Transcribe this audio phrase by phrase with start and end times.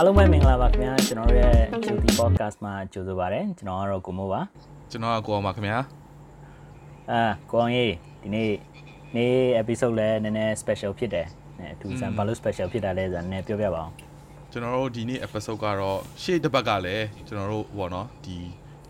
[0.00, 4.40] အားလုံးပဲမင်္ဂလာပါခင်ဗျာကျွန်တော်တို့ရဲ့ Judy Podcast မှာကြိုဆိုပါရစေကျွန်တော်ကတော့ကိုမိုးပါ
[4.90, 5.78] ကျွန်တော်ကကိုအောင်ပါခင်ဗျာ
[7.10, 7.92] အာကိုအောင်ရေး
[8.22, 8.50] ဒီနေ့
[9.16, 11.26] နေ့ episode လဲနည်းနည်း special ဖြစ်တယ်
[11.58, 13.92] အဲသူစံဘာလို့ special ဖြစ်တာလဲဆိုတာနည်းပြောပြပါအောင်
[14.52, 18.36] ကျွန်တော်တို့ဒီနေ့ episode ကတော့ရှေ့တစ်ပတ်ကလည်းကျွန်တော်တို့ဟောနော်ဒီ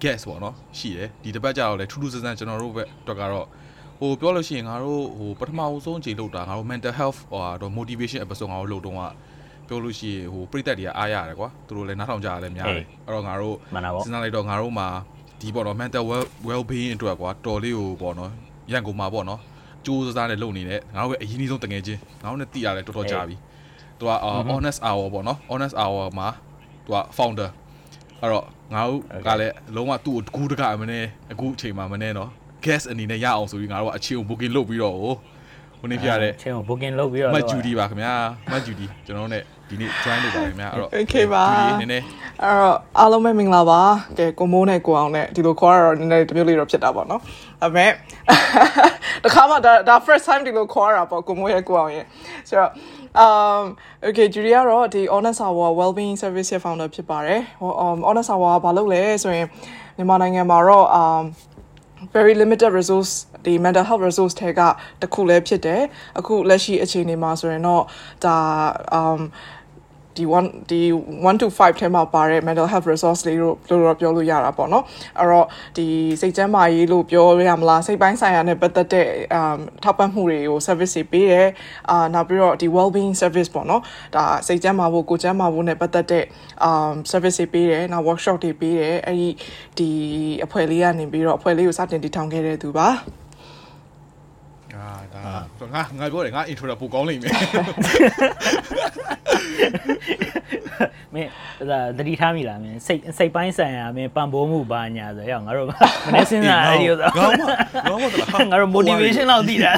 [0.03, 3.47] guest ပေါ့နော်ရှိတယ်ဒီတစ်ပတ်ကျတော့လည်းထူးထူးဆန်းဆန်းကျွန်တော်တို့ဘက်အတွက်ကတော့
[4.01, 9.01] ဟိုပြောလို့ရှိရင်ငါတို့ဟိုပထမအဆုံးချိန်လုပ်တာငါတို့ mental health ဟိုတော့ motivation episode ငါတို့လုပ်တော့က
[9.69, 13.57] ပြောလို့ရှိရင်ဟိုပြိတက်တွေကအားရတယ်ကွာသူတို့လည်းနားထောင်ကြရတယ်များတယ်အဲ့တော့ငါတို့
[14.05, 14.89] စဉ်းစားလိုက်တော့ငါတို့မှာ
[15.41, 18.31] ဒီပေါ့နော် mental well well being အတွက်ကွာတော်လေးကိုပေါ့နော်
[18.73, 19.41] ရန်ကုန်မှာပေါ့နော်
[19.87, 23.37] ကြိုးစားနဲ့လုပ်နေတဲ့ငါတို့ရဲ့အရင်ဆုံးတငယ်ချင်းငါတို့နဲ့တည်ရတယ်တော်တော်ကြာပြီ
[23.99, 24.13] သူက
[24.51, 26.29] honest hour ပေါ့နော် honest hour မှာ
[26.85, 27.51] သူက founder
[28.21, 28.45] အဲ့တော့
[28.75, 32.29] ငါတို့ကလည်းလုံးဝသူ့ကိုကူးတကအမနဲ့အခုအချိန်မှာမနဲ့နော်
[32.65, 35.15] guest အနေနဲ့ရအောင်ဆိုပြီးငါတို့ကအချင်းကို booking လုပ်ပြီးတော့ဟို
[35.81, 38.15] ဟိုနေ့ပြတဲ့ချင်းကို booking လုပ်ပြီးတော့မတ်ဂျူဒီပါခင်ဗျာ
[38.53, 42.05] မတ်ဂျူဒီကျွန်တော်တို့ ਨੇ ဒီနေ့ join လုပ်ပါခင်ဗျာအဲ့တော့ Okay ပါဒီနည်းနည်း
[42.43, 43.81] အဲ့တော့အားလုံးပဲမင်္ဂလာပါ
[44.19, 47.21] ကဲကိုမိုးနဲ့ကိုအောင်နဲ့ဒီလိုခေါ်ရတော့နည်းနည်းတမျိုးလေးတော့ဖြစ်တာပေါ့နော်
[47.61, 47.91] ဒါပေမဲ့
[49.25, 52.05] တခါမှဒါဒါ first time ဒီလိုခေါ်ရတာပေါ့ကိုမိုးရဲ့ကိုအောင်ရဲ့
[52.49, 52.71] ဆိုတော့
[53.25, 53.63] um
[54.07, 59.47] okay Judy ကတော့ဒီ Honest Hour Wellbeing Service ရဲ့ founder ဖြစ်ပါတယ်ဟို um Honest Hour ကဘာလုပ်လဲဆိုရင်
[59.97, 61.25] မြန်မာနိုင်ငံမှာတော့ um
[62.15, 63.13] very limited resource
[63.45, 64.61] ဒီ mental health resource ထဲက
[65.03, 65.83] တခုလည်းဖြစ်တယ်
[66.19, 67.83] အခုလက်ရှိအခြေအနေမှာဆိုရင်တော့
[68.25, 68.37] ဒါ
[69.01, 69.21] um
[70.19, 70.81] ဒီ1ဒီ
[71.25, 74.85] 1 to 5ထဲမှာပါတဲ့ mental health resource လေးတို့လို့တော့ပြောလို့ရတာပေါ့နော်
[75.19, 75.87] အဲ့တော့ဒီ
[76.21, 79.07] စိတ်ကျန်းမာရေးလို့ပြောရမလားစိတ်ပိုင်းဆိုင်ရာနဲ့ပတ်သက်တဲ့
[79.39, 81.49] um ထောက်ပံ့မှုတွေကို service တွေပေးတယ်
[81.91, 83.83] အာနောက်ပြီးတော့ဒီ well being service ပေါ့နော်
[84.15, 86.25] ဒါစိတ်ကျန်းမာဖို့ကိုယ်ကျန်းမာဖို့နဲ့ပတ်သက်တဲ့
[86.69, 89.29] um service တွေပေးတယ်နောက် workshop တွေပေးတယ်အဲ့ဒီ
[89.79, 89.89] ဒီ
[90.45, 92.89] အဖွဲ့လေးကနေပြီးတော့အဖွဲ့လေးကိုစတင်တည်ထောင်ခဲ့တဲ့သူပါ
[94.75, 97.33] အာဒါ ငါငါပြောတယ်ငါ intro တော့ပိုကောင်းလိမ့်မယ်
[101.15, 101.31] မင်း
[101.71, 105.67] ဒါတတိထားမိလားမင်းစိတ်စိတ်ပိုင်းဆိုင်ရာမင်းပံ့ပိုးမှုဘာညာဆိုရအောင်ငါတို့
[106.07, 107.27] မနေ့စဉ်းစားအဲ့ဒီဆိုငါ
[107.89, 109.73] မငါမငါတို့ motivation လောက်တည်တာ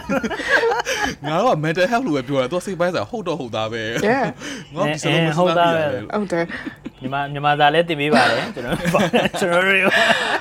[1.29, 3.83] ငါတို့က mental health လို့ပဲပြောတာသူစိတ်ပိုင်းဆိုင်ဟုတ်တော့ဟုတ်သားပဲ
[4.77, 6.45] ငါဒီစလုံးမဟုတ်သားပဲဟုတ်တယ်
[7.03, 8.77] မြန်မာမြန်မာသားလည်းတင်ပေးပါတယ်ကျွန်တော်
[9.41, 9.93] ကျွန်တော်တို့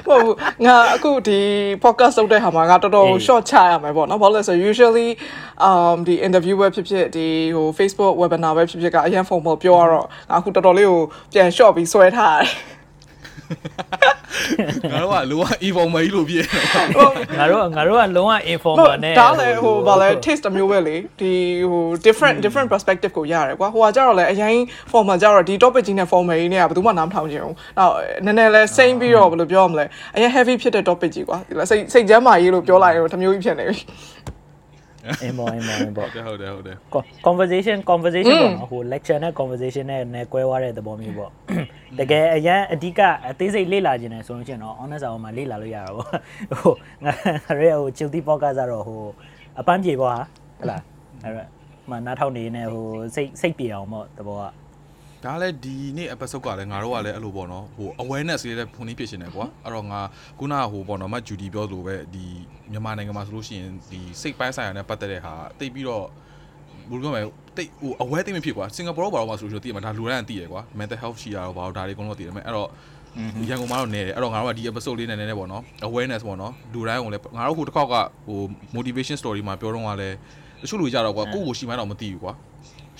[0.07, 0.25] ဟုတ်
[0.65, 1.39] ငါအခုဒီ
[1.83, 4.55] podcast လုပ်တဲ့ဟာမှာငါတော်တော် short ချရမယ်ပေါ့နော်ဘာလို့လဲဆို
[4.89, 5.17] usually
[5.67, 11.01] um ဒီ interview ပဲဖြစ်ဖြစ်ဒီဟို Facebook webinar ပဲဖြစ်ဖြစ်ကအရင် formal ပြောရတော့ငါအခုတော်တော်လေးကို
[11.33, 12.49] ပြန် short ပြီးဆွဲထားတယ်
[14.91, 16.45] ငါတို့ကလုံးဝ informal ကြီးလို့ပြည့်
[17.37, 21.31] ငါတို့ငါတို့ကလုံးဝ informal နဲ့ဒါလည်းဟိုဗာလဲ taste မျိုးပဲလေဒီ
[21.71, 24.55] ဟို different different perspective ကိုရတယ်ကွာဟိုကကြတော့လေအရင်
[24.91, 27.93] formal ကြတော့ဒီ topic ကြီးနဲ့ formal ကြီးနဲ့ကဘယ်သူမှနားမထောင်ချင်ဘူးနောက်
[28.25, 29.85] နည်းနည်းလဲ same ပြီးတော့ဘယ်လိုပြောရမလဲ
[30.15, 31.37] အရင် heavy ဖြစ်တဲ့ topic ကြီးကွာ
[31.69, 33.77] စိတ်စိတ်ကျမ်းမာရေးလို့ပြောလိုက်ရင်တမျိုးကြီးဖြစ်နေပြီ
[35.21, 36.77] အင်းမောအင်းမောအင်းမောဟုတ်တယ်ဟုတ်တယ်ဟုတ်တယ်
[37.27, 41.31] conversation conversation ပေါ့နော်ဟို lecture နဲ့ conversation နဲ့နဲ့ကွဲသွားတဲ့သဘောမျိုးပေါ့
[41.99, 42.99] တကယ်အရန်အဓိက
[43.29, 46.07] အသေးစိတ်လေ့လာခြင်းနဲ့ဆိုလို့ရှိရင်တော့ honest အောင်မှာလေ့လာလို့ရတာပေါ့
[46.59, 46.73] ဟို
[47.05, 47.13] ငါ
[47.61, 49.03] ရဲဟို chilty podcast ကတော့ဟို
[49.59, 50.21] အပန်းပြေပေါ့ဟာ
[50.61, 50.81] ဟလား
[51.23, 51.47] အဲ့တော့
[51.89, 54.43] မနားထောင်နေနေဟိုစိတ်စိတ်ပြေအောင်ပေါ့သဘောက
[55.25, 59.99] ဒါလည်းဒီနေ့ episode ကလည်းငါတို့ကလည်းအဲ့လိုပေါ့နော်ဟို awareness လေးလည်းဖွင့်နေဖြစ်ရှင်တယ်ကွာအဲ့တော့ငါ
[60.39, 62.25] ခုနကဟိုပေါ့နော်မဂျူဒီပြောသလိုပဲဒီ
[62.71, 66.05] မြန်မာနိုင်ငံမှာဆိုလို့ရှိရင်ဒီစိတ်ပိုင်းဆိုင်ရာနဲ့ပတ်သက်တဲ့ဟာတိတ်ပြီးတော့
[66.89, 67.21] ဘယ်လိုပြောမလဲ
[67.57, 72.69] တိတ်ဟို aware တိတ်မဖြစ်ကွာစင်ကာပူတော့ဘာလို့မှဆိုလို့ရှိရင်တည်မှာဒါလူတိုင်းသိရကွာ mental health ရှိရတော့ဘာလို့ဒါတွေအကုန်လုံးသိတယ်မဲ့အဲ့တော့
[73.49, 77.95] ရန်ကုန်မှာတော့နေတယ်အဲ့တော့ငါတို့ကဒီ episode လေးနဲ့နည်းနည်းပေါ့နော် awareness ပေါ့နော်လူတိုင်းကိုလည်းငါတို့ဟိုတစ်ခေါက်က
[78.27, 78.39] ဟို
[78.75, 80.15] motivation story မှာပြောတော့ကလည်း
[80.61, 82.33] တချို့လူကြတော့ကွာကိုယ့်ကိုရှိမှတော့မသိဘူးကွာ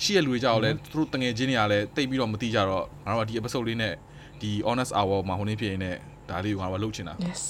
[0.02, 3.94] ရှိရလူတွေကြောက်လဲသူတို့တငယ်ချင်းတွေကလည်းတိတ်ပြီးတော့မသိကြတော့ငါတို့ကဒီ episode လေးနဲ့
[4.40, 5.90] ဒီ honest hour မှာဟိုနေ့ဖြစ်နေ
[6.30, 7.42] ဒါလေးကိုငါတို့ကလုပ်ချင်တာ yes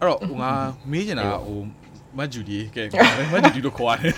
[0.00, 0.50] အဲ့တော့ဟိုငါ
[0.90, 1.60] မေးချင်တာဟို
[2.18, 2.82] မဂျူဒီကဲ
[3.32, 4.14] မဂျူဒီလို့ခေါ်ရတယ်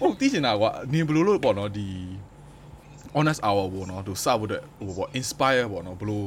[0.00, 1.88] ဟုတ်သိချင်တာကွာနင်ဘယ်လိုလုပ်ပေါ့နော်ဒီ
[3.16, 6.24] honest hour ပေါ့နော်သူစဖို့တဲ့ဟိုပေါ့ inspire ပေါ့နော်ဘယ်လို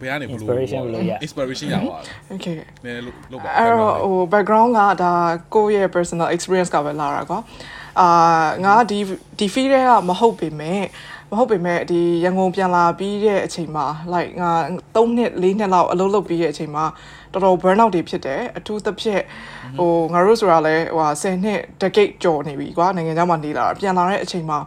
[0.00, 5.12] ဘယ်ကနေဘယ်လို inspiration ဘယ်လိုရ inspiration ရပါလဲ okay နည်းလို့ပါအဲ့တော့ဟို background ကဒါ
[5.54, 7.38] ကိုယ့်ရဲ့ personal experience ကပဲလာတာကွာ
[8.00, 8.08] အာ
[8.64, 8.98] ငါဒီ
[9.38, 10.82] ဒီ field ကမဟုတ်ပေမဲ့
[11.30, 14.52] မဟုတ်ပေမဲ့ဒီရန်ကုန်ပြန်လာပြီးတဲ့အချိန်မှာ like ငါ
[14.94, 16.84] 3နှစ်4နှစ်လောက်အလုပ်လုပ်ပြီးတဲ့အချိန်မှာ
[17.32, 19.22] တော်တော် burn out တွေဖြစ်တယ်အထူးသဖြင့်
[19.78, 24.58] ဟိုငါတို့ဆိုတာလဲဟို10နှစ် decade ကျော်နေပြီကွာနိုင်ငံခြားမှာနေလာတာပြန်လာတဲ့အချိန်မှာ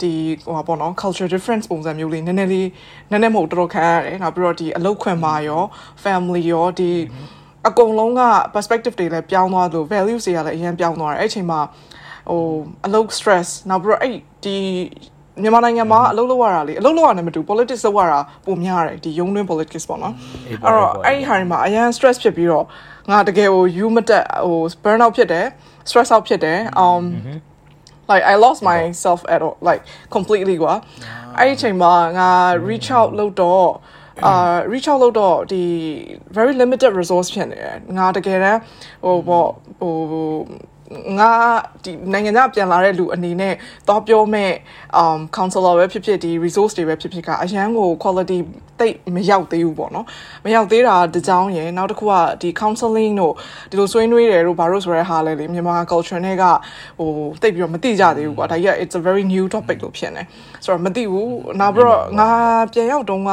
[0.00, 0.12] ဒီ
[0.44, 2.68] ဟိုပါပေါ့နော် culture difference ပုံစံမျိုးလေးနည်းနည်းလေး
[3.10, 5.62] နည်းနည်းမဟုတ်တော်တော်ခံရတယ်နောက်ပြီးတော့ဒီအလုပ်ခွင်မှာရော
[6.02, 6.90] family ရောဒီ
[7.68, 8.22] အကုန်လုံးက
[8.54, 11.60] perspective တွေလည်းပြောင်းသွားလို့ values တွေကလည်းအရင်ပြောင်းသွားတယ်အဲ့အချိန်မှာ
[12.30, 12.42] ဟို
[12.86, 14.56] အလုပ် stress နောက်ပြီးတော့အဲ့ဒီ
[15.42, 20.14] မြန်မာနိုင်ငံမှာအလုပ်လုပ်ရတာလေအလုပ်လုပ်ရနေမတူ politics လုပ်ရတာပုံများတယ်ဒီရုံးတွင်း politics ပေါ့နော်
[20.64, 22.64] အဲ့တော့အဲ့ဒီဟာတွေမှာအရင် stress ဖြစ်ပြီးတော့
[23.10, 25.46] ငါတကယ်ဟို you မတက်ဟို burn out ဖြစ်တယ်
[25.88, 27.02] stress out ဖြစ်တယ် um
[28.10, 29.82] like I lost myself at all like
[30.16, 30.74] completely ကွာ
[31.38, 32.30] အဲ့ဒီအချိန်မှာငါ
[32.68, 33.68] reach out လုပ်တော့
[34.26, 35.62] အာ reach out လုပ်တော့ဒီ
[36.36, 38.60] very limited resource ဖြစ်နေတယ်ငါတကယ်တမ်း
[39.04, 39.48] ဟိုပေါ့
[39.80, 39.94] ဟို
[41.18, 41.30] ငါ
[41.84, 43.54] ဒီနိုင်ငံခြားပြန်လာတဲ့လူအနေနဲ့
[43.88, 44.52] တော့ပြောမဲ့
[45.00, 48.38] um counselor ပဲဖြစ်ဖြစ်ဒီ resource တွေပဲဖြစ်ဖြစ်ကအရန်ကို quality
[48.80, 50.06] တိတ်မရောက်သေးဘူးပေါ့နော်
[50.44, 52.12] မရောက်သေးတာတကြောင်ရယ်နောက်တစ်ခုက
[52.42, 53.34] ဒီ counseling တို့
[53.70, 56.44] ဒီလိုဆွေးနွေးတယ်တို့ဘာလို့ဆိုရဲဟာလဲလေမြန်မာ culture နဲ့က
[56.98, 57.10] ဟို
[57.42, 60.22] တိတ်ပြီးတော့မသိကြသေးဘူးကွာဒါကြီးက it's a very new topic လို့ဖြစ်နေ
[60.64, 62.30] ဆိုတော့မသိဘူးနောက်ပြီးတော့ငါ
[62.72, 63.32] ပြန်ရောက်တော့က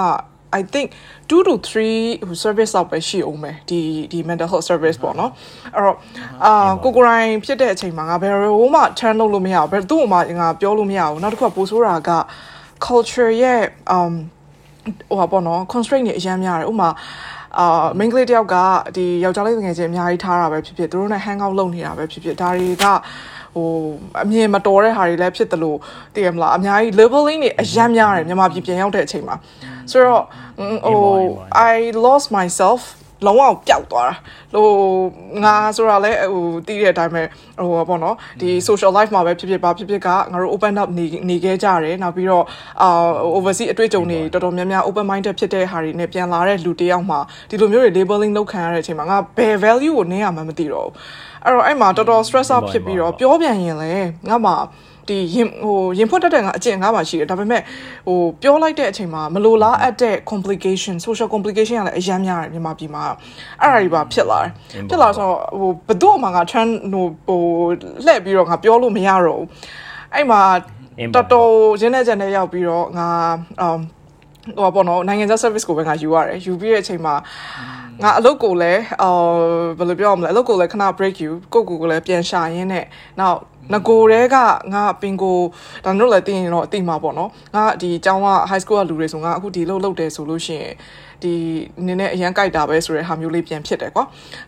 [0.59, 0.87] I think
[1.29, 3.79] 2 to 3ဟို service လောက်ပဲရှိအောင်မယ်ဒီ
[4.11, 5.31] ဒီ mental health service ပေါ့နော်
[5.75, 5.97] အဲ့တော့
[6.45, 12.11] အာကိုကိုရိုင်းဖြစ်တဲ့အချိန်မှာငါဘယ်လိုမှ turn လုပ်လို့မရဘူးဘယ်သူ့မှငါပြောလို့မရဘူးနောက်တစ်ခုကပိုဆိုးတာက
[12.85, 13.61] culture ရဲ့
[13.95, 14.13] um
[15.09, 16.89] ဟိုပါပေါ့နော် constraint တွေအများများတယ်ဥပမာ
[17.59, 18.55] အာ main ကလေးတယောက်က
[18.95, 22.85] ဒီယောက်ျားလေးငယ်ချင်းအများကြီးထားတာပဲဖြစ်ဖြစ်သူတို့နဲ့ hang out လုပ်နေတာပဲဖြစ်ဖြစ်ဒါတွေက
[23.55, 23.67] ဟို
[24.23, 25.77] အမြင်မတော်တဲ့ဟာတွေလည်းဖြစ်တယ်လို့
[26.13, 29.35] သိရမလားအများကြီး leveling တွေအများများတယ်မြန်မာပြည်ပြန်ရောက်တဲ့အချိန်မှာ
[29.91, 30.23] ဆိုတော့
[30.85, 30.99] ဟို
[31.71, 31.73] I
[32.05, 32.81] lost myself
[33.25, 34.15] လုံးဝပျောက်သွားတာ
[34.53, 34.67] ဟို
[35.43, 37.23] ငါဆိုတာလဲဟိုတီးတဲ့အတိုင်းပဲ
[37.59, 42.45] ဟိုပေါ့နော်ဒီ social life မှာပဲဖြစ်ဖြစ်ပါဖြစ်ဖြစ်ကငါတို့ open up နေနေခဲ့ကြတယ်နောက်ပြီးတော့
[42.81, 42.89] အာ
[43.37, 50.93] overseas အတွေ့အကြုံတွေတော်တော်များများ open minded ဖြစ်တဲ့ဟာတွေနဲ့ပြန်လာတဲ့လူတယောက်မှာဒီလိုမျိုးတွေ labeling လုပ်ခံရတဲ့အချိန်မှာငါဘယ် value ကိုနင်းရမှမသိတော့ဘူး
[51.43, 53.91] အဲ့တော့အဲ့မှာတော်တော် stress out ဖြစ်ပြီးတော့ပြောပြန်ရင်လဲ
[54.29, 54.55] ငါမှာ
[55.07, 57.61] ဒီရင်ဟိုရင်ဖွက်တတ်တဲ့ကအကျင့်ငါးပါရှိတယ်ဒါပေမဲ့
[58.07, 63.03] ဟိုပြောလိုက်တဲ့အချိန်မှာမလိုလားအပ်တဲ့ complication social complication ကလည်းအများများတယ်မြန်မာပြည်မှာ
[63.61, 64.51] အဲ့ဒါတွေပါဖြစ်လာတယ်
[64.89, 67.41] ဖြစ်လာဆိုတော့ဟိုဘယ်သူ့မှာငါ turn ဟိုဟို
[68.05, 69.47] လှည့်ပြီးတော့ငါပြောလို့မရတော့ဘူး
[70.13, 70.41] အဲ့မှာ
[71.15, 71.49] တော်တော်
[71.81, 73.07] ရင်းနေကြတဲ့ရောက်ပြီးတော့ငါ
[73.61, 73.79] အမ်
[74.59, 77.15] ဟိုပေါ့နော်နိုင်ငံခြား service ကိုပဲငါယူရတယ်ယူပြီးတဲ့အချိန်မှာ
[78.03, 79.33] ငါအလုပ်ကိုလည်းအော်
[79.77, 82.85] ဘယ်လိုပြောရမလဲအလုပ်ကိုလည်းခဏ break ယူကိုကိုကိုလည်းပြန်ရှာရင်းနဲ့
[83.19, 83.39] နောက်
[83.73, 84.37] ငကိုတဲက
[84.73, 85.37] ငါပင်ကို
[85.85, 90.73] ဒါတို့လည်းသိရင်တော့အသိမှာပေါ့နော်ငါဒီအကြောင်းက high school ကလူတွေဆိုငါအခုဒီလုပ်လုပ်တယ်ဆိုလို့ရှိရင်
[91.23, 91.33] ဒီ
[91.85, 94.03] နည်းနည်းအရန်ကြိုက်တာပဲဆိုတဲ့ဟာမျိုးလေးပြန်ဖြစ်တယ်ကွာ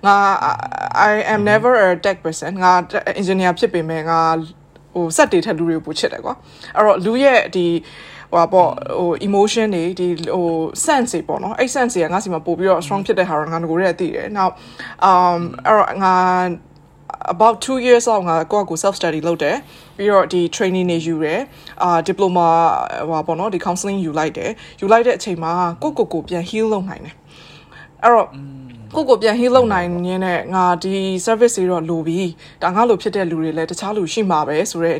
[0.06, 0.16] ငါ
[1.10, 2.72] I am never a tech person ငါ
[3.20, 4.20] engineer ဖြစ်ပေမဲ့ငါ
[4.94, 6.34] ဟိုစက်တွေထက်လူတွေကိုပိုချစ်တယ်ကွာ
[6.76, 7.66] အဲ့တော့လူရဲ့ဒီ
[8.34, 8.70] ဟိုပေါ့
[9.00, 10.48] ဟို emotion တွေဒီဟို
[10.86, 14.54] sense တွေပေါ့နော်အဲ့ sense တွေကငါစီမှာပို့ပြီးတော့ strong ဖြစ်တဲ့ဟာတော့ငါငကိုရဲသိတယ်နောက်
[15.10, 16.16] um အဲ့တော့ငါ
[17.34, 19.58] about 2 years လောက်ငါကိုယ့်ကို self study လုပ်တယ်
[19.98, 21.42] ပြီးတော့ဒီ training တွေယူတယ်
[21.84, 22.48] အာ diploma
[23.10, 24.52] ဟိုပေါ့နော်ဒီ counseling ယူလိုက်တယ်
[24.82, 25.52] ယူလိုက်တဲ့အချိန်မှာ
[25.84, 27.16] ကိုယ့်ကိုယ်ကိုပြန် heal လုပ်နိုင်တယ်
[28.04, 28.28] အဲ့တော့
[28.96, 30.96] ကိုကိုပြန် heal လုပ်နိုင်ရင်းနဲ့ငါဒီ
[31.26, 32.20] service တွေတော့လိုပြီ
[32.64, 35.00] ဒါငါလိုဖြစ်တဲ့လူတွေလည်းတခြားလူရှိမှာပဲဆိုတော့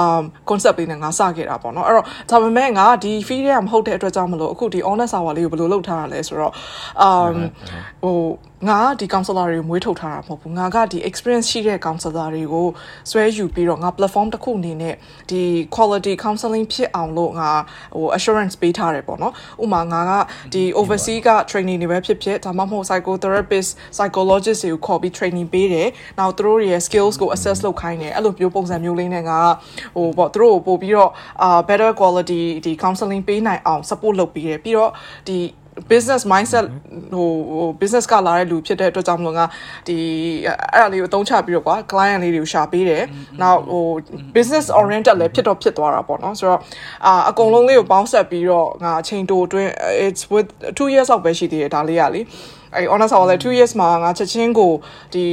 [0.00, 6.52] um concept လေးနဲ့ငါစခဲ့တာပေါ့နော်အဲ့တော့ဒါပေမဲ့ငါဒီ field ရမဟုတ်တဲ့အတွက်ကြောင့်မလို့အခုဒီ honest hour လေးကိုဘယ်လိုလုပ်ထားတာလဲဆိုတော့
[7.08, 7.36] um
[8.02, 8.16] ဟို
[8.68, 12.66] ငါဒီ counselor တွေကိုမွေးထုတ်ထားတာမဟုတ်ဘူးငါကဒီ experience ရှိတဲ့ counselor တွေကို
[13.10, 14.94] ဆွဲယူပြီးတော့ငါ platform တစ်ခုအနေနဲ့
[15.30, 15.42] ဒီ
[15.74, 17.50] quality counseling ဖြစ်အောင်လို့ငါ
[17.94, 19.32] ဟို assurance ပေးထားတယ်ပေါ့နော်
[19.64, 20.12] ဥပမာငါက
[20.54, 29.38] ဒီ overseas က training တွေပဲဖြစ်ဖြစ်ဒါမှမဟုတ် psychotherapist psychologist တွေကိုခေါ်ပြီး training ပေးတယ်နောက်သူတို့ရဲ့ skills ကို assess လုပ်ခိုင်းတယ်အဲ့လိုမျိုးပုံစံမျိုးလေးနဲ့ငါ
[29.96, 31.10] ဟိုပေါ့သူတို့ကိုပို့ပြီးတော့
[31.42, 34.92] အာ better quality ဒီ counseling ပေးနိုင်အောင် support လုပ်ပေးတယ်ပြီးတော့
[35.28, 35.38] ဒီ
[35.90, 36.64] business mindset
[37.12, 39.44] ဟိုဟို business ကလာတဲ့လူဖြစ်တဲ့အတွက်ကြောင့်မလို့ငါ
[39.86, 39.96] ဒီ
[40.74, 43.02] အဲ့ဒါလေးကိုအသုံးချပြီးတော့ကွာ client လေးတွေကိုရှာပေးတယ်။
[43.42, 43.86] နောက်ဟို
[44.36, 46.60] business oriented လည်းဖြစ်တော့ဖြစ်သွားတာပေါ့နော်။ဆိုတော့
[47.06, 49.70] အာအကုန်လုံးလေးကိုပေါင်းဆက်ပြီးတော့ငါအချိန်တိုအတွင်း
[50.06, 52.22] it's with 2 years လောက်ပဲရှိသေးတယ်ဒါလေးကလေ။
[52.74, 54.72] အဲ့ honest ဟောလဲ2 years မှာငါချက်ချင်းကို
[55.14, 55.24] ဒီ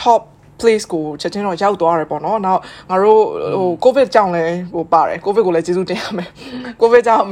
[0.00, 0.22] top
[0.60, 2.60] place ကိုချက်ချင်းတော့ရောက်သွားတယ်ပေါ့နော်။နောက်
[2.90, 3.22] ငါတို့
[3.60, 6.28] ဟို covid ကြောင့်လည်းဟိုပါတယ် covid ကိုလည်းကျေးဇူးတင်ရမယ်။
[6.80, 7.24] covid ကြောင့်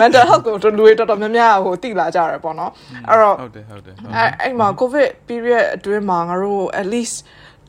[0.00, 2.70] mental health ကိုလူတွေတော်တော်များများဟိုတိလာကြတယ်ပေါ့နော်။
[3.08, 7.16] အဲ့တော့ဟုတ်တယ်ဟုတ်တယ်အဲ့အဲ့မှာ covid period အတွင်းမှာငါတို့ at least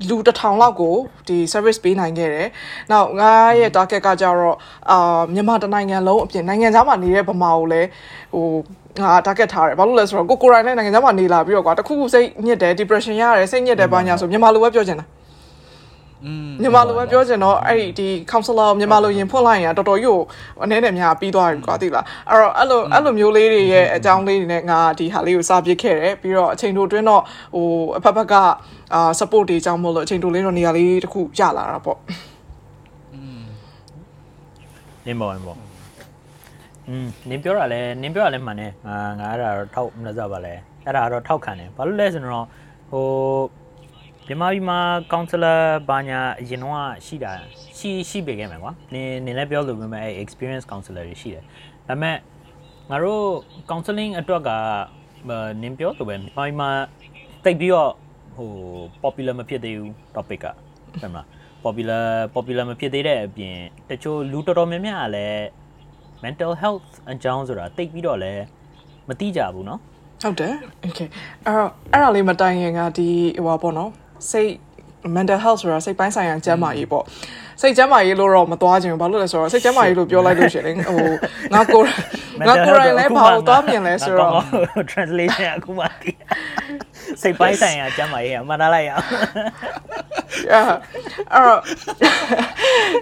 [0.09, 0.95] လူတစ်ထောင်လောက်ကို
[1.27, 2.47] ဒီ service ပေးနိုင်ခဲ့တယ်။
[2.91, 4.57] နောက်ငါရဲ့ target ကကြတော့
[4.91, 7.89] အာမြန်မာတနိုင်ငံလုံးအပြင်နိုင်ငံခြားမှာနေတဲ့ဗမာကိုလည်း
[8.33, 8.47] ဟို
[9.01, 15.05] ငါ target ထားတယ်။ဘာလို့လဲဆိုတော့ကိုကိုရိုင်းနဲ့နိုင်ငံခြားမှာနေလာပြီးတော့ကွာတခုခုစိတ်ညစ်တယ် depression ရတယ်စိတ်ညစ်တယ်ဘာညာဆိုမြန်မာလိုပဲပြောချင်တာ။
[16.25, 20.19] อืมမြန်မာလိုပဲပြောချင်တော့အဲ့ဒီ counselor မြန်မာလိုရင်ဖွင့်လိုက်ရင်တော်တော်ကြီးကို
[20.63, 27.21] အနေနဲ့များပြီးသွားပြီကွာသိလားအဲ့တော့အဲ့လိုအဲ့လိုမျိုးလေးတွေရဲ့အကြောင်းလေးတွေနဲ့ငါဒီဟာလေးကိုစပစ်ခဲ့တယ်ပြီးတော့အချိန်တိုတွင်းတော့
[27.55, 28.33] ဟိုအဖက်ဖက်က
[28.93, 31.99] အာ support တွေအကြောင်းမို့လို့အချိန်တိုလေးတော့နေရာလေးတစ်ခုရလာတာပေါ့
[35.05, 35.57] နင်းပေါ်နင်းပေါ်
[36.89, 40.53] อืมနင်းပြောတာလဲနင်းပြောတာလဲမှန်တယ်ငါငါအဲ့ဒါတော့ထောက်မလို့ပါလဲ
[40.85, 42.45] အဲ့ဒါတော့ထောက်ခံတယ်ဘာလို့လဲဆိုတော့
[42.91, 43.05] ဟို
[44.27, 44.79] မြန်မာပြည်မှာ
[45.11, 45.59] counselor
[45.89, 47.31] ဘာညာအရင်တော့ရှိတာ
[47.77, 51.43] ရှိရှိပေခဲ့မှာကွာနင်းနင်းလည်းပြောလို့ပဲအဲ experience counselor တွေရှိတယ်
[51.87, 52.17] ဒါပေမဲ့
[52.89, 53.25] ငါတို့
[53.69, 54.49] counseling အတွက်က
[55.61, 56.69] နင်းပြောလို့ပဲမြန်မာပြည်မှာ
[57.43, 57.91] တိတ်ပြီးတော့
[58.35, 58.49] ဟို
[59.03, 60.45] popular မဖြစ်သေးဘူး topic က
[61.01, 63.57] ဟုတ်မလားဟ popular popular မဖြစ်သေးတဲ့အပြင်
[63.89, 65.43] တချို့လူတော်တော်များများကလည်း
[66.24, 68.44] mental health အကြောင်းဆိုတာတိတ်ပြီးတော့လည်း
[69.08, 69.80] မသိကြဘူးเนาะ
[70.22, 70.54] ဟုတ်တယ်
[70.86, 71.08] okay
[71.46, 73.90] အဲ့တော့အဲ့ဒါလေးမတိုင်ခင်ကဒီဟိုပါပေါ့နော်
[74.30, 74.52] စိတ်
[75.16, 77.04] mental health ဆိုတာစိတ်ပိုင်းဆိုင်ရာကျန်းမာရေးပေါ့
[77.60, 80.98] စိတ်ကျန်းမာရေးလို့တော့မသွားချင်ဘူးဘာလို့လဲဆိုတော့စိတ်ကျန်းမာရေးလို့ပြောလိုက်လို့ရှိရင်ဟို
[81.54, 81.86] ငါကိုယ်
[82.48, 84.40] ငါကိုယ်တိုင်လည်းဘာလို့သွားမြင်လဲဆိုတော့
[84.90, 86.10] translation အခုမှသိ
[87.22, 89.04] စိတ်ပိုင်းဆိုင်ရာကျမ်းမာရေးကမှတ်ထားလိုက်ရအောင်
[91.32, 91.60] အဲ့တော့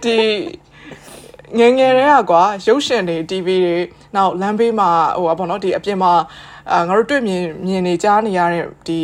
[0.04, 0.16] ဒီ
[1.59, 3.77] ငယ်ငယ်တည်းကကွာရုပ်ရှင်တွေ TV တွေ
[4.15, 6.11] နောက်လမ်းဘေးမှာဟိုဘောနော်ဒီအပြင်မှာ
[6.71, 8.99] အာငါတို့တွေ့မြင်မြင်နေကြားနေရတဲ့ဒီ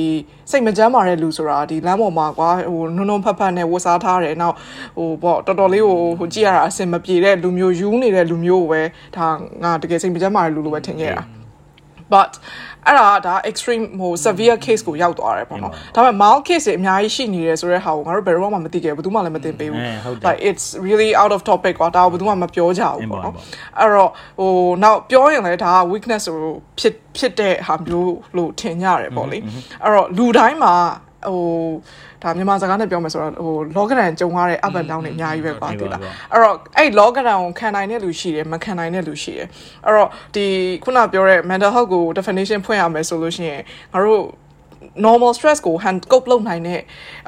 [0.50, 4.56] စိတ်မကြမ်းမာတဲ့လူဆိုတာဒီလမ်းပေါ်မှာကွာဟိုနုံနုံဖတ်ဖတ်နဲ့ဝတ်စားထားတယ်နောက်
[4.98, 8.82] ဟိုပေါ့တော်တော်လေးဟိုဟိုကြည့်ရတာအဆင်မပြေတဲ့လူမျိုးယူနေတဲ့လူမျိုးကိုပဲ
[9.16, 9.28] ဒါ
[9.64, 11.37] ငါတကယ်စိတ်မကြမ်းမာတဲ့လူလိုပဲထင်ခဲ့တာ
[12.14, 12.32] but
[12.88, 19.82] အဲ့ဒါဒါ extreme ဟို severe case ကိုရောက်သွားတယ်ပေါ့နော်ဒါပေမဲ့ mild case တွေအများကြီးရှိနေတယ်ဆိုတဲ့ဟာကိုငါတို့ဘယ်တော့မှမသိခဲ့ဘူးဘယ်သူမှလည်းမသိပေးဘူး
[20.28, 23.36] like it's really out of topic ကွာဒါကိုဘယ်သူမှမပြောကြဘူးပေါ့နော်
[23.80, 24.52] အဲ့တော့ဟို
[24.84, 29.38] နောက်ပြောရင်လည်းဒါက weakness ကိုဖြစ်ဖြစ်တဲ့ဟာမျိုးလို့ထင်ကြရတယ်ပေါ့လေ
[29.84, 30.76] အဲ့တော့လူတိုင်းမှာ
[31.30, 31.42] ဟို
[32.24, 39.48] ဒါမြန်မာစကားနဲ့ပြောမယ်ဆိုတော့ဟိုလောကဒန်ကြုံရတဲ့ up and down တွေအများကြီးပဲကွာတိလားအဲ့တော့အဲ့လောကဒန်ကိုခံနိုင်တဲ့လူရှိတယ်မခံနိုင်တဲ့လူရှိတယ်
[39.86, 40.46] အဲ့တော့ဒီ
[40.84, 43.62] ခုနပြောတဲ့ mental health ကို definition ဖွင့်ရမယ်ဆိုလို့ရှိရင်
[43.94, 44.24] ငါတို့
[45.06, 46.82] normal stress ကို hand cope လုပ်နိုင်တဲ့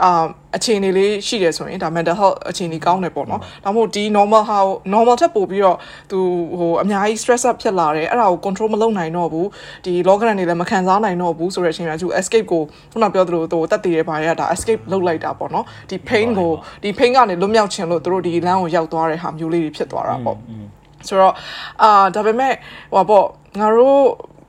[0.04, 0.26] အာ
[0.58, 4.60] အခြေအနေလေးရှိတယ်ဆိုရင်ဒါ mental health အခြေအနေကောင်းတယ်ပေါ့နော်။ဒါမှမဟုတ်ဒီ normal ဟာ
[4.94, 5.78] normal ထက်ပိုပြီးတော့
[6.12, 6.20] သူ
[6.60, 9.48] ဟိုအများကြီး stress up ဖြစ်လာတယ်အဲ့ဒါကို control မလုပ်နိုင်တော့ဘူး။
[9.86, 12.62] ဒီ lockdown တွေလည်းမခံစားနိုင်တော့ဘူးဆိုတဲ့အချိန်မှာသူ escape ကို
[12.92, 16.52] ခုနပြောသလိုသူတက်တည်ရပါရတာ escape လုပ်လိုက်တာပေါ့နော်။ဒီ pain ကို
[16.84, 20.38] ဒီ pain ကနေလွတ်မြောက်ခြင်းလို့သူတို့ဒီလမ်းကိုရောက်သွားတဲ့ဟာမျိုးလေးတွေဖြစ်သွားတာပေါ့။
[21.08, 21.34] ဆိုတော့
[21.82, 22.54] အာဒါပေမဲ့
[22.94, 23.26] ဟိုပေါ့
[23.60, 24.06] ငါတို့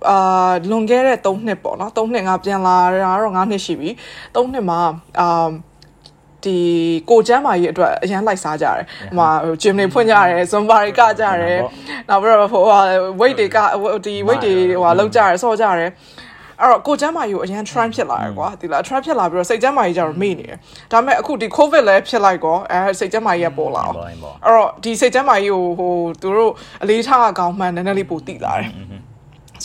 [0.09, 3.91] အာလွန်ခဲ့တဲ့3နှစ်ပေါ့နော်3နှစ်ငါပြန်လာတာတော့9နှစ်ရှိပြီ
[4.35, 4.81] 3နှစ်မှာ
[5.21, 5.49] အာ
[6.45, 6.57] ဒီ
[7.11, 9.29] ကိုချမ်းမာကြီးအတွက်အရန်လိုက်စားကြတယ်ဟိုမှာ
[9.63, 11.59] ဂျင်တွေဖွင့်ကြတယ်ဇွန်ဘာတွေကကြတယ်
[12.09, 12.63] နောက်ပြီးတော့ဟို
[13.21, 13.59] weight တွေက
[14.07, 15.91] ဒီ weight တွေဟိုလောက်ကြတယ်ဆော့ကြတယ်
[16.61, 20.57] အဲ့တော့ကိုချမ်းမာကြီးကိုအရန် try ဖြစ်လာရကွာဒီလား try ဖြစ်လာပြီးတော့စိတ်ချမ်းမာကြီးကျတော့မေ့နေတယ်
[20.93, 25.93] ဒါပေမဲ့အခုဒီ covid လည်းဖြစ်လိုက်ကောအဲစိတ်ချမ်းမာကြီးကပေါ်လာအောင်အဲ့တော့ဒီစိတ်ချမ်းမာကြီးကိုဟို
[26.23, 26.53] သူတို့
[26.83, 28.71] အလေးထားအကောင်းမှန်နည်းနည်းလေးပိုတိလာတယ်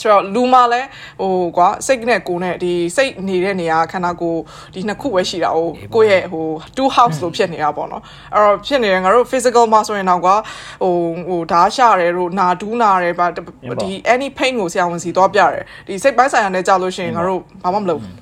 [0.00, 0.80] ဆိုတော့လူမလဲ
[1.20, 4.40] ဟိုကွာစိတ်နဲ့ကိုယ်နဲ့ဒီစိတ်နေတဲ့နေရာခန္ဓာကိုယ်
[4.74, 8.02] ဒီနှစ်ခုပဲရှိတာဟိုကိုယ့်ရဲ့ဟို two house လို့ဖြစ်နေတာပေါ့နော်
[8.34, 10.36] အဲ့တော့ဖြစ်နေတယ်ငါတို့ physical မှာဆိုရင်တော့ကွာ
[10.82, 10.94] ဟို
[11.28, 13.26] ဟိုဓာတ်ရှာတယ်တို့နာဒူးနာတယ်ဗာ
[13.82, 18.14] ဒီ any pain ကိုဆရာဝန်စီသွားပြတယ်ဒီစိတ်ပိုင်းဆိုင်ရာနဲ့ကြာလို့ရှိရင်ငါတို့ဘာမှမလုပ်ဘူး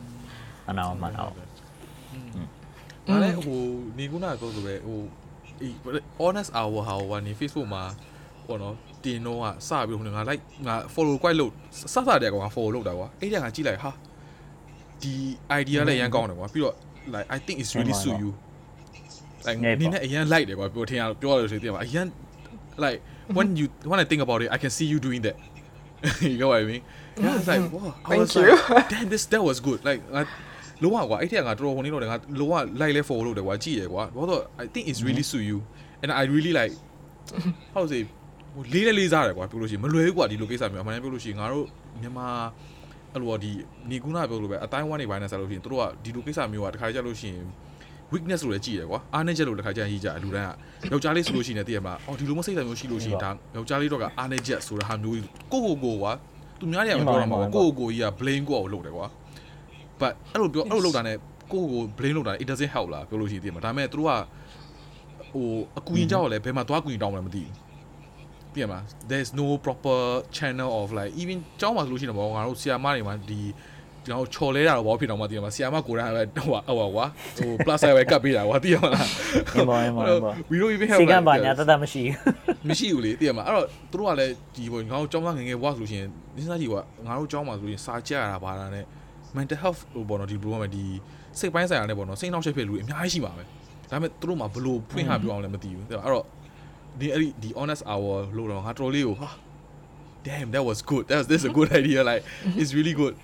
[0.69, 3.61] အနာမနာဒါလည်းဟို
[3.99, 5.01] နေကုနာပြောဆိုပဲဟို
[5.63, 5.73] အေး
[6.21, 7.83] honest hour ဟာဟိုကနေ Facebook မှာ
[8.47, 11.52] ဟိုနော် တင်တော့ကစပြီးဟိုငါ like ငါ follow quite လို့
[11.94, 13.92] စစတဲ့ကောင်က follow လုပ်တာကွာအဲ့ဒါကကြည့်လိုက်ဟာ
[15.02, 15.14] ဒီ
[15.60, 16.76] idea လည်းရန်ကောင်းတယ်ကွာပြီးတော့
[17.14, 18.32] like I think it's really suit you
[19.48, 22.08] like နင်းနဲ့အရန် like တယ်ကွာပြောထင်ရပြောရလို့ဆိုတင်ပါအရန်
[22.84, 23.00] like
[23.36, 25.36] when you when I think about it I can see you doing that
[26.32, 26.84] you know what I mean
[27.24, 28.56] yeah it's like wow I Thank was you.
[28.76, 30.02] like damn this that was good like
[30.84, 35.58] လုံးဝကွာအဲ့ထက်ကငါတော်တော်ဟိုနေတော့ငါလုံးဝ like လဲ follow လုပ်တယ်ကွာကြည့်ရကွာဘာလို့ I think it's really suit you
[36.02, 36.74] and I really like
[37.74, 38.02] how to say
[38.55, 41.67] ဟိုလေးလေးလေးစားတယ်ကွာပြောလို့ရှိရင်မလွယ်ဘူးကွာဒီလိုကိစ္စမျိုးအမှန်တမ်းပြောလို့ရှိရင်ငါတို့
[42.01, 42.29] မြန်မာ
[43.13, 43.53] အဲ့လိုဒီ
[43.91, 47.45] နေကူနာပြောလို့ပဲအတိုင်းဝမ်းနေပိုင်းနဲ့ဆက်လို့ရှိရင်တို့ကဒီလိုကိစ္စမျိုးကတခါကြလို့ရှိရင်
[48.13, 55.17] weakness လို့လည်းကြည့်ရကွာအားနေချက်လို့တခါကြရေးကြလူတိုင်းကယောက်ျားလေးဆိုလို့ရှိရင်တည်ရမလားအော်ဒီလိုမစိတ်ဓာတ်မျိုးရှိလို့ရှိရင်ဒါယောက်ျားလေးတော့ကအားနေချက်ဆိုတာဟာမျိုး
[55.53, 56.13] ကိုကိုကိုကွာ
[56.59, 59.07] သူများတွေကမပြောတော့မှာကိုကိုကိုကြီးက blame ကိုကိုလုပ်တယ်ကွာ
[60.01, 61.13] but အဲ့လိုပြောအဲ့လိုလုပ်တာ ਨੇ
[61.53, 64.11] ကိုကို blame လုပ်တာ it doesn't help လားပြောလို့ရှိရင်တည်မှာဒါပေမဲ့တို့က
[65.33, 67.64] ဟိုအကူရင်ကြောက်ရလဲဘယ်မှာသွားကူရင်တောင်းမှလည်းမသိဘူး
[68.55, 68.81] ပြရမှာ
[69.11, 69.99] there's no proper
[70.37, 73.41] channel of like even ကျောင်းမှာဆိုလို့ရှိရင်တော့ငါတို့ဆီယာမတွေမှာဒီ
[74.07, 76.47] ဒီတော့ချော်လဲတာတော့ဘာဖြစ်တော့မှတည်မှာဆီယာမကိုယ်တိုင်ပဲဟို
[76.79, 77.07] ဟိုကွာ
[77.39, 79.07] ဟို plus ပဲကပ်ပေးတာကွာတည်ရမလား
[79.55, 86.75] အင်းပါအင်းပါအင်းပါ we don't even have စီကံ like ပါ the- ညာတတ်တတ်မရှိဘူးမရှိဘူးလေတည်ရမှာအဲ့တော့သူတို့ကလည်းဒီဘောငါတို့ကျောင်းသားငယ်ငယ်ဘွားဆိုလို့ရှိရင်ဒီစားကြီးက
[87.07, 88.79] ငါတို့ကျောင်းမှာဆိုရင်စာကြရတာပါတာ ਨੇ
[89.37, 90.85] mental health ဟိုဘောနော်ဒီဘလိုမှဒီ
[91.39, 93.43] စိတ်ပိုင်းဆိုင်ရာနဲ့ဘောနော်စိတ်နှောက်ယှက်ဖြစ်လူအများကြီးရှိပါပဲ
[93.91, 96.25] ဒါပေမဲ့သူတို့မှဘလို့ဖွင့်ဟပြောအောင်လည်းမသိဘူးအဲ့တော့
[97.01, 99.29] ဒီအဲ့ဒီဒီ honest hour လို့တော့ငါတော်လေးကိုဟာ
[100.27, 102.23] damn that was good that was this is a good idea like
[102.61, 103.15] it's really good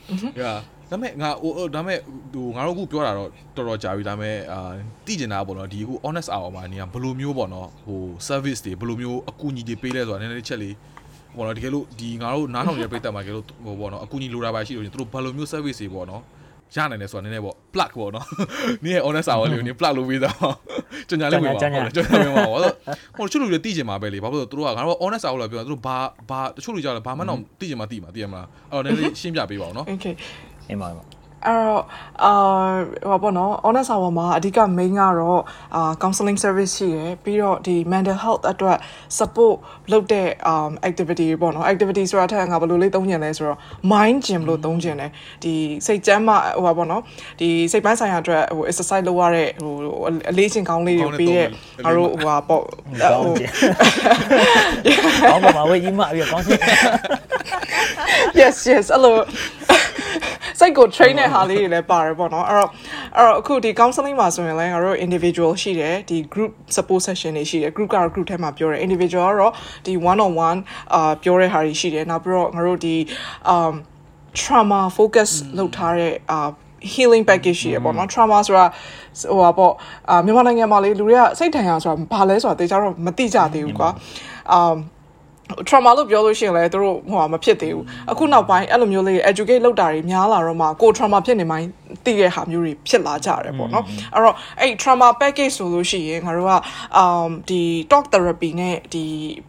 [0.42, 0.58] yeah
[0.90, 1.98] ဒါပေမဲ့ငါဟိုဒါပေမဲ့
[2.32, 4.72] ဟိုငါတို့အခုပြောတာတော့တော်တော်ကြာပြီဒါပေမဲ့အာ
[5.06, 10.74] သိကျင်တာပေါ့နော်ဒီအခု honest hour မှာနေကဘယ်လိုမျိုးပေါ့နော်ဟို service တွေဘယ်လိုမျိုးအကူအညီတွေပေးလဲဆိုတာနည်းနည်းလေးချက်လေး
[11.36, 16.22] ပေါ့နော်တကယ်လို့ဒီငါတို့နားထောင်နေတဲ့ပြည်သက်မှာတကယ်လို့ဟိုပေါ့နော်အကူအညီလိုတာပါရှိလို့ရှင်သူတို့ဘယ်လိုမျိုး service တွေပေါ့နော်
[16.76, 18.26] ရနိုင်တယ်ဆိုတာနည်းနည်းပေါ့ plug ပေါ့နော်
[18.84, 20.36] နင်းရဲ့ honest hour လေးကိုနင်း plug လုပ်ပေးသား
[21.08, 21.80] ကြညာလေးဝင်ပါပေါ့ကြညာ
[22.24, 22.62] ဝင်ပါပေါ့
[23.16, 25.96] ဟိုတချို့လူတွေသိကျင်မှာပဲလေဘာလို့လဲသူတို့ကငါတို့ honest hour လို့ပြောတာသူတို့ဘာ
[26.30, 30.14] ဘာတချို့လူကြောက်လဲဘာမှတော့သိကျင်မှာသိမှာသိရမလားအဲ့တော့နည်းနည်းရှင်းပြပေးပါဦးနော် okay
[30.68, 31.04] အင်းပါအင်းပါ
[31.46, 31.84] အဲ့တော့
[32.24, 32.32] အာ
[33.08, 35.42] ဟောပေါ့နော် honest hour မှာအဓိက main ကတော့
[35.76, 38.78] အာ counseling service ရှိရယ်ပြီးတော့ဒီ mental health အတွက်
[39.18, 39.54] support
[39.92, 43.58] လုပ်တဲ့ um activity ပေါ့နော် activity ဆိုတာထက်ငါဘယ်လိုလေးသုံးကျင်လဲဆိုတော့
[43.92, 45.10] mind gym လို့သုံးကျင်တယ်
[45.42, 45.52] ဒီ
[45.86, 47.02] စိတ်ကျန်းမာဟိုပါပေါ့နော်
[47.40, 49.74] ဒီစိတ်ပိုင်းဆိုင်ရာအတွက်ဟို exercise လုပ်ရတဲ့ဟို
[50.30, 51.48] အလေးချင်းကောင်းလေးတွေပြီးတဲ့
[51.84, 52.62] ငါတို့ဟိုပါပေါ့
[53.00, 53.50] ကောင်းတယ်
[55.30, 56.52] ကောင်းပါပါဝေးကြီးမပြီးကောင်းစီ
[58.40, 59.16] yes yes အဲ့လို
[60.60, 62.70] စိတ်ကို train တဲ့ဟာလေးတွေလည်းပါတယ်ပေါ့နော်အဲ့တော့
[63.16, 69.52] အဲ့တော့အခုဒီ counseling မှာဆိုရင်လည်းငါတို့ individual ရှိတယ်ဒီ group support session တွေရှိတယ် group ကတော့ group ထဲမှာပြောတယ် individual ကတော့
[69.86, 70.58] ဒီ one on one
[70.94, 72.94] အာပြောတဲ့ဟာတွေရှိတယ်နောက်ပြီးတော့ငါတို့ဒီ
[73.54, 73.74] um
[74.40, 76.48] trauma focus လုပ်ထားတဲ့အာ
[76.92, 78.66] healing package ရှိရပေါ့နော် trauma ဆိုတာ
[79.30, 79.72] ဟိုပါပေါ့
[80.10, 83.90] အာမြန်မာနိုင်ငံမှာလေလူတွေကစိတ်ထန်ရဆိုတာဘာလဲဆိုတာတေချာတော့မသိကြသေးဘူးကွာ
[84.52, 84.74] အာ
[85.68, 91.56] trauma လို့ပြောလို့ရှိရင်လည်းတို့ဟိုမဖြစ်သေးဘူးအခုနောက်ပိုင်းအဲ့လိုမျိုးလေး educate လုပ်တာတွေများလာတော့မှကို trauma ဖြစ်နေမှ
[92.04, 96.54] သိတဲ့ဟာမျိုးတွေဖြစ်လာကြတယ်ပေါ့နော်အဲ့တော့အဲ့ trauma package ဆိုလို့ရှိရင်ငါတို့က
[97.02, 99.04] um ဒီ talk therapy နဲ့ဒီ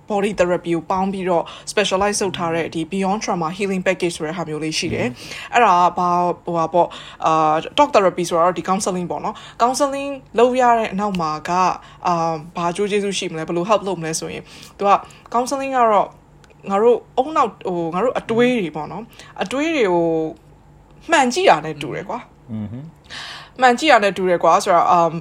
[0.10, 5.08] body therapy ကိုပေါင်းပြီးတော့ specialize လုပ်ထားတဲ့ဒီ beyond trauma healing package ဆိုတဲ့ဟာမျိုးလေးရှိတယ်
[5.54, 6.10] အဲ့ဒါကဘာ
[6.46, 6.88] ဟိုပါပေါ့
[7.26, 11.52] အာ talk therapy ဆိုတော့ဒီ counseling ပေါ့နော် counseling လုပ်ရတဲ့အနောက်မှာက
[12.08, 14.44] အာဘာကြိုးကျေးဇူးရှိမလဲဘယ်လို help လုပ်မလဲဆိုရင်
[14.78, 14.92] သူက
[15.34, 16.08] counseling ကတော့တော့
[16.70, 19.04] ငါတို့အုံနောက်ဟိုငါတို့အတွေးတွေပေါ့နော်
[19.42, 20.08] အတွေးတွေကို
[21.12, 22.20] မှန်ကြည့်တာနဲ့တူတယ်ကွာ
[22.52, 22.68] อืม
[23.62, 25.14] မှန်ကြည့်ရတဲ့တူတယ်ကွာဆိုတော့ um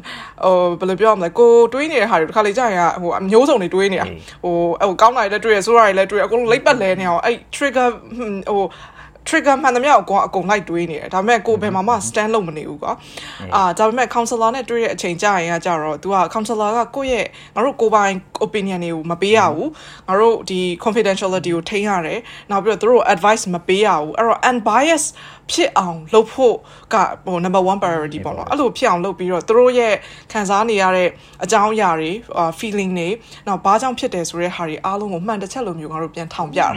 [0.45, 4.07] ဟိုဘယ်လိုပြောရမလဲကိုတွေးနေတဲ့ဟာတွေတစ်ခါလေကြာရင်ဟိုအမျိုးစုံတွေတွေးနေတာ
[4.45, 4.55] ဟို
[4.89, 7.89] ဟိုကောင်းတာတွေလည်းတွေးရဆိုးတာတွေလည်းတွေးရအကုန်လုံးလိပ်ပတ်လဲနေအောင်အဲ့ trigger
[8.49, 8.67] ဟို
[9.29, 12.93] trigger မှန်သမျှကိုအကုန်လိုက်တွေးနေတယ်ဒါပေမဲ့ကိုဘယ်မှာမှ stand လုပ်မနေဘူးကွာ
[13.55, 18.15] အာဒါပေမဲ့ counselor နဲ့တွေ့တဲ့အချိန်ကြာရင်ကကြတော့ तू က counselor ကကိုယ့်ရဲ့ငါတို့ကိုပိုင်
[18.47, 19.71] opinion တွေကိုမပေးရဘူး
[20.09, 25.09] ငါတို့ဒီ confidentiality ကိုထိန်းရတယ်နောက်ပြီးတော့သူတို့ advice မပေးရဘူးအဲ့တော့ unbiased
[25.51, 26.57] ဖြစ်အောင်လုပ်ဖို့
[26.95, 26.97] က
[27.27, 29.95] ဟို number 1 priority ပေါ့နော်အဲ့လိုဖြစ်အောင်လုပ်ပြီးတော့သူတို့ရဲ့
[30.33, 31.09] ခံစားနေရတဲ့
[31.45, 32.11] အကြောင်းအရာတွေ
[32.59, 33.09] feeling တွေ
[33.47, 36.75] နောက်ဘာကြောင့်ဖြစ်တယ်ဆိုတဲ့ဟာတွေအားလုံးကိုမှန်တစ်ချက်လိုမျိုးငါတို့ပြန်ထောင်ပြတယ်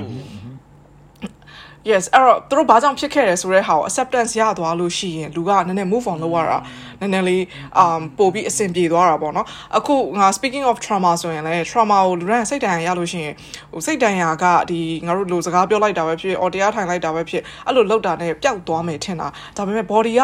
[1.90, 6.58] yes အဲ့တော့သူတို့ဘာကြောင့်ဖြစ်ခဲ့တယ်ဆိုတဲ့ဟာကို acceptance ရသွားလို့ရှိရင်လူကနည်းနည်း move on လုပ်ရတာ
[7.02, 7.42] နည်းနည်းလေး
[7.82, 13.34] um ပို့ပြီးအဆင်ပြေသွားတာပေါ့နော်အခုငါ speaking of trauma ဆိုရင်လည်း trauma ကိုလူတိုင်းစိတ်ဒဏ်ရာရလို့ရှိရင်
[13.72, 20.22] ဟိုစိတ်ဒဏ်ရာကဒီငါတို့လိုစကားပြောလိုက်တာပဲဖြစ် အော်တရားထိုင်လိုက်တာပဲဖြစ်အဲ့လိုလောက်တာနဲ့ပျောက်သွားမယ်ထင်တာဒါပေမဲ့ body က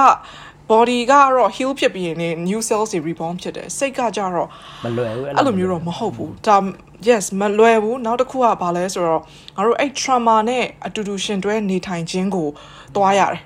[0.71, 2.15] body ကတော့ heal ဖြစ်ပြီးရင်
[2.47, 4.49] new cells တွေ reborn ဖြစ်တယ်စိတ်ကကြတော့
[4.83, 6.57] မလွယ်ဘူးအဲ့လိုမျိုးတော့မဟုတ်ဘူးဒါ
[7.07, 9.21] yes မလွယ်ဘူးနောက်တစ်ခုကဘာလဲဆိုတော့
[9.55, 12.47] ငါတို့အဲ့ trauma နဲ့အတူတူရှင်တွဲနေထိုင်ခြင်းကို
[12.95, 13.41] တွားရတယ်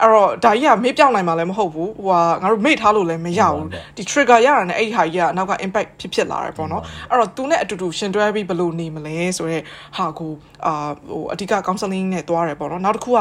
[0.00, 9.64] အဲ့တော့ဒါကြီးကမေ့ပြောင်းနိုင်မှာလည်းမဟုတ်ဘူးဟိုဟာငါတို့မေ့ထားလို့လည်းမရဘူးဒီ trigger ရတာနဲ့အဲ့ဒီဟာကြီးကနောက်က impact ဖြစ်ဖြစ်လာတယ်ပေါ့နော်အဲ့တော့သူနဲ့အတူတူရှင်တွဲပြီးဘယ်လိုနေမလဲဆိုတော့
[9.96, 10.32] ဟာကို
[10.66, 10.74] အာ
[11.08, 13.20] ဟိုအဓိက counseling နဲ့တွားတယ်ပေါ့နော်နောက်တစ်ခုက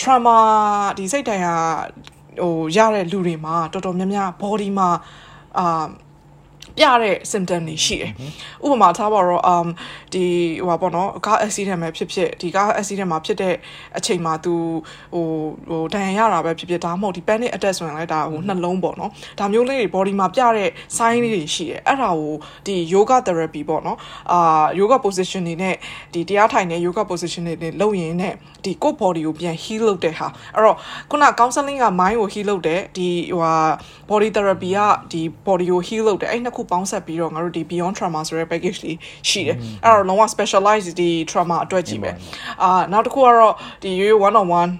[0.00, 0.36] trauma
[0.98, 1.54] ဒီစိတ်တန်ရာ
[2.42, 4.88] ဟိုရတဲ့လူတွေမှာတော်တော်များများ body မှာ
[5.58, 5.86] အာ
[6.78, 8.10] ပြတဲ့ symptom တွေရှိတယ်။
[8.64, 9.68] ဥပမာထားပါတော့ um
[10.14, 10.24] ဒီ
[10.66, 13.54] ဟိုပါပေါ့နော်ကား accident ပဲဖြစ်ဖြစ်ဒီကား accident မှာဖြစ်တဲ့
[13.98, 14.54] အချိန်မှာ तू
[15.14, 15.26] ဟို
[15.68, 22.34] ဟိုဒဏ်ရာရတာပဲဖြစ်ဖြစ်ဒါမှမဟုတ်ဒီ panic attack ဆိုရင်လည်းဒါဟိုနှလုံးပေါ့နော်။ဒါမျိုးလေးတွေ body မှာပြတဲ့ sign လေးတွေရှိတယ်။အဲ့ဒါကို
[22.66, 23.98] ဒီ yoga therapy ပေါ့နော်။
[24.32, 25.74] အာ yoga position တွေနဲ့
[26.14, 30.76] ဒီတရားထိုင်တဲ့ yoga position တွေနဲ့လုပ်ရင်နဲ့ဒီကိုယ့် body ကိုပြန် heal လုပ်တဲ့ဟာအဲ့တော့
[31.10, 33.54] ခုန counseling က mind ကို heal လုပ်တယ်ဒီဟိုဟာ
[34.10, 34.78] body therapy က
[35.12, 38.96] ဒီ body ကို heal လုပ်တယ်အဲ့နှစ်ခုပေါင်းဆက်ပြီးတော့ငါတို့ဒီ beyond trauma ဆိုတဲ့ package လေး
[39.28, 42.10] ရှိတယ်အဲ့တော့လုံးဝ specialized ဒီ trauma အတွက်ကြီးပဲ
[42.62, 43.90] အာနောက်တစ်ခုကတော့ဒီ
[44.26, 44.72] one on one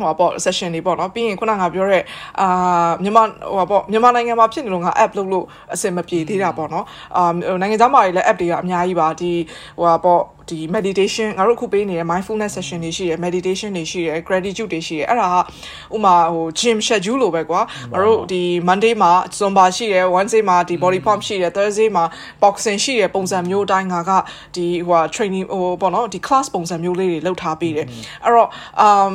[0.00, 2.02] ဟိုပေါ့ session တွေပေါ့နော်ပြီးရင်ခုနကပြောတဲ့
[2.40, 3.22] အာမြန်မာ
[3.54, 6.84] ဟိုပေါ့မြန်မာနိုင်ငံမှာဖြစ်နေလို့ငါ app လုပ်လို့အဆင်မပြေသေးတာပေါ့နော်
[7.16, 9.32] အာနိုင်ငံခြားမှာလည်း app တွေကအများကြီးပါဒီ
[9.78, 17.60] ဟိုပေါ့ဒီ meditation ငါတို့အခုပေးနေတဲ့ mindfulness session တွေရှိတယ် meditation တွေရှိတယ် gratitude တွေရှိတယ်အဲ့ဒါကဥမာဟို gym schedule လိုပဲကွာ
[17.92, 22.04] ငါတို့ဒီ monday မှာ zumba ရှိတယ် wednesday မှာဒီ body pump ရှိတယ် thursday မှာ
[22.42, 24.10] boxing ရှိတယ်ပုံစံမျိုးအတိုင်းငါက
[24.56, 27.86] ဒီဟို training ဟိုပေါ့နော်ဒီ class ပုံစံမျိုးလေးတွေလုပ်ထားပေးတယ်
[28.24, 28.48] အဲ့တော့
[28.86, 29.14] um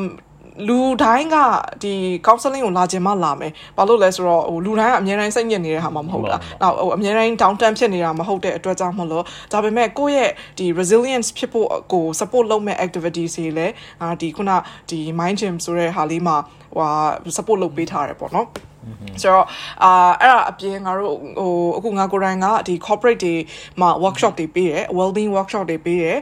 [0.68, 1.36] လူတိုင်းက
[1.84, 1.94] ဒီ
[2.26, 14.52] counseling ကိုလာခြင်းမလာမယ်ဘာလို့လဲဆိုတော့ဟိုလူတိုင်းကအများတိုင်းစိတ်ညစ်နေတဲ့ဟာမှမဟုတ်တာနောက်ဟိုအများတိုင်း down turn ဖြစ်နေတာမဟုတ်တဲ့အတွက်ကြောင့်မလို့ဒါပေမဲ့ကိုယ့်ရဲ့ဒီ resilience ဖြစ်ဖို့ကို support လုပ်မဲ့ activities တွေလည်းအာဒီခုန
[14.90, 16.38] ဒီ mind gym ဆိုတဲ့ဟာလေးမှာ
[16.78, 18.48] ဟို support လုပ်ပေးထားတယ်ပေါ့နော်
[19.22, 19.46] ဆိုတော့
[19.84, 23.36] အာအဲ့ဒါအပြင်ငါတို့ဟိုအခုငါကိုယ်တိုင်ကဒီ corporate တွေ
[23.82, 26.18] မှာ workshop တွေပေးတယ် well-being workshop တွေပေးတယ်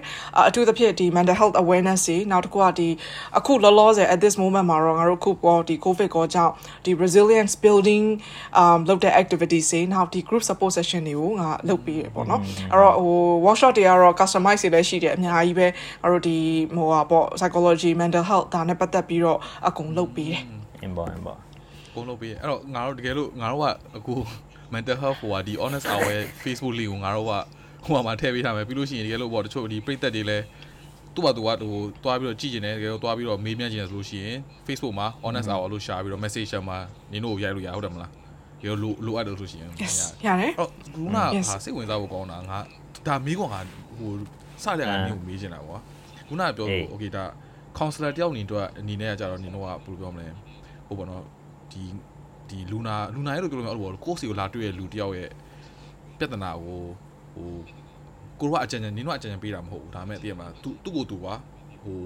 [0.48, 2.90] အထူးသဖြင့်ဒီ mental health awareness တွေနောက်တစ်ခုကဒီ
[3.38, 6.54] အခုလောလောဆယ် at this moment မှာတော့ငါတို့အခုပေါ်ဒီ covid ကောကြောင့်
[6.86, 8.06] ဒီ resilience building
[8.62, 15.68] um လုပ်တဲ့ activities တွေနောက်ဒီ group support session တွေကိုငါလုပ်ပေးရပေါ့နော်အဲ့တော့ဟို workshop တွေကတော့ customize တွေလည်းရှိတယ်အများကြီးပဲ
[16.02, 16.38] ငါတို့ဒီ
[16.76, 20.44] ဟိုဟာပေါ့ psychology mental health ဒါနဲ့ပတ်သက်ပြီးတော့အကုန်လုပ်ပေးတယ်
[20.86, 21.45] in ပေါ့
[21.98, 23.66] in ပေါ့ပုံလုပ်ပေးအဲ့တော့ငါတို့တကယ်လို့ငါတို့က
[23.98, 24.16] အခု
[24.74, 27.32] mental health ဟိုဟာဒီ honest hour ရဲ့ Facebook link ကိုငါတို့က
[27.86, 30.38] ဟိုမှာထည့်ပေးထားမယ်ပြီးလို့ရှိရင်တကယ်လို့ပေါ့တချို့ဒီပြည့်သက်တွေလဲ
[31.16, 36.78] သူ့ဘာသူကဟိုတွားပြီးတော့ကြည့်ကျင်တယ်တကယ်လို့တွားပြီးတော့မေးမြန်းကျင်တယ်ဆိုလို့ရှိရင် Facebook မှာ honest hour လို့ရှာပြီးတော့ message မှာ
[37.12, 38.12] နင်တို့ကိုရိုက်လို့ရဟုတ်တယ်မလား
[38.62, 41.48] ဒီလိုလိုအပ်တယ်လို့ဆိုရှင် yes ရတယ်အဲ့တော့ခုနက Yes.
[41.50, 42.60] ဟာစိတ်ဝင်စားဖို့ကောင်းတာငါ
[43.08, 43.60] ဒါမေးကွာငါ
[43.98, 44.12] ဟို
[44.64, 45.78] စတဲ့ကနေကိုမေးချင်တာကွာ
[46.28, 47.24] ခုနကပြောအေးလို့ okay ဒါ
[47.78, 50.28] counselor တယောက်အနေနဲ့အနေနဲ့ကကြတော့နင်တို့ကဘယ်လိုပြောမလဲ
[50.88, 51.24] ဟိုပေါ့နော်
[51.76, 51.86] ဒီ
[52.50, 55.30] ဒီလူနာလူနာရဲ့လို့ပြောလို့မရဘူးကိုယ့်စီကိုလာတွေ့ရလူတယောက်ရဲ့
[56.18, 56.82] ပြဿနာကို
[57.34, 57.50] ဟို
[58.40, 61.34] ကိုတို့ကအကြံဉာဏ်နင်တို့ကအကြံဉာဏ်ပေးတာမဟုတ်ဘူးဒါပေမဲ့သိရမလား तू သူ့ကိုသူပါ
[61.84, 62.00] ဟို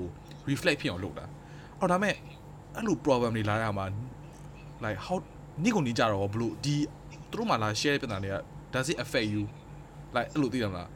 [0.50, 1.26] reflect ဖြစ်အောင်လုပ်တာ
[1.80, 2.16] အော်ဒါပေမဲ့
[2.76, 3.86] အဲ့လို problem တွေလာရမှာ
[4.84, 5.18] like how
[5.64, 6.76] နိကိုနေကြတော့ဘလို့ဒီ
[7.32, 8.36] သူတို့မှလာ share ပြဿနာတွေက
[8.74, 9.44] does it affect you
[10.16, 10.90] like အဲ့လိုသိရမလား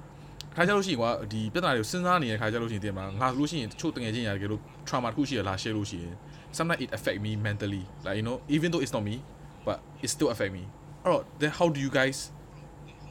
[0.55, 6.15] ခါကြလို့ရှိရင်ကွာဒီပြဿနာတွေကိုစဉ်းစားနေတဲ့ခါကြလို့ရှိရင်သိရမလားငါဆိုလို့ရှိရင်တချို့တငယ်ချင်းရတယ်ကလို့ trauma တစ်ခုရှိရလာ share လို့ရှိရင်
[6.52, 9.22] sometimes it affect me mentally like you know even though it's not me
[9.66, 10.64] but it still affect me
[11.04, 12.30] alright then how do you guys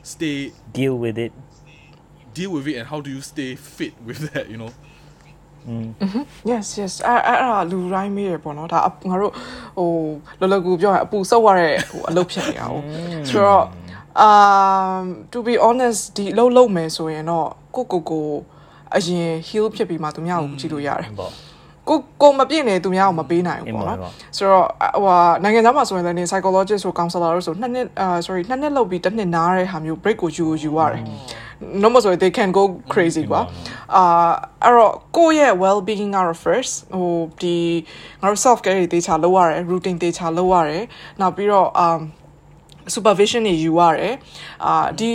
[0.04, 1.32] stay deal with it
[2.34, 4.72] deal with it and how do you stay fit with that you know
[6.52, 9.34] yes yes အဲ့အဲ့အဲ့ဒါလူတိုင်းမေးရပေါ့နော်ဒါအငါတို့
[9.78, 9.90] ဟို
[10.40, 12.84] လောလောကူပြောရအပူစောက်ရတဲ့ဟိုအလုပ်ဖြစ်နေတာဟုတ်
[13.30, 13.66] ဆိုတော့
[14.26, 18.28] um to be honest ဒီအလုပ်လုပ်မယ်ဆိုရင်တော့ကိုကိုကို
[18.96, 21.32] အရင် heal ဖြစ်ပြီးမှသူများကိုကြည့်လို့ရတယ် ပေါ့
[21.89, 31.03] ကိုကိုမပြည့်နေသူများကိုမပေးနိုင်ဘူးပေါ့နော်အင်းပါပါဆိုတော့ဟိုဟာနိုင်ငံသားမှာဆိုရင်လည်း psychologist ဆို counselor လို့ဆိုနှစ်နှစ်အာ sorry နှစ်နှစ်လောက်ပြီးတစ်နှစ်နားတဲ့ဟာမျိုး break ကိုယူယူရတယ်
[31.83, 33.43] no more so they can go crazy ကွာ
[33.97, 34.33] အာ
[34.65, 37.57] အဲ့တော့ကိုယ့်ရဲ့ well being ကတော့ first ဟိုဒီ
[38.21, 40.85] ငါတို့ self care တွေတေချာလုပ်ရတယ် routine တေချာလုပ်ရတယ်
[41.21, 42.01] နောက်ပြီးတော့ um
[42.95, 44.15] supervision တွေယူရတယ်
[44.67, 45.13] အာဒီ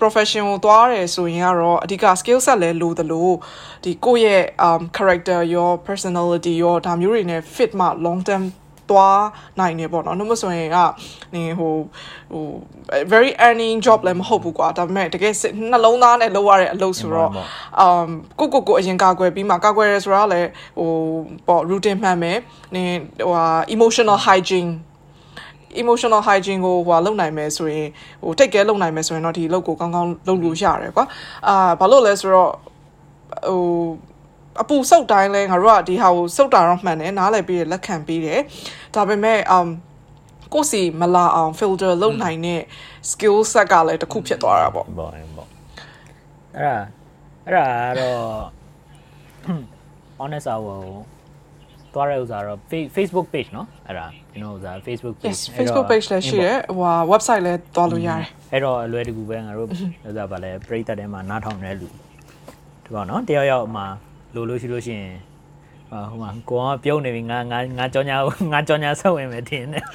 [0.00, 3.30] profession ကိုသွားရတယ်ဆိုရင်ကတော့အဓိက skill set လဲလိုသလို
[3.84, 8.44] ဒီကိုယ့်ရဲ့ um character ရော personality ရောဒါမျိုးတွေနဲ့ fit မှ long term
[8.90, 9.24] သွား
[9.60, 10.78] နိုင်နေပေါ့နော်နှုတ်မဆိုရင်က
[11.34, 11.74] နေဟို
[12.32, 12.44] ဟို
[13.12, 17.30] very earning job လည်းမဟုတ်ဘူးကွာဒါပေမဲ့တကယ်စစ်နှလုံးသားနဲ့လုပ်ရတဲ့အလုပ်ဆိုတော့
[17.84, 20.90] um ကိုကိုကိုအရင်ကာကွယ်ပြီးမှကာကွယ်ရဲဆိုတာလည်းဟို
[21.48, 22.38] ပေါ့ routine မှန်မယ်
[22.74, 22.92] နင်
[23.26, 24.70] ဟိုဟာ emotional hygiene
[25.80, 27.88] emotional hygiene ကိုဟိုလုပ်နိုင်မယ်ဆိုရင်
[28.22, 31.04] ဟို take care လုပ်နိုင်မယ်ဆိုရင်တော့ဒီလုပ်ကိုကောင်းကောင်းလုပ်လို့ရတယ်ကွာ
[31.48, 32.50] အာဘာလို့လဲဆိုတော့
[33.48, 33.60] ဟို
[34.62, 38.40] အပူစုပ်တိုင်းလဲငါတို့ကဒီဟာကိုစုပ်တာတော့မှန်တယ်နားလည်ပြီးရလက်ခံပြီးတယ်
[38.94, 39.68] ဒါပေမဲ့ um
[40.54, 42.60] ကိုယ်စီမလာအောင် filter လုပ်နိုင်တဲ့
[43.10, 45.44] skill set ကလည်းတစ်ခုဖြစ်သွားတာပေါ့ပေါ့ပေါ့အဲ့ဒါ
[47.46, 48.20] အဲ့ဒါကတော့
[50.20, 51.19] honest hour ကို
[51.93, 59.67] သွားတဲ့ဥစားတော့ Face- Facebook page เนาะအဲ့ဒါကျွန်တော်ဥစား Facebook page yes facebook page လည်းရှိတယ်ဟိုဟာ website လည်းသွားလို့ရတယ် အဲ့တော့အလွယ်တကူပဲငါတို့
[60.09, 61.87] ဥစားဗာလဲပရိသတ်ထဲမှာနားထောင်နေတဲ့လူ
[62.83, 63.85] ဒီပေါ့နော်တယောက်ယောက်မှာ
[64.35, 65.13] လိုလို့ရှိလို့ရှိရင်
[65.91, 68.17] ဟာဟိုမှာကိုကပြုံးနေပြီငါငါငါကြောညာ
[68.53, 69.85] ငါကြောညာဆက်ဝင်မယ်တင်တယ်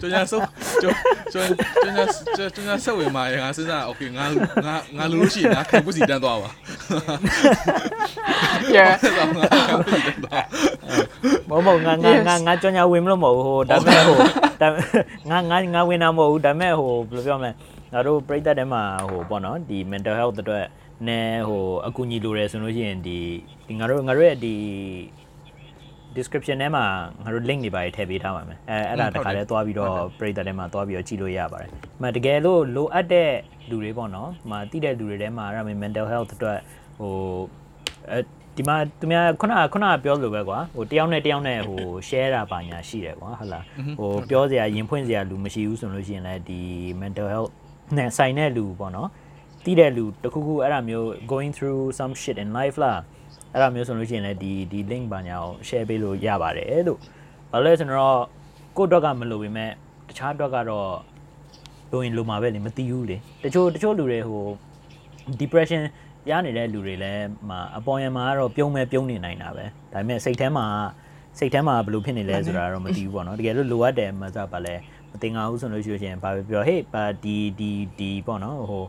[0.00, 0.40] ကျွန်တော်ဆို
[0.82, 0.96] ကျွန်
[1.32, 1.48] ကျွန်
[1.84, 4.24] ကျွန်ကျွန်ကျွန်ဆက်ဝင်มาရငါစဉ်းစား okay ငါ
[4.66, 6.50] ငါငါလူလို့ရှိရင်ငါခံပုစီတန်းသွားပါ
[8.75, 8.91] yeah
[9.37, 10.45] ငါခံပုစီတန်းသွား
[11.49, 14.17] မဟုတ်မဟုတ်ငါငါငါငါကြောညာဝင်မလို့မဟုတ်ဘူးဟိုဒါပေမဲ့ဟို
[14.61, 14.69] ဒါ
[15.29, 17.51] ငါငါငါဝင်တာမဟုတ်ဘူးဒါပေမဲ့ဟိုဘယ်လိုပြောမလဲ
[17.93, 20.65] ငါတို့ပရိသတ်ထဲမှာဟိုပေါ့နော်ဒီ mental health အတွက်
[21.07, 23.17] နဲဟိုအကူအညီလိုတယ်ဆိုလို့ရှိရင်ဒီ
[23.67, 24.55] ဒီငါတို့ငါတို့ရဲ့ဒီ
[26.17, 26.83] description ထဲမှာ
[27.23, 31.69] ငါတို့ link တွေပါထည့်ပေးထားပါမယ်အဲအဲ့ဒါတခါလဲသွားပြီးတော့ပရိသတ်ထဲမှာသွားပြီးတော့ကြည့်လို့ရပါတယ်။
[32.03, 33.29] မတကယ်လို့လိုအပ်တဲ့
[33.69, 36.59] လူတွေပေါ့နော်။မတိတဲ့လူတွေထဲမှာအဲ့ဒါမျိုး mental health အတွက်
[36.99, 37.13] ဟို
[38.11, 38.19] အဲ
[38.55, 43.63] ဒီမှာသူများခုနကခုနကပြောလို့ပဲကွာဟိုတယောက်နဲ့တယောက်နဲ့ဟို share တာပါညာရှိတယ်ကွာဟုတ်လား
[43.99, 46.61] ဟိုပြောစရာရင်ဖွင့်စရာလူမရှိဘူးဆိုလို့ရှိရင်လည်းဒီ
[47.01, 47.51] mental health
[47.97, 49.09] နဲ့ဆိုင်တဲ့လူပေါ့နော်
[49.65, 52.99] တိတဲ့လူတခုခုအဲ့ဒါမျိုး going through some shit in life လား
[53.53, 56.99] အဲ့ဒါမျိုးဆိုလို့ရှိရင်လည်းဒီဒီ link ဘာညာကို share ပေးလို့ရပါတယ်လို့
[57.51, 58.21] ဘာလို့လဲဆိုတော့
[58.77, 59.71] ကိုယ့်အတွက်ကမလို့ပေမဲ့
[60.07, 60.89] တခြားအတွက်ကတော့
[61.91, 64.43] လိုရင်လိုမှာပဲလေမသိဘူးလေတချို့တချို့လူတွေဟို
[65.39, 65.81] depression
[66.29, 70.65] ရနေတဲ့လူတွေလည်းမှာအပေါ်ယံမှာကတော့ပြုံးမဲ့ပြုံးနေနိုင်တာပဲဒါပေမဲ့စိတ်ထဲမှာ
[71.39, 74.75] စိတ်ထဲမှာဘယ်လိုဖြစ်နေလဲဆိုတာတော့မသိဘူးပေါ့နော်တကယ်လို့လိုအပ်တယ်မစားပါလဲ
[75.11, 78.85] မတင်ငါဘူးဆိုလို့ရှိရင်ဘာပဲပြောဟေးပါဒီဒီဒီပေါ့နော်ဟို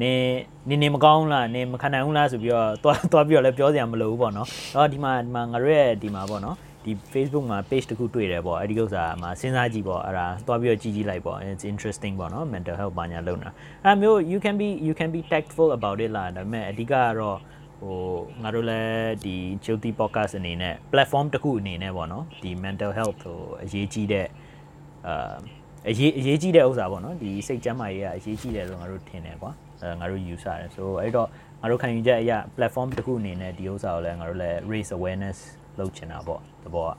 [0.00, 0.12] နေ
[0.68, 13.50] နေနေမကောင်းလားနေမခံနိုင်ဘူးလားဆိုပြီးတော့တွားတွားပြီးတော့လည်းပြောစရာမလိုဘူးပေါ့နော်တော့ဒီမှာဒီမှာငါတို့ရဲ့ဒီမှာပေါ့နော် ဒီ Facebook မှာ page တခုတွေ့တယ်ပေါ့အဲ့ဒီဥစ္စာမှာစဉ်းစားကြည့်ပေါ့အဲ့ဒါတွားပြီးတော့ကြည့်ကြည့်လိုက်ပေါ့ it's interesting ပေါ့နော် mental health ဘာညာလုပ်တာ
[13.84, 17.38] အဲ့မျိုး you can be you can be tactful about it လားဒါပေမဲ့အဓိကကတော့
[17.80, 17.98] ဟို
[18.42, 24.26] ငါတို့လည်းဒီ Jyoti podcast အနေနဲ့ platform တစ်ခုအနေနဲ့ပေါ့နော်ဒီ mental health ဟိုအရေးကြီးတဲ့
[25.06, 25.34] အာ
[25.88, 31.28] အရေးအရေးကြီးတဲ့ဥစ္စာပေါ့နော်ဒီစိတ်ကျန်းမာရေးကအရေးကြီးတယ်လို့ငါတို့ထင်တယ်ကွာအဲငါတို့ယူဆတယ်ဆိုတော့အဲ့တော့
[31.60, 35.38] ငါတို့ခံယူချက်အရာ platform တစ်ခုအနေနဲ့ဒီဥစ္စာကိုလည်းငါတို့လည်း raise awareness
[35.80, 36.90] လုပ်ချင်တာပေါ့တဘောက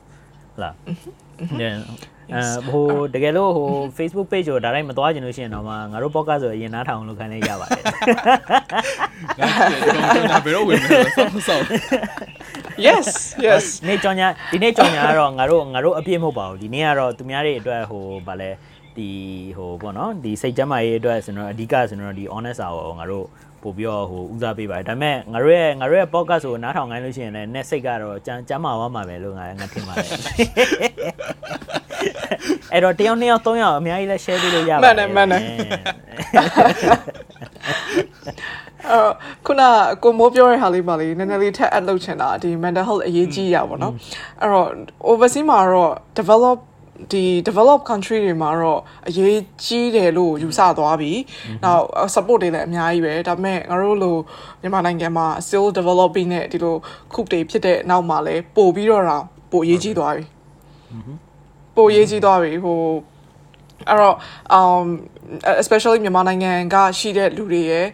[0.54, 0.74] ဟုတ်လား
[2.34, 7.84] အဲဟိုတကယ်လို့ဟို Facebook page ကိုဒါတိုင်းမသွားကျင်လို့ရှိရင်တော့မှငါတို့ podcast ဆိုအရင်နားထောင်လို့ခံနေရပါတယ်
[10.32, 11.66] ငါဘယ်တော့ဝင်မလဲစောင့်စောင့်
[12.86, 13.08] yes
[13.46, 18.52] yes ဒီနေ့ကြောင်ညာဒီနေ့ကြောင်ညာကတော့ငါတို့ငါတို့အပြည့်မဟုတ်ပါဘူးဒီနေ့ကတော့သူများတွေအတွက်ဟိုဗာလဲ
[18.98, 19.10] ဒီ
[19.58, 23.26] ဟိုပေါ့နော်ဒီစိတ်ကျမ်းမာရေးအတွက်ဆိုတော့အဓိကဆိုတော့ဒီ honest hour ကိုငါတို့
[23.64, 30.10] ပို့ပြီးတော့ဟိုဦးစားပေးပါတယ်ဒါပေမဲ့ငါတို့ရဲ့ငါတို့ရဲ့ podcast ကိုနားထောင်ခိုင်းလို့ရှိရင်လည်း net စိတ်ကတော့ကျမ်းကျမ်းမာသွားမှာပဲလို့ငါငါထင်ပါတယ်
[32.72, 35.42] အဲ့တော့တယောက်နှစ်ယောက်သုံးယောက်အများကြီးလည်း share ပေးလို့ရပါတယ်မှန်တယ်မှန်တယ်
[38.90, 39.12] အဲ့
[39.46, 39.62] ခုန
[40.04, 43.94] ကိုမိုးပြောတဲ့ဟာလေးပါလေနည်းနည်းလေးထပ် add လုပ်ချင်တာဒီ mental health အရေးကြီးရပါတော့
[44.42, 44.68] အဲ့တော့
[45.12, 46.58] overseas မှာတော့ develop
[47.12, 51.12] ဒီ develop country တွေမှာတော့အရေးကြီးတယ်လို့ယူဆသွားပြီ။
[51.64, 51.84] နောက်
[52.14, 54.16] support တွေလည်းအများကြီးပဲ။ဒါပေမဲ့ငါတို့လို
[54.62, 56.76] မြန်မာနိုင်ငံမှာ still developing နဲ့ဒီလို
[57.14, 60.24] ခုတွေဖြစ်တဲ့နောက်မှာလည်းပို့ပြီးတော့တော့ပို့အရေးကြီးသွားပြီ။
[61.76, 62.82] ပို့အရေးကြီးသွားပြီဟို
[63.88, 64.16] အဲ့တော့
[64.58, 64.88] um
[65.62, 67.88] especially မြန်မာနိုင်ငံကရှိတဲ့လူတွေရဲ့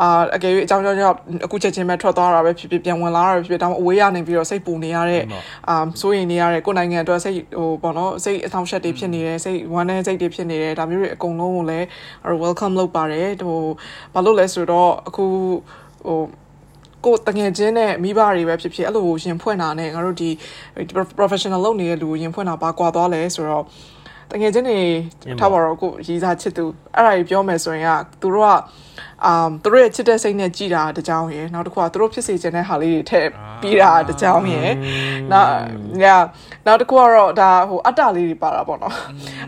[0.00, 5.22] အာအကယ်၍အကြောင်းကြောင့်ကြောင့်အခုချက်ချင်းပဲထွက်သွားတာပဲဖြစ်ဖြစ်ပြန်ဝင်လာတာပဲဖြစ်ဖြစ်ဒါမှအဝေးရနေပြီးတော့စိတ်ပူနေရတဲ့
[5.68, 11.86] အာစိုးရင်နေရတဲ့ကိုယ်နိုင်ငံအတွက်စိတ်ဟိုပေါ့နော်စိတ်အထောင်ရှက်တွေဖြစ်နေတယ်စိတ်ဝမ်းနည်းစိတ်တွေဖြစ်နေတယ်ဒါမျိုးတွေအကုန်လုံးကိုလည်း
[12.42, 13.60] welcome လုပ်ပါတယ်ဟို
[14.14, 15.24] ဘာလို့လဲဆိုတော့အခု
[16.06, 16.20] ဟို
[17.04, 20.30] ကိုတငယ်ချင်းနဲ့မိဘတွေပဲဖြစ်ဖြစ်အဲ့လိုရင်ဖွင့်တာနဲ့ငါတို့ဒီ
[21.18, 23.64] professional လုပ်နေတဲ့လူကိုရင်ဖွင့်တာပါကွာသွားလဲဆိုတော့
[24.30, 24.78] တငယ်ချင်းတွေ
[25.40, 28.52] ထားပါတော့ကိုရီးစားချစ်သူအဲ့ဒါကြီးပြောမယ်ဆိုရင်ကသူတို့က
[29.28, 33.28] um သူတို့ရဲ့ချစ်တဲ့စိတ်နဲ့ကြည်တာတကြောင်ရယ်နောက်တစ်ခုကသူတို့ဖြစ်စေချင်တဲ့ဟာလေးတွေထည့်
[33.60, 34.70] ပြီးတာတကြောင်ရယ်
[35.32, 35.52] နောက်
[36.02, 36.04] ည
[36.66, 38.94] နောက်တစ်ခုကတော့ဒါဟိုအတ္တလေးတွေပါတာပေါ့နော်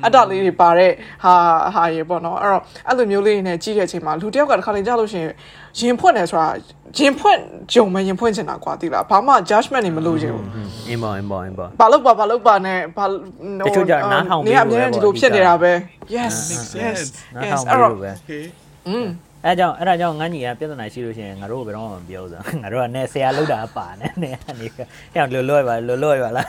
[0.04, 0.92] အတ္တလေးတွေပါတဲ့
[1.24, 1.34] ဟာ
[1.74, 5.32] ဟာရယ်ပေါ့နော်အဲ့တော့အဲ့လိုမျိုးလေးတွေနဲ့ကြည်တဲ့အချိန်မှာလူတစ်ယောက်ကတစ်ခါလေကြာလို့ရှိရင်
[5.78, 6.48] ရင်ဖွင့်တယ်ဆိုတာ
[6.97, 7.39] ရင်ဖွင့်
[7.73, 10.45] ဂျုံမရင်ဖွင့်ချင်တာကွာတိလားဘာမှ judgment တွေမလုပ်ချင်ဘူး
[10.87, 13.05] အင်းပါအင်းပါအင်းပါ ဘာလို့ပါဘာလို့ပါနဲ့ဘာ
[13.67, 15.71] တချို့ကြနားထောင်ပေး နေ လို့ အ ပဲ များ ပေါ့ ကြီးဒီလိုဖြစ်နေတာပဲ
[16.15, 17.03] yes makes yes sense
[17.35, 18.43] နား yes ထောင် အဲ့ ပေး တော့ လို့ပဲ okay
[18.87, 19.07] อืม
[19.45, 26.47] အဲကြောင့်အဲ့ဒါကြောင့်ငန်းကြီးကပြဿနာရှိလို့ရှိရင်ငါတို့ဘယ်တော့မှမပြောစမ်းငါတို့ကနေဆရာလောက်တာပါနဲ့နေနေဟဲ့လွတ်လွတ်ပါလွတ်လွတ်ပါလား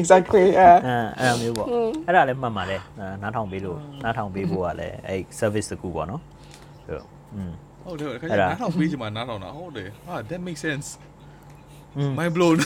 [0.00, 1.66] exactly အဲ အဲအဲ့လိုမျိုးပေါ့
[2.06, 2.76] အဲ့ဒါလည်းမှတ်ပါလေ
[3.22, 6.20] နားထောင်ပေးလို့နားထောင်ပေးဖို့ကလည်းအဲ့ service တကူပေါ့နော်
[6.86, 7.52] ဟုတ်อืม
[7.85, 10.87] ဟုတ်တယ်ခါအဲ့ကျဒါနားထောင်ပေးချင်မှာနားထောင်တာဟုတ်တယ်ဟာ that makes sense
[11.97, 12.57] อืม mind blown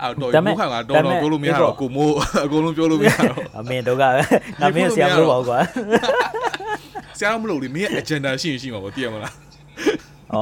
[0.00, 4.04] အော်တော့ဒါပေမဲ့ဘုခါကတော့တော့ဒါပေမဲ့ပြောလို့မရတော့ကိုမိုးအကုန်လုံးပြောလို့မရတော့အမင်းတို့က
[4.60, 5.58] ငါမင်းဆရာမလို့ပါဘူးကွာ
[7.18, 9.34] ဆရာမလို့လေမင်းရဲ့ agenda ရှိရင်ရှိမှာပေါ့သိရမလား
[10.34, 10.36] ဩ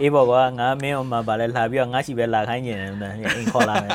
[0.00, 2.88] အေးပေါ့ကွာငါမင်းဟိုမှာဗာလဲလာပြီးတော့ငါရှိပဲလာခိုင်းနေတယ်
[3.34, 3.90] အိမ်ခေါ်လာမယ်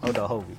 [0.00, 0.54] ဟုတ်တော့ဟုတ်ပြီ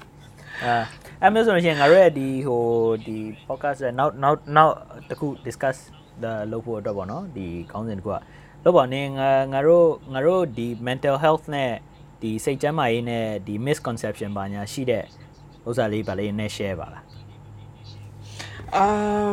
[0.65, 0.75] အာ
[1.21, 2.63] အဲ့မျိုးဆိုလို့ရှိရင်ငါတို့ရဲ့ဒီဟို
[3.07, 4.75] ဒီ podcast ရဲ့နောက်နောက်နောက်
[5.09, 5.77] တစ်ခု discuss
[6.51, 8.17] လုပ်ဖို့အတွက်ပေါ့နော်ဒီခေါင်းစဉ်တစ်ခုက
[8.63, 11.71] လို့ပေါ့နေငါငါတို့ငါတို့ဒီ mental health နဲ့
[12.21, 15.03] ဒီစိတ်ကျန်းမာရေးနဲ့ဒီ misconception ပါညာရှိတဲ့
[15.67, 17.03] ဥစ္စာလေးပါလေးနဲ့ share ပါလား
[18.75, 18.85] အာ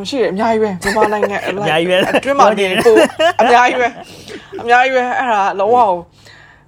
[0.09, 2.95] ရှိတယ်အများကြီးပဲမြန်မာနိုင်ငံအများကြီးပဲအတွင်းမှာနေကို
[3.41, 3.89] အများကြီးပဲ
[4.61, 5.77] အများကြီးပဲအဲ့ဒါလုံးဝ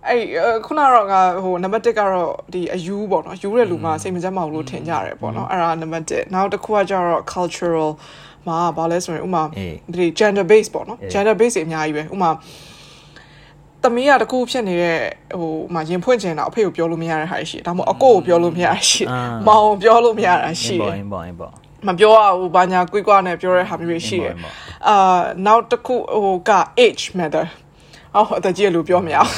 [0.09, 0.21] အဲ့
[0.67, 7.91] ခုနကတော့ငါဟိုနံပါတ်1ကတော့ဒီအယူပေါ့နော်ယူတဲ့လူမှစိတ်မကြမ်းမဘူးလို့ထင်ကြတယ်ပေါ့နော်အဲ့ဒါနံပါတ်1နောက်တစ်ခုကကျတော့ cultural
[8.47, 12.31] မှာဘာလဲဆိုရင်ဥမာအေးဒီ gender base ပေါ့နော်အေး gender base တွေအများကြီးပဲဥမာ
[13.83, 14.99] သမီးကတကူဖြစ်နေတဲ့
[15.41, 24.55] ဟိုမှာရင်ဖွင့်ချင်တာအဖေကိုပြောလို့မရတဲ့ဟာရှိတယ်ဒါမှမဟုတ်အကိုကိုပြောလို့မရတာရှိတယ်အာမောင်ကိုပြောလို့မရတာရှိအတယ်င်းပေါ့အင်းပေါ့အင်းပေါ့မပြောရဘူးဘာညာကွိကွာနဲ့ပြောတဲ့ဟာမျိုးတွေရှိတယ်အင်းပေါ့
[24.89, 26.51] အာနောက်တစ်ခုဟိုက
[26.85, 27.47] age matter
[28.17, 29.33] အော်အသက်ကြီးလူပြောမရအောင်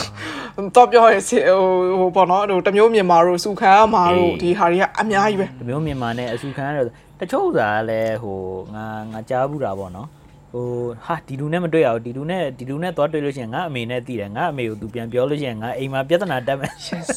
[0.56, 1.60] တော့ပြောရစီဟို
[2.00, 6.86] ဟိုပေါ့နော်ဟိုတမျိုးမြန်မာတို့စုခံရမှာတို့ဒီဟာတွေကအများကြီးပဲဒီမျိုးမြန်မာနဲ့အဆူခံရတော့
[7.20, 8.38] တချို့ဥစားကလည်းဟို
[8.74, 10.08] ငါငါကြားဘူးတာပေါ့နော်
[10.52, 10.66] ဟို
[11.06, 17.10] ဟာဒီလူနဲ့မတွေ့ရဘူးဒီလူနဲ့ဒီလူနဲ့သွားတွေ့လို့ရှိရင်ငါအမေနဲ့တည်တယ်ငါအမေကိုသူပြန်ပြောလို့ရှိရင်ငါအိမ်မှာပြဿနာတက်မယ် yes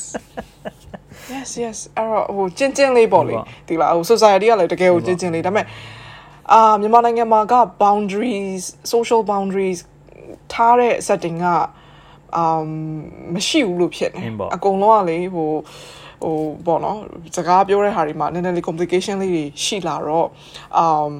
[1.33, 5.65] yes yes အဲ့တော့ဟိုကျင်းကျင်းလေးပေါ့လေဟုတ်ပါဒီလားဟို society ကလည်းတကယ်ကိုကျင်းကျင်းလေးဒါပေမဲ့
[6.51, 9.79] အာမြန်မာနိုင်ငံမှာက boundaries social boundaries
[10.53, 11.47] ထားတဲ့ setting က
[12.43, 12.69] um
[13.33, 15.51] မရှိဘူးလို့ဖြစ်နေအင်းပေါ့အကုန်လုံးကလေဟို
[16.23, 16.35] ဟို
[16.65, 16.97] ပေါ့နော်
[17.35, 20.27] စကားပြောတဲ့ဟာတွေမှာနည်းနည်းလေး complication လေးတွေရှိလာတော့
[20.83, 21.11] um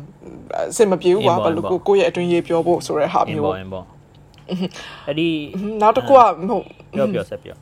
[0.56, 3.86] အဆင်မပြေဘူးကွာအင်းပေါ့ဘယ်လိုကိုကိုယ့်ရဲ့အတွင်းရေးပြောဖို့ဆိုတဲ့ဟာအင်းမျိုးပေါ့အင်းပေါ့
[5.08, 5.30] အဲ့ဒီ
[5.82, 7.58] နောက်တစ်ခုကမဟုတ်ပြောပြောဆက်ပြော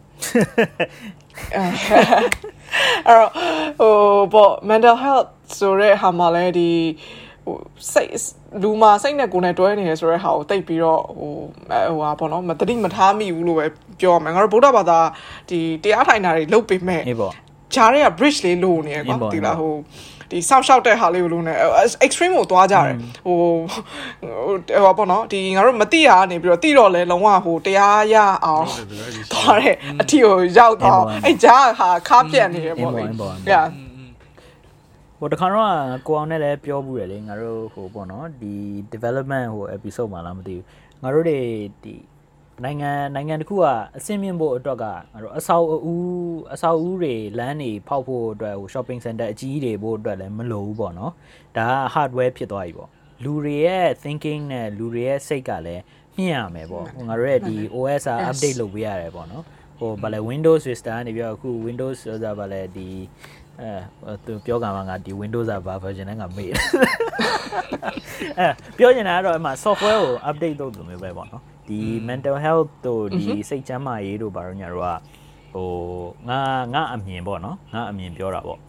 [3.07, 3.29] အဲ့တော့
[3.79, 3.93] ဟို
[4.33, 6.71] ပေါ့ mental health ဆိုတဲ့ဟာမှာလဲဒီ
[7.45, 7.57] ဟို
[7.93, 8.11] စိတ်
[8.63, 11.33] လူမှာစိတ်နဲ့ကိုယ်နဲ့တွဲနေရဆိုတဲ့ဟာကိုတိတ်ပြီးတော့ဟို
[11.89, 13.65] ဟိုဟာပေါ့နော်မတတိမထားမိဘူးလို့ပဲ
[13.99, 14.99] ပြောရမယ်ငါတို့ဗုဒ္ဓဘာသာ
[15.49, 17.33] ဒီတရားထိုင်တာတွေလုပ်ပေမဲ့အေးပေါ့
[17.75, 19.75] ဂျားတွေက bridge လေးလိုနေရကွာအင်းပေါ့ဒီလားဟို
[20.31, 21.57] ဒီစောင့်ရှောက်တဲ့ဟာလေးကိုလုံးနဲ့
[22.05, 23.37] extreme ကိုသွားကြတယ်ဟို
[24.83, 28.65] ဟိုပေါ့နော်ဒီငါတို့မတိရကနေပြီးတော့တိတော့လဲလုံးဝဟိုတရားရအောင်
[29.31, 33.03] သွားတဲ့အထီကိုရောက်တော့အဲ့ကြားဟာခါပြက်နေတယ်ပေါ့လေ
[33.51, 33.65] yeah
[35.19, 35.71] ဟိုတခါတော့
[36.07, 38.55] ကိုအောင်နဲ့လည်းပြောဘူးတယ်လေငါတို့ဟိုပေါ့နော်ဒီ
[38.93, 41.39] development ဟို episode မှာလားမသိဘူးငါတို့တွေ
[41.83, 41.95] ဒီ
[42.63, 43.65] နိုင်ငံနိုင်ငံတစ်ခုက
[43.97, 45.95] အဆင့်မြင့်ဖို့အတွက်ကငါတို့အဆောက်အဦ
[46.53, 51.11] အဆောက်အဦတွေလမ်းတွေဖောက်ဖို့အတွက်ဟို shopping center အကြီးတွေဖို့အတွက်လည်းမလိုဘူးပေါ့နော်
[51.57, 52.89] ဒါက hardware ဖြစ်သွားပြီပေါ့
[53.23, 55.83] လူတွေရဲ့ thinking နဲ့လူတွေရဲ့စိတ်ကလည်း
[56.17, 59.43] မြင့်ရမယ်ပေါ့ငါတို့ရဲ့ဒီ OS က update လုပ်ပေးရတယ်ပေါ့နော်
[59.79, 62.87] ဟိုဗာလဲ Windows Vista နေပြီးတော့အခု Windows ဆိုတာဗာလဲဒီ
[63.61, 66.59] အဲသူပြောကမှာငါဒီ Windows ကဘာ version နဲ့ငါမေ့တယ်
[68.39, 74.89] အဲပြောနေတာကတော့အမှ software ကို update လုပ်လို့မျိုးပဲပေါ့နော်ဒီ mental health တို့ဒီစိတ်ချမ်းသာရေးတို့ဘာလို့ညာတို့က
[75.53, 75.69] ဟို
[76.29, 76.39] ငါ
[76.73, 78.59] ငါအမြင်ပေါ့နော်ငါအမြင်ပြောတာပေါ့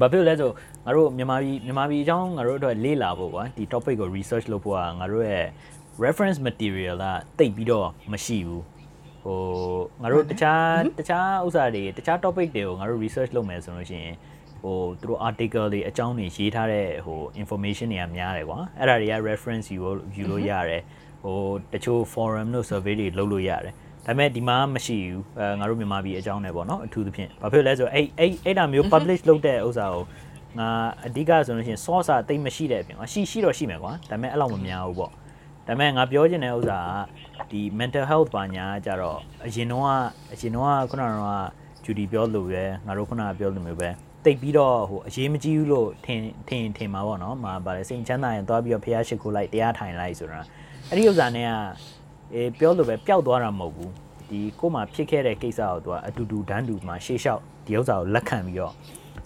[0.00, 0.50] ဘာဖြစ်လဲဆို
[0.84, 5.46] ငါတို့မြန်မာပြည်မြန်မာပြည်အကြောင်းငါတို့အတွက်လေ့လာဖို့ကွာဒီ topic ကို research လုပ်ဖို့ကငါတို့ရဲ့
[6.04, 7.04] reference material က
[7.38, 8.62] တိတ်ပြီးတော့မရှိဘူး
[9.24, 9.38] ဟို
[10.02, 14.16] ငါတို့တခြားတခြားဥစ္စာတွေတခြား topic တွေကိုငါတို့ research လုပ်မယ်ဆိုလို့ရှိရင်
[14.62, 20.82] ဟိုသူတို့ article တွေအကြောင်းတွေရေးထားတဲ့ဟို information တွေကများတယ်ကွာအဲ့ဒါတွေက reference ယူလို့ယူလို့ရတယ်
[21.22, 21.38] ဟို
[21.72, 23.74] တချို့ forum တို့ survey တွေလုပ်လို့ရတယ်
[24.06, 30.04] ဒါပေမဲ့ဒီမှာမရှိဘူးအဲငါတို့မြန်မာပြည်အကြောင်းနဲ့ပေါ့နော်အထူးသဖြင့်ဘာဖြစ်လဲဆိုအဲ့အဲ့အဲ့ဒါမျိုး publish လုပ်တဲ့ဥစ္စာကို
[30.58, 30.68] ငါ
[31.06, 35.12] အဓိကဆိုလို့ရှိရင် source အသိမ့်မရှိတဲ့အပြင်ရှိရှိတော့ရှိမယ်ကွာဒါပေမဲ့အဲ့လောက်မများဘူးပေါ့
[35.68, 36.80] ဒါပေမဲ့ငါပြောချင်တဲ့ဥစ္စာ
[37.50, 39.84] ကဒီ mental health ဘာညာကြတော့အရင်တော့
[40.32, 41.46] အရင်တော့ခုနကတော့
[41.84, 43.88] ဂျူဒီပြောလို့ပဲငါတို့ခုနကပြောလို့မျိုးပဲ
[44.24, 50.40] တိတ်ပြီးတော့ဟိုအရေးမကြီးဘူးလို့ထင်ထင်ထင်မှာပေါ့နော်။မာဗါလေစိတ်ချမ်းသာရင်သွားပြီးတော့ဖះရှိခိုးလိုက်တရားထိုင်လိုက်ဆိုတာ
[50.88, 51.52] အဲ့ဒီဥစ္စာနဲ့က
[52.34, 53.90] အေးပြောလို့ပဲပျောက်သွားတာမဟုတ်ဘူး။
[54.30, 58.72] ဒီကို့မှာဖြစ်ခဲ့တဲ့ကိစ္စကိုသူကအတူတူဒန်းတူမှာရှေ့လျှောက်ဒီဥစ္စာကိုလက်ခံပြီးတော့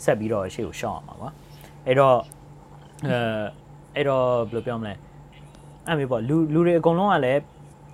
[0.05, 1.31] ဆက်ပြီးတော့ရှေ့ကိုရှောက်အောင်ပါကွာ။
[1.87, 2.17] အဲ့တော့
[3.07, 3.17] အဲ
[3.95, 4.95] အဲ့တော့ဘယ်လိုပြောမလဲ။
[5.87, 7.41] အဲ့မျိုးပေါ့လူလူတွေအကုန်လုံးကလည်း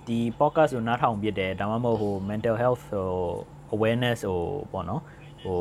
[0.07, 3.09] ဒီ podcast ကိုနားထောင်ပြတယ်ဒါမှမဟုတ်ဟို mental health ဟို
[3.75, 4.39] awareness ဟို
[4.71, 5.01] ပေါ့နော်
[5.43, 5.59] ဟို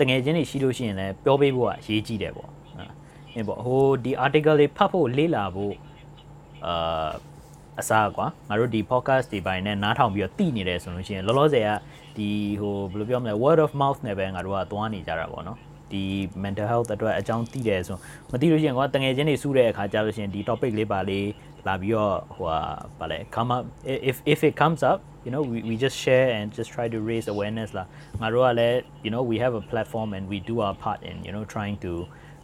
[0.00, 2.50] တငယ်ချင်းတွေရှိလို့ရှိရင်လည်းပြောပေးဖို့ကအရေးကြီးတယ်ပေါ့
[3.34, 5.74] အဲပေါ့ဟိုဒီ article တွေဖတ်ဖို့လေ့လာဖို့
[6.66, 7.10] အာ
[7.80, 11.70] အစားကွာငါတို့ဒီ podcast တွေပိုင်းနဲ့နားထောင်ပြီးတော့တည်နေတယ်ဆိုလို့ရှိရင်လောလောဆယ်က
[12.16, 12.28] ဒီ
[12.60, 15.58] ဟိုဘယ်လိုပြောမလဲ word of mouth နဲ့ပဲငါတို့ကသွားနေကြတာပေါ့နော်
[15.92, 16.02] ဒီ
[16.44, 17.96] mental health အတွက်အကြောင်းသိတယ်ဆို
[18.30, 21.26] မသိလို့ရှိရင်ကွာတငယ်ချင်းတွေစုတဲ့အခါကြာလို့ရှိရင်ဒီ topic လေးပါလေး
[21.66, 22.60] လာပြီးတော့ဟိုဟာ
[22.98, 23.64] ဗာလဲ come up
[24.10, 26.98] if if it comes up you know we we just share and just try to
[27.10, 27.84] raise awareness လာ
[28.20, 31.76] ငါတို့ကလည်း you know we have a platform and we do our part in you know trying
[31.86, 31.92] to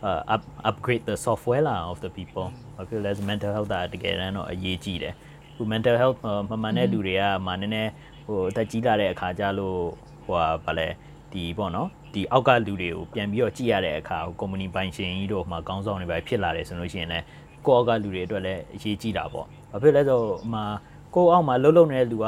[0.09, 2.47] uh, up upgrade the software လာ of the people
[2.81, 5.15] I feel as mental health တာတကယ်တမ်းတော့အရေးကြီးတယ်
[5.57, 6.19] ခု mental health
[6.51, 7.91] မမှန်တဲ့လူတွေကမှနည်းနည်း
[8.27, 9.81] ဟိုအသက်ကြီးလာတဲ့အခါကျလို့
[10.25, 10.89] ဟိုဟာဗာလဲ
[11.33, 17.25] ဒီပေါ့နော်ဒီအောက်ကလူတွေကိုပြန်ပြီးတော့ကြည့်ရတဲ့အခါဟို company ပိုင်ရှင်ကြီးတို့မှကောင်းဆောင်တွေပဲဖြစ်လာတယ်ဆိုလို့ရှိရင်လည်း
[17.65, 20.67] ကိုအောက်ကလူတွေအတွက်လည်းအရေးကြီးတာပေါ့ဘာဖြစ်လဲဆိုဟို
[21.15, 22.27] ကိုအောက်မှာလှုပ်လှုပ်နေတဲ့လူက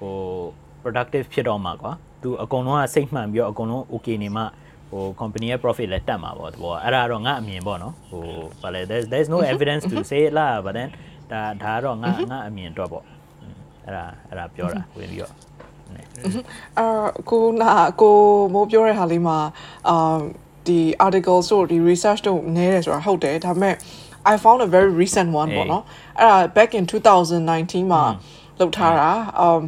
[0.00, 0.14] ဟို
[0.82, 1.92] productive ဖြစ်တော့မှာကွာ
[2.22, 4.42] သူအကုန်လုံးကစိတ်မှန်ပြီးတော့အကုန်လုံး okay နေမှ
[4.90, 8.24] ဟို company ရဲ့ profit လည်းတက်မှာပေါ့တဘောအဲ့ဒါတော့ငါအမြင်ပေါ့နော်ဟို
[8.62, 10.88] ဗာလဲ there's there's no evidence to say it လား but then
[11.32, 13.04] ဒါဒါတော့ငါငါအမြင်တော့ပေါ့
[13.84, 15.32] အဲ့ဒါအဲ့ဒါပြောတာဝင်ပြီးတော့
[16.78, 18.16] အာကိုနာကို
[18.54, 19.38] မိုးပြောတဲ့ဟာလေးမှာ
[19.88, 20.18] အာ
[20.66, 23.74] ဒီ articles တို့ဒီ research တို့နဲတယ်ဆိုတာဟုတ်တယ်ဒါပေမဲ့
[24.31, 25.83] I found a very recent one ပေါ့နော်
[26.19, 28.03] အဲ့ဒါ back in 2019မှာ
[28.59, 29.11] လုပ်ထားတာ
[29.45, 29.61] um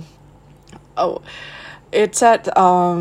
[1.04, 1.13] oh
[2.02, 3.00] it said um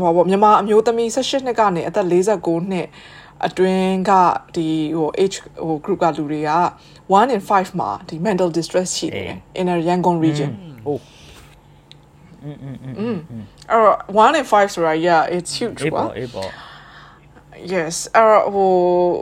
[0.00, 2.88] ဟောမြန်မာအမျိုးသမီး18နှစ်ကနေအသက်49နှစ်
[3.46, 4.12] အတွင်းက
[4.54, 6.50] ဒီဟို age ဟို group ကလူတွေက
[7.14, 10.50] 1 in 5မှာဒီ mental distress ရှိတယ် in a Yangon region
[10.86, 11.02] ဟုတ်
[12.44, 13.16] อืมอืมอืม
[13.70, 16.48] အဲ့တော့1 in 5ဆိုတာ yeah it's huge အေး ကွာ ပေါ့အေးပေါ့
[17.73, 18.71] yes အဲ့တော့ဟို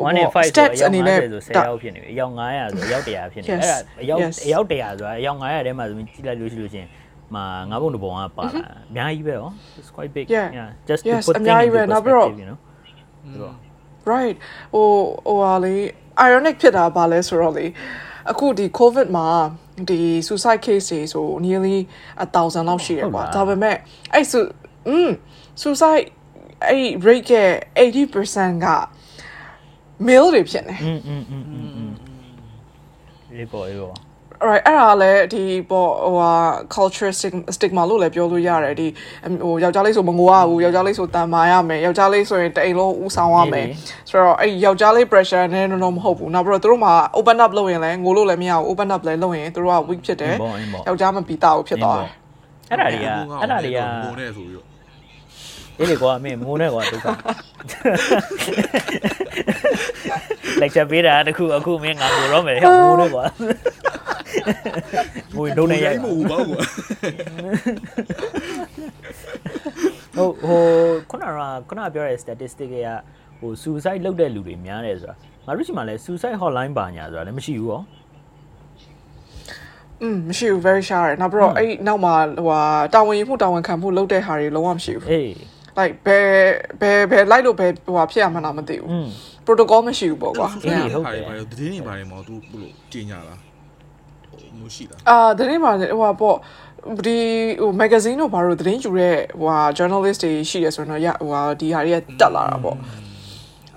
[0.10, 6.88] 1 in 5ဆို steps အယောက်အနေနဲ့50ဆို10ယောက်ဖြစ်နေပြီအယောက်900ဆိုအယောက်100ဖြစ်နေပြီအဲ့ဒါအယောက်အယောက်100ဆိုတာအယောက်900ထဲမှာဆိုရင်ကြည့်လိုက်လို့ရှိလို့ချင်း
[7.36, 10.70] မှာငါးပုံတစ်ပုံကပါလာအများကြီးပဲဟော it's quite big Yeah.
[10.90, 12.58] just to Yes, put အ things များကြီး into ပဲနောက်ပြီးတော့ perspective you know
[13.32, 13.54] ဆိုတော့
[14.12, 14.36] right
[14.74, 14.88] ဟို
[15.26, 15.76] ဟိုဟာလေ
[16.28, 17.66] ironic ဖြစ်တာပါလဲဆိုတော့လေ
[18.32, 19.28] အခုဒီ covid မှာ
[19.90, 21.78] ဒီ suicide case တွေဆို nearly
[22.24, 23.76] 1000လောက်ရှိရကွာဒါပေမဲ့
[24.14, 24.44] အဲ့ဆို
[24.88, 25.10] อืม
[25.62, 26.06] suicide
[26.69, 27.51] အဲ့ rate ရဲ့
[27.89, 28.67] 80%က
[30.07, 31.93] male တွေဖြစ်နေ อืมอืมอืมอืมอืม
[33.33, 33.97] အေးပေါ့အေးပေါ့
[34.43, 36.33] alright အဲ့ဒါလည်းဒီပေါ့ဟိုဟာ
[36.75, 37.13] culture
[37.57, 38.89] stigma လို့လည်းပြောလို့ရတယ်ဒီ
[39.45, 43.67] ဟိုယောက်ျားလေးဆိုမငိုရဘူးယောက်ျားလေးဆိုတန်မာရမယ်ယောက်ျားလေးဆိုရင်တအိမ်လုံးဦးဆောင်ရမယ်
[44.11, 50.35] ဆိုတော့အဲ့ယောက်ျားလေး pressure နဲ့တော့မဟုတ်ဘူးနောက်ပြီးတော့သူတို့မှာ open up လုပ်ရင်လည်းငိုလို့လည်းမရဘူး open up လည်းလုပ်ရင်သူတို့က weak ဖြစ်တယ်
[50.89, 52.11] ယောက်ျားမပီတာဘူးဖြစ်သွားတယ်
[52.71, 53.07] အဲ့ဒါတွေက
[53.43, 54.67] အဲ့ဒါတွေက ငိုနေဆိုပြီးတော့
[55.80, 57.08] အေးလေကွာမင်းမိုးနဲ့ကွာဒုက္ခ
[60.62, 63.24] lecture ပေးတာတခုအခုမင်းငါကိုရောမယ်ဟဲ့မိုးနဲ့ကွာ
[65.36, 66.48] မိုးဒုံနေရိုက်မဟုတ်ဘူးဘာလို့
[70.16, 70.62] ဟိုဟို
[71.10, 71.32] ခုနက
[71.70, 72.78] ခုနပြောတဲ့ statistic က
[73.40, 75.16] ဟို suicide လုပ်တဲ့လူတွေများတယ်ဆိုတာ
[75.46, 77.82] ငါတို့ရှိမှလဲ suicide hotline ပါညာဆိုတာလည်းမရှိဘူးရော
[80.02, 82.62] อืมမရှိဘူး very shy နောက်ပြီးတော့အဲ့နောက်မှာဟိုဟာ
[82.94, 86.26] တာဝန်ယူမှုတာဝန်ခံမှုလုပ်တဲ့ဟာတွေလုံးဝမရှိဘူးအေး like ဘယ်
[86.82, 88.90] ဘယ်ဘယ် like လို့ဘယ်ဟိုဖြစ်ရမှန်းတော့မသိဘူး
[89.46, 93.40] protocol မရှိဘူးပေါ့ကွာဟုတ်တယ်ဟုတ်တယ်ဘာလို့တင်းနေပါတယ်မော် तू ဘလို့ကြီးညာလား
[94.60, 96.38] မရှိတာအာတင်းပါဟိုပါပေါ့
[97.06, 97.18] ဒီ
[97.62, 102.78] ဟိုမဂ္ဂဇင်းတို့ဘာလို့သတင်းယူတဲ့ဟိုဟာ journalist တွေရှိတယ်ဆိုတော့ဟိုဟာဒီဟာတွေကတက်လာတာပေါ့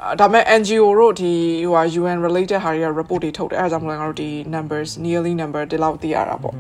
[0.03, 1.33] အာဒါပေမဲ့ NGO တို့ဒီ
[1.69, 6.55] ဟိုဟာ UN related ဟာတွေက report တွေထုတ်တယ်အဲဒါကြောင့်မလို့ငါတို့ဒီ numbers nearly number ဒီလောက်သိရတာပေါ့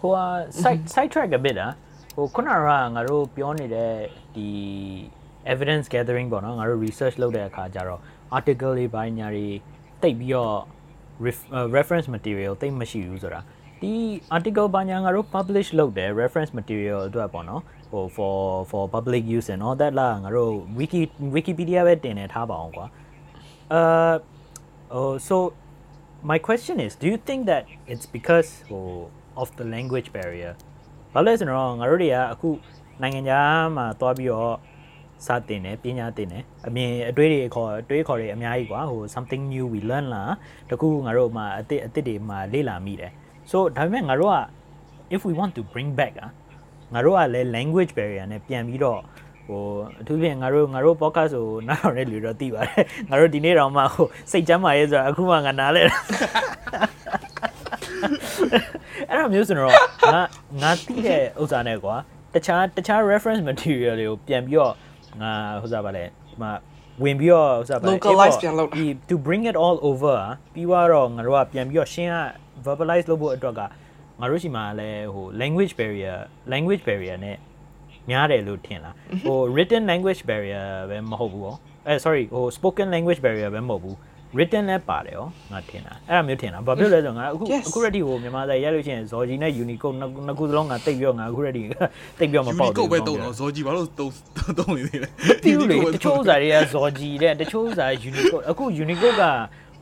[0.00, 0.24] ဟိုဟာ
[0.62, 1.70] site side track a bit อ่ะ
[2.15, 2.53] ဟိုခုနက
[2.95, 3.91] ငါတို့ပြောနေတဲ့
[4.35, 4.47] ဒီ
[5.53, 8.01] evidence gathering ပေါ့နော်ငါတို့ research လုပ်တဲ့အခါကျတော့
[8.37, 9.47] article တွေဘာညာတွေ
[10.01, 10.57] တိတ်ပြီးတော့
[11.25, 13.39] ref- အာ reference material တိတ်မရှိဘူးဆိုတာ
[13.81, 13.93] ဒီ
[14.35, 18.35] article ဘာညာငါတို့ publish လုပ်တယ် reference material အတွက်ပေါ့နော်ဟို for
[18.71, 21.01] for public use and all that လာငါတို့ wiki
[21.35, 22.85] wikipedia ပဲတင်နေထားပါအောင်ကွာ
[23.79, 24.15] uh
[24.97, 25.35] oh so
[26.31, 29.01] my question is do you think that it's because oh,
[29.41, 30.53] of the language barrier
[31.14, 32.48] ဘာလဲဆိုတော့ငါတို့တွေကအခု
[33.02, 34.54] နိုင်ငံခြားမှာသွားပြီးတော့
[35.26, 40.22] စတင်တယ်ပညာတင်တယ်အမြင်အတွေးတွေခေါ်အတွေးခေါ်တွေအများကြီးကွာဟို something new we learn လာ
[40.70, 43.12] တကူငါတို့မှာအစ်အစ်တွေမှာလေ့လာမိတယ်
[43.50, 44.36] so ဒါပေမဲ့ငါတို့က
[45.14, 46.30] if we want to bring back อ่ะ
[46.94, 49.00] ငါတို့ကလည်း language barrier နဲ့ပြန်ပြီးတော့
[49.46, 49.62] ဟို
[50.00, 55.96] အထူးဖြင့်ငါတို့ငါတို့ podcast ကိုနားထောင်တဲ့လူတော့သိပါတယ်ငါတို့ဒီနေ့တော့မှဟိုစိတ်ချမ်းသာရေးဆိုတာအခုမှငါနားလဲတာ
[59.10, 59.72] အဲ့ဒါမျိုးဆိုတော့
[60.14, 60.22] ငါ
[60.62, 61.94] ငါသိတဲ့ဥစ္စာနဲ့ကွာ
[62.34, 64.74] တခြားတခြား reference material တွေကိုပြန်ပြီးတော့
[65.22, 65.32] ငါ
[65.62, 66.52] ဟိုစားပါလဲဒီမှာ
[67.02, 72.18] ဝင်ပြီးတော့ဟိုစားပါလဲ Localize ပြန်လုပ်တာဒီ to bring it all over อ่ะပြီးတော့ငါတို့ကပြန်ပြီးတော့ရှင်းက
[72.66, 73.60] verbalize လုပ်ဖို့အတွက်က
[74.20, 76.16] ငါတို့ရှိမှာလဲဟို language barrier
[76.52, 77.36] language barrier နဲ့
[78.10, 78.94] များတယ်လို့ထင်လား
[79.26, 83.96] ဟို written language barrier ပဲမဟုတ်ဘူးဟောအဲ sorry ဟို spoken language barrier ပဲမဟုတ်ဘူး
[84.36, 87.64] written လည်းပါတယ်ရောငါထင်တာအဲ့ဒါမျိုးထင်တာဘာဖြစ်လဲဆိုတော့ငါအခု Yes.
[87.68, 91.62] အခု ready ဟိုမြန်မာစာရိုက်လို့ရှိရင်ဇော်ကြီးနဲ့ unicode နှစ်နှစ်ခုစလုံးငါတိတ်ပြီးတော့ငါအခု ready
[92.18, 94.08] တိတ်ပြီးတော့မပေါက်ကုတ်ပဲဘူးတုံတော့ဇော်ကြီးဘာလို့တုံ
[94.58, 95.08] တုံနေသေးလဲ
[95.42, 99.24] ပြူလေတချို့ဥစားတွေကဇော်ကြီးတဲ့တချို့ဥစား unicode အခု unicode က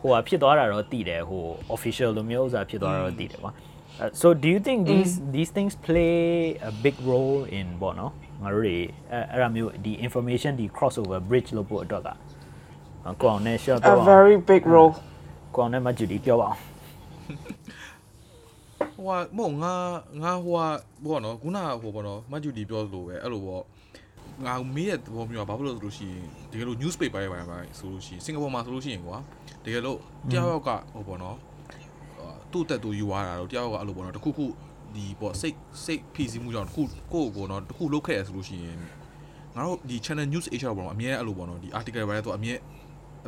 [0.01, 1.43] ဟိုဟာဖြစ်သွားတာတော့တည်တယ်ဟို
[1.75, 3.53] official လိုမျိုးဥစားဖြစ်သွားတာတော့တည်တယ်ကွာ
[4.01, 6.17] Uh, so do you think these these things play
[6.71, 8.77] a big role in ဘောနော်ငါတို့တွေ
[9.11, 12.09] အဲ့အဲ့ဒါမျိုးဒီ information ဒီ crossover bridge လို့ပို့အတွက်က
[13.11, 14.93] အကောင်နဲ့ share ပြော a ပါအောင် very big role
[15.57, 16.59] ကောင်နဲ့မဂျူဒီပြောပါအောင်
[18.97, 19.75] ဟိုကမဟုတ်ငါ
[20.23, 20.61] ငါဟိုက
[21.05, 23.63] ဘောနော်ခုနကဟိုဘောနော်မတ်ဂျူဒီပြောလို့ပဲအဲ့လိုပေါ့
[24.47, 29.17] ငါမေးတဲ့သဘောမျိုးကဘာဖြစ်လို့ဆိုလို့ရှိရင်တကယ်လို့ newspaper တွေပါပါဆိုလို့ရှိရင်စင်ကာပူမှာဆိုလို့ရှိရင်ကွာ
[29.65, 29.99] တကယ်လို့
[30.31, 31.37] တယောက်ယောက်ကဟိုဘောနော်
[32.53, 34.47] သူ့တက်သူယူသွားတာတော့တယောက်ယောက်ကအဲ့လိုဘောနော်တခုခု
[34.95, 36.83] ဒီပေါ့စိတ်စိတ်ဖိစီးမှုကြောင့်တခု
[37.13, 38.77] ကိုယ့်ကိုဘောနော်တခုလုတ်ခဲ့ရဆိုလို့ရှိရင်
[39.55, 42.55] ငါတို့ဒီ channel news asia ဘောနော်အမြဲအဲ့လိုဘောနော်ဒီ article ပဲတော့အမြဲ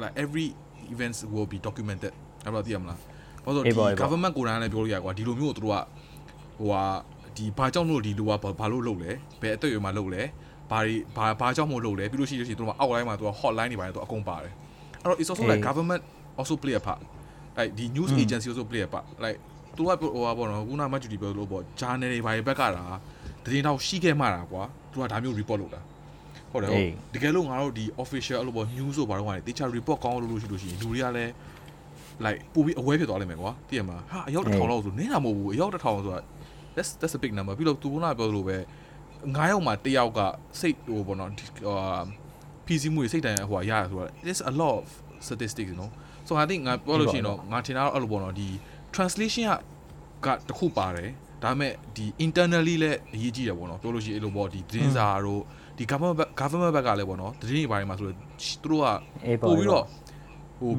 [0.02, 0.46] like every
[0.94, 2.12] events will be documented
[2.44, 2.98] အဲ့လိုသိရမလား
[3.44, 3.70] ဘာလို့ဒီ
[4.02, 5.78] government ကိုယ်တိုင်လည်းပြောလို့ရကွာဒီလိုမျိုးကိုသူတို့က
[6.58, 6.82] ဟိုဟာ
[7.36, 8.30] ဒီဘာကြောင့်လို့ဒီလူက
[8.60, 9.10] ဘာလို့လုပ်လဲ
[9.42, 10.22] ဘယ်အသက်အရွယ်မှာလုပ်လဲ
[10.70, 14.52] ဘာတွေဘာဘာကြောင့်မို့လုပ်လဲပြီးလို့ရှိလို့ရှိရင်သူတို့က outline မှာသူက hotline တွေပါတယ်သူအကုန်ပါတယ်
[15.02, 16.02] အဲ့တော့ it's also like government
[16.40, 17.00] also play a part
[17.58, 19.38] like ဒီ news agency also play a part like
[19.76, 22.84] သူကဟိုဟာပေါ့နော်ခုနမှကျူတီပြောလို့ပေါ့ journal တွေဘာတွေဘက်ကတာ
[23.44, 25.80] သတင်းတော့ရှိခဲ့မှတာကွာသူကဒါမျိုး report လုပ်တာ
[26.54, 31.32] ဟုတ်တယ်ဟုတ်တကယ်လို့ငါတို့ဒီ official အဲ့လိုပေါ့ news ဆိုဘာလို့ကလည်းတေချာ report ကောင်းလို့လို့ရှိလို့ရှိရင်လူတွေကလည်း
[32.24, 36.20] like ပို့ပြီး aware ဖြစ်သွားလိမ့်မယ်ကွာသိရမလားဟာအယောက်တစ်ထောင်လောက်ဆိုနင်းတာမဟုတ်ဘူးအယောက်တစ်ထောင်ဆိုတာ
[36.76, 38.56] that's that's a big number ပြီးတော့သူကပြောလို့ပဲ
[39.24, 40.20] 9ယောက်မှာတစ်ယောက်က
[40.60, 41.76] စိတ်ဟိုပေါ့နော်ဟို
[42.66, 44.86] PC မှုစိတ်တိုင်းဟိုရရဆိုတာ it's a lot of
[45.26, 45.90] statistics you know
[46.28, 48.48] so i think ငါပြောလို့ရှိရင်တော့ငါထင်တာတော့အဲ့လိုပေါ့နော်ဒီ
[48.94, 49.44] translation
[50.24, 51.10] ကတခုပါတယ်
[51.44, 55.42] ဒါပေမဲ့ဒီ internally လည်းအရေးကြီးတယ်ပေါ့နော်ပြောလို့ရှိရင်အဲ့လိုပေါ့ဒီသတင်းစာတို့
[55.78, 58.86] ဒီ government government ဘက်ကလည်းပေါ့နော်သတင်းတွေဘာတွေမှာဆိုတော့သူတို့က
[59.46, 59.84] ပို့ပြီးတော့
[60.60, 60.72] ဟို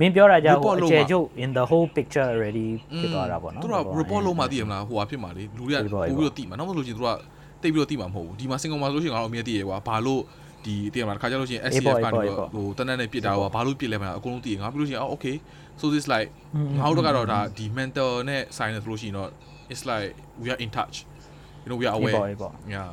[0.00, 7.18] မင်းပြောတာကြောင့်ဟိုအကျယ်ချုပ် in the whole picture already ဖြစ်သွားတာပေါ့နော်သူတို့က report လုပ်မှသိရမလားဟိုဟာဖြစ်မှာလေလူတွေကပို့ပြီးတော့သိမှာနောက်မလို့ရှိရင်သူတို့က
[7.62, 10.22] တိတ်ပြီးတော့သိမှာမဟုတ်ဘူးဒီမှာစင်ကာမှာဆိုလို့ရှိရင်ငါတို့အမြဲသိရကွာဘာလို့
[10.64, 15.36] ဒီသိရမလားတခါကျလို့ရှိရင် SCF ကနေဟိုတနက်နဲ့ပြစ်တာကွာဘာလို့ပြစ်လဲမလားအကုန်လုံးသိရငါပြီးလို့ရှိရင်အော် okay
[15.80, 16.28] so this like
[16.78, 19.30] ငါတို့ကတော့ဒါဒီ mental နဲ့ science ဆိုလို့ရှိရင်တော့
[19.72, 20.10] it's like
[20.42, 20.96] we are in touch
[21.62, 22.16] you know we are aware
[22.74, 22.90] yeah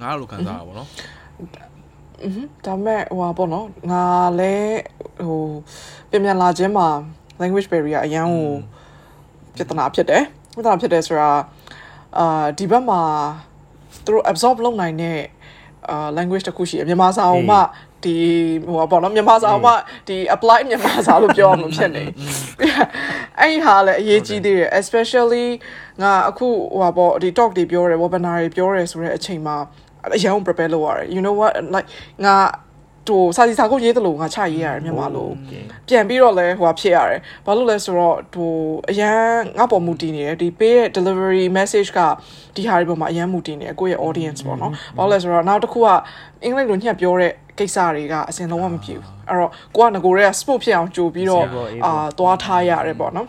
[0.00, 0.88] ငါတို့ခံစားရပါဘောနော်
[2.64, 4.04] ဒါပေမဲ့ဟိုပါပေါ့နော်ငါ
[4.38, 4.78] လည်း
[5.26, 5.42] ဟို
[6.10, 6.88] ပြင်ပြန်လာခြင်းမှာ
[7.40, 8.48] language barrier အရန်ကို
[9.56, 10.22] ပြဿနာဖြစ်တယ်
[10.54, 11.30] ပြဿနာဖြစ်တယ်ဆိုတာ
[12.18, 13.00] အာဒီဘက်မှာ
[14.04, 15.18] သူတို့ absorb လုပ်နိုင်တဲ့
[15.90, 17.58] အာ language တစ်ခုရှိတယ်မြန်မာစာအုံမှ
[18.04, 18.16] ဒီ
[18.66, 19.72] ဟိုပေါ့နော်မြန်မာစာအုံမှ
[20.08, 22.04] ဒီ apply မြန်မာစာလို့ပြောအောင်မဖြစ်နေ
[23.38, 25.46] အဲ့ဒီဟာလည်းအရေးကြီးသေးတယ် especially
[26.02, 26.48] ငါအခု
[26.78, 29.56] ဟိုပေါ့ဒီ talk တွေပြောတယ် webinar တွေပြောတယ်ဆိုတဲ့အချိန်မှာ
[30.14, 31.88] အရင် prepare လုပ်ရတယ် you know what like
[32.24, 32.36] ငါ
[33.10, 35.28] ဟိုစာစီစာကိုရေးတယ်လို့ငါချရေးရတယ်မြန်မာလို
[35.88, 38.52] ပြန်ပြီးတော့လဲဟိုဟာဖြစ်ရတယ်ဘာလို့လဲဆိုတော့ဟို
[38.90, 39.20] အရန်
[39.58, 42.00] ငါပေါ်မူတည်နေတယ်ဒီ pay ရဲ့ delivery message က
[42.56, 45.88] ဒီဟာတွေပေါ်မှာအရန်မူတည်နေတယ်ကိုယ့်ရဲ့ audience ပေါ့နော်ဘာလို့လဲဆိုတော့နောက်တစ်ခုက
[46.42, 51.44] အင်္ဂလိပ်လိုညှက်ပြောတဲ့ကိစ္စတွေကအစင်လုံးဝမဖြစ်ဘူးအဲ့တော့ကိုကငကိုရဲ sport ဖြစ်အောင်ကြိုပြီးတော့
[51.84, 53.28] အာသွားထားရတယ်ပေါ့နော်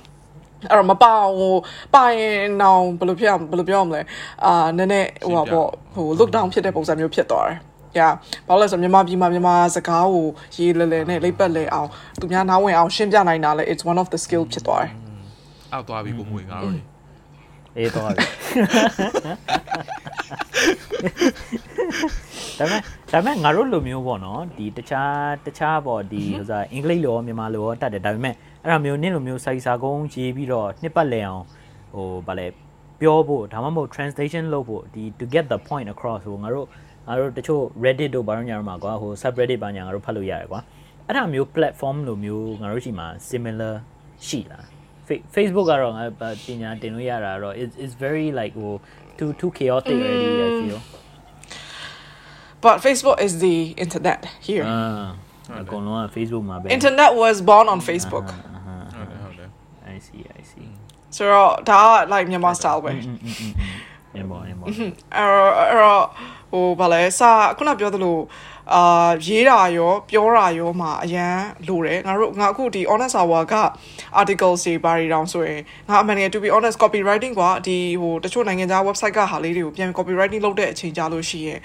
[0.70, 1.54] အဲ့တော့မပါဟို
[1.94, 4.02] ပါရင်နောင်ဘယ်လိုဖြစ်အောင်ဘယ်လိုပြောရမလဲ
[4.46, 7.58] အာနည်းနည်းဟိုပါပေါ့ဟို look down ဖြစ်တဲ့ပုံစံမျိုးဖြစ်သွားတယ်
[7.98, 8.14] yeah
[8.48, 10.26] ဘာလို့လဲဆိုတော့မြန်မာပြည်မှာမြန်မာစကားကို
[10.56, 11.90] ရေးလဲလဲနဲ့လိပ်ပတ်လဲအောင်
[12.20, 14.92] သူများနားဝင်အောင်ရှင်းပြနိုင်တာလဲ it's one of the skill ဖြစ်သွားတယ်
[15.74, 16.82] အောက်သွားပြီကိုမွေငါတို့လေ
[17.78, 18.26] အေးတော့ပြီ
[22.60, 22.82] ဒါပေမဲ့
[23.12, 25.16] ဒါပေမဲ့ငါတို့လိုမျိုးပေါ့နော်ဒီတခြား
[25.46, 31.46] တခြားပေါ့ဒီဟိုစားအင်္ဂလိပ်လိုရောမြန်မာလိုရောတတ်တယ်ဒါပေမဲ့အဲ့ဒါမျိုးနင့်လိုမျိုးစာစာကုန်းရေးပြီးတော့နှစ်ပတ်လည်အောင်
[31.94, 32.48] ဟိုဗာလဲ
[33.02, 36.68] ပြောဖို့ဒါမှမဟုတ် translation လုပ်ဖို့ဒီ to get the point across ဟိုငါတို့
[37.07, 40.61] ငါတို့တချို့ Reddit တို့ဘာလို့ညာတော့မှာကွာဟို subreddit ဘာညာငါတို့ဖတ်လို့ရတယ်ကွာ
[41.07, 43.75] အဲ့ဒါမျိုး platform လိုမျိုးငါတို့ရှိမှာ similar
[44.27, 44.65] ရှိလား
[45.35, 46.23] Facebook ကတော့ငါပ
[46.63, 48.75] ညာတင်လို့ရတာတော့ is is very like ဟို
[49.19, 50.81] too too chaotic already I feel
[52.65, 55.07] but Facebook is the internet here အာ
[55.61, 58.27] အကုန်လုံးက Facebook မှာပဲ internet was born on Facebook
[58.95, 59.49] ဟုတ်တယ်ဟုတ်တယ်
[59.95, 60.69] I see I see
[61.17, 62.91] ဆိုတော့ဒါက like မြန်မာ style ပဲ
[64.17, 64.77] နေပါနေပါ အဲ့
[65.31, 66.05] တော့အဲ့တော့
[66.53, 68.19] ဟိုဗာလဲစာခုနပြောသလို
[68.75, 71.37] အာရေးတာရောပြောတာရောမှာအရန်
[71.69, 73.55] လိုတယ်ငါတို့ငါအခုဒီ honest hour က
[74.21, 81.59] articles တွေပါရီတောင်ဆိုရင်ငါအမှန်တကယ် to be honest copywriting กว่าဒီဟိုတချို့နိုင်ငံခြား website ကဟာလေးတွေကိုပြန် copywriting လုပ်တဲ့အချိန်ကြာလို့ရှိရင်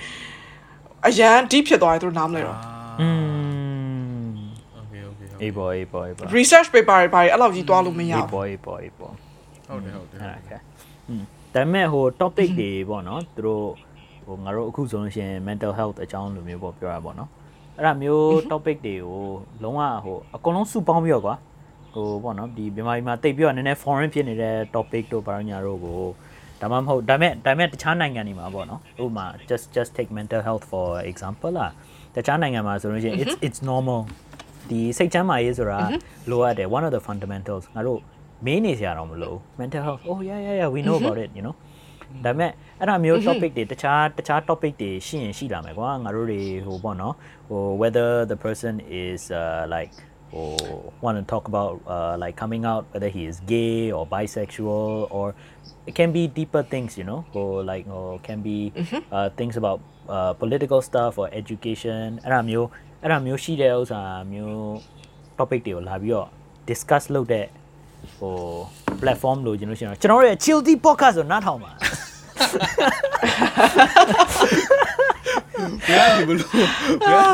[1.07, 2.59] အရန် deep ဖြစ်သွားတယ်သူတို့နားမလဲတော့
[3.01, 4.31] อืม
[4.73, 9.13] โอเคโอเคဟုတ် အေးပေါ်အေးပေါ်အေးပေါ် research paper တွေပါရီအဲ့လောက်ကြီးသွားလို့မရ အေး ဘူး ပေါ်အေးပေါ်အေးပေါ်
[9.67, 10.53] ဟုတ်တယ်ဟုတ်တယ် အဲ့ဒါက
[11.09, 13.67] อืมဒါပေမဲ့ဟို topic တွေပေါ့နော်သူတို့
[14.26, 17.28] ဟိုငါတို့အခုဆိုလို့ရှိရင် mental health အကြောင်းလိုမျိုးပေါ့ပြောရပါတော့
[17.76, 19.24] အဲ့ဒါမျိုး topic တွေကို
[19.62, 21.34] လုံးဝဟိုအကုန်လုံးစုပေါင်းပြီးတော့ကွာ
[21.94, 26.00] ဟိုပေါ့နော်ဒီမြန်မာပြည်မှာတိတ်ပြီးတော့နည်းနည်း foreign ဖြစ်နေတဲ့ topic တို့ဘာလို့ညာတို့ကို
[26.60, 31.72] ဒါမှမဟုတ်ဒါမဲ့ဒါမဲ့တခြားနိုင်ငံတွေမှာပေါ့နော်ဥပမာ just just take mental health for example လား
[32.14, 34.00] တခြားနိုင်ငံမှာဆိုလို့ရှိရင် it's it's normal
[34.70, 35.78] ဒီစိတ်ချမ်းသာရေးဆိုတာ
[36.30, 38.00] လိုအပ်တယ် one of the fundamentals ငါတို့
[38.44, 41.54] မင်းနေစရာတော့မလို mental health oh yeah yeah yeah we know about it you know
[42.25, 47.15] ဒါပေမဲ့အဲ့ဒါမျိုး topic တွေတခြားတခြား topic တွေရှိရင်ရှိလာမယ်ကွာငါတို့တွေဟိုပေါ့နော်
[47.49, 48.73] ဟို whether the person
[49.05, 49.91] is uh, like
[50.37, 50.55] or
[51.03, 55.25] want to talk about uh, like coming out whether he is gay or bisexual or
[55.89, 58.57] it can be deeper things you know or like or can be
[59.15, 59.79] uh, things about
[60.15, 62.67] uh, political stuff or education အဲ့ဒါမျိုး
[63.01, 64.01] အဲ့ဒါမျိုးရှိတဲ့ဥစ္စာ
[64.31, 64.57] မျိုး
[65.37, 66.27] topic တွေကိုလာပြီးတော့
[66.69, 67.45] discuss လုပ်တဲ့
[68.19, 68.35] ဟို
[69.01, 71.71] platform လို့ကျွန်တော်ရှင်တော့ကျွန်တော်တို့ရဲ့ chill tea podcast ကိုနားထောင်ပါ
[75.88, 76.68] ဘယ်ကနေဘလို့ဘယ်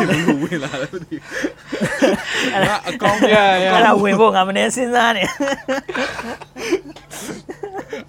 [0.01, 5.25] ကနေဘလို့ဝင်လာလဲမသိဘူးငါအကောင့် yeah yeah အဲ့ဒါဝင်ဖို့ငါမနေစဉ်းစားနေ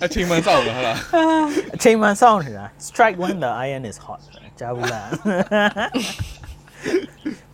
[0.04, 0.98] အချိန်မှန်စောက်လာဟာလား
[1.76, 4.22] အချိန်မှန်စောင့်နေတာ strike when the iron is hot
[4.60, 5.08] ကြားဘူးလား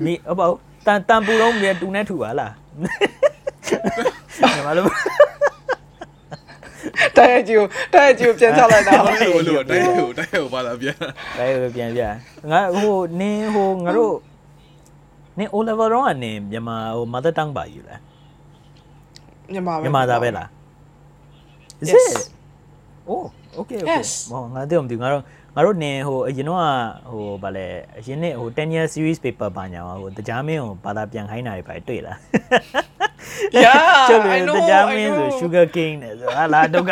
[0.04, 0.50] မိအဘော
[0.86, 2.54] တန်တန်ပူလုံးမြေတူနဲ့ထူပါလား
[4.52, 4.90] ညီမလို့
[7.18, 7.64] တဲ့ကြည့်
[7.94, 10.96] တဲ့ကြည့်ပြန်ချလိုက်တာဟုတ်တယ်လို့တိုက်ကိုတိုက်ကိုပါလာပြန်
[11.38, 12.02] ဒါရပြန်ပြ
[12.52, 14.16] ငါဟိုနင်းဟိုငါတို့
[15.38, 18.00] နင်း O level တော့ကနေမြန်မာဟို mother tongue ပါယူလား
[19.54, 20.48] မြန်မာပဲမြန်မာသားပဲလား
[21.82, 22.08] Is Yes.
[22.12, 22.30] it?
[23.12, 23.26] Oh,
[23.62, 23.98] okay, okay.
[24.00, 24.10] Yes.
[24.32, 25.24] ဟောငါတို့မသိဘူးငါတို့
[25.56, 26.60] ငါတို့နင်ဟိုအရင်တော့
[27.12, 32.18] ဟိုဗာလဲအရင်နေ့ဟို10 year series paper ပါညာဟိုတရားမင်းကိုဘာသာပြန်ခိုင်းတာတွေပဲတွေ့လား
[33.56, 33.76] Yeah,
[34.10, 35.38] ကျုပ် I know, တရားမ I င်းဆို know.
[35.40, 36.92] sugar cane နဲ့ဆိုဟာလာတော့က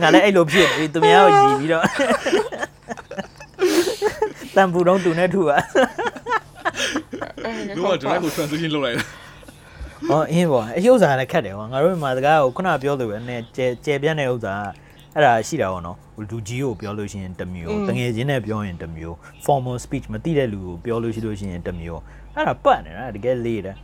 [0.00, 1.84] ငါလည်းအဲ့လိုဖြစ်နေသူများကိုရီပြီးတော့
[4.56, 5.58] တန်ပူတော့တူနေထူပါ
[7.76, 9.04] တို့က direct ကို transition လုပ်လိုက်တာ။
[10.10, 14.54] အော်အင်းပေါ့အယုတ်စာလည်းခက်တယ်ကွာငါတို့မြန်မာစကားကိုခုနပြောလို့ပဲနည်းကျဲကျဲပြန့်တဲ့ဥစ္စာ
[15.14, 15.96] အဲ့ဒါရှိတာပေါ့နော်
[16.30, 22.00] လူကြီးကိုပြောလို့ရှိရင်တစ်မျိုးတငယ်ချင်းနဲ့ပြောရင်တစ်မျိုး formal speech မသိတဲ့လူကိုပြောလို့ရှိလို့ရှိရင်တစ်မျိုး
[22.34, 23.76] အဲ့ဒါပတ်နေတာတကယ်လေးတယ်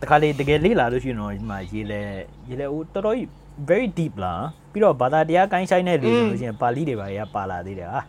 [0.00, 2.00] တခါလေတကယ်လေးလာလို့ရှိရင်တော့ဒီမှာရေးလဲ
[2.48, 3.28] ရေးလဲဟိုတော်တော်ကြီး
[3.68, 4.34] very deep လာ
[4.72, 8.00] ပြီးတော့ဘာသာတရားကိုင်းဆိုင်တဲ့လူဆိုလို့ရှိရင်ပါဠိတွေပါရပါလာသေးတယ်ဟာ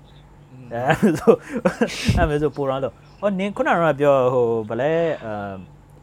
[0.74, 1.34] အဲဆို
[2.18, 4.91] အဲ့မဲ့ဆိုပိုတော့တော့ဟောနင်ခုနကပြောဟိုဗလဲ
[5.24, 5.34] အဲ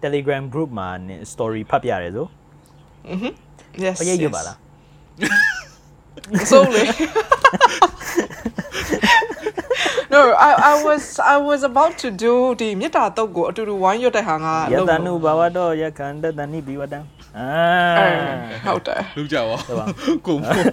[0.05, 2.27] Telegram group မှာနင် story ဖတ်ပြရတယ်ဆို
[3.85, 4.57] yes ဘယ်ရေးရပါလား
[6.51, 6.85] ဆိုလေ
[10.13, 16.99] No I I was I was about to do ဒီမြစ်တာတုတ်ကိုအတူတူဝိုင်းရွတ်တဲ့ဟာငါယလုပ်တလို့နုဘာဝတော့ယခန္တတနိဘိဝတံ
[17.39, 17.49] အာ
[17.99, 19.85] အဲဟုတ်တယ်လူကြပါဟုတ်ပါ
[20.27, 20.65] ကိုမို့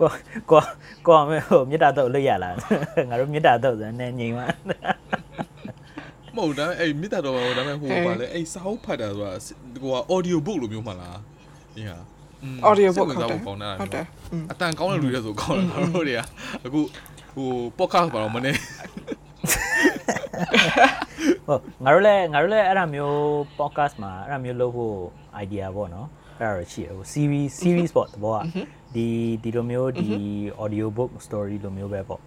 [0.00, 0.10] ကို
[0.50, 0.62] ကို
[1.06, 2.54] ကိုမေဟိုမြေတာတော့လွတ်ရလား
[3.08, 4.46] ငါတို့မြေတာတော့ဆိုနေငိမ်ပါ
[6.36, 9.32] မဟုတ်ဒါပေမဲ့အဲ့မိသားတော်ဘာဒါပေမဲ့ဟိုပါလေအဲ့စာအုပ်ဖတ်တာဆိုတာ
[9.82, 11.20] ဟိုက audio book လိုမျိုးမှလား
[11.76, 11.98] အေးဟာ
[12.68, 16.20] audio book ဟုဟုတ်တ်တတယ်ယ်ကောင်းတာဟုတ်တယ်อืมအတန်ကောင်းတဲ့လူတွေဆိုကောင်းတယ်တို့တွေက
[16.64, 16.80] အခု
[17.34, 18.52] ဟို podcast ပါတော့မနေ
[21.46, 23.16] ဟုတ်ငါတို့လည်းငါတို့လည်းအဲ့ဒါမျိုး
[23.58, 24.96] podcast မှာအဲ့ဒါမျိုးလုပ်ဖို့
[25.44, 26.08] idea ပေါ့နော်
[26.40, 28.40] အဲ့ဒါတော့ရှိရဟို series series ပေါ့တဘောက
[28.94, 29.06] ဒီ
[29.42, 30.08] ဒီလိုမျိုးဒီ
[30.62, 32.20] audio book story လိုမျိုးပဲပေါ့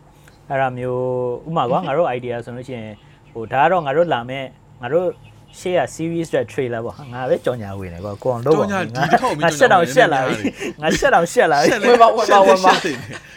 [0.49, 1.01] အဲ့ဒါမျိုး
[1.47, 2.93] ဥပမာကွာငါတို့ idea ဆိုလို့ရှိရင်
[3.33, 4.45] ဟိုဒါကတော့ငါတို့လာမဲ့
[4.81, 5.07] ငါတို့
[5.59, 10.35] share series တဲ့ trailer ပေါ့ဟာငါပဲကြော်ညာဝင်နေကွာကိုအောင်တော့ကြော်ညာဒီတစ်ခေါက်မင်းငါရှက်တော့ရှက်လာပြီ
[10.81, 12.73] ငါရှက်တော့ရှက်လာပြီဝယ်ပါဝယ်ပါဝယ်ပါ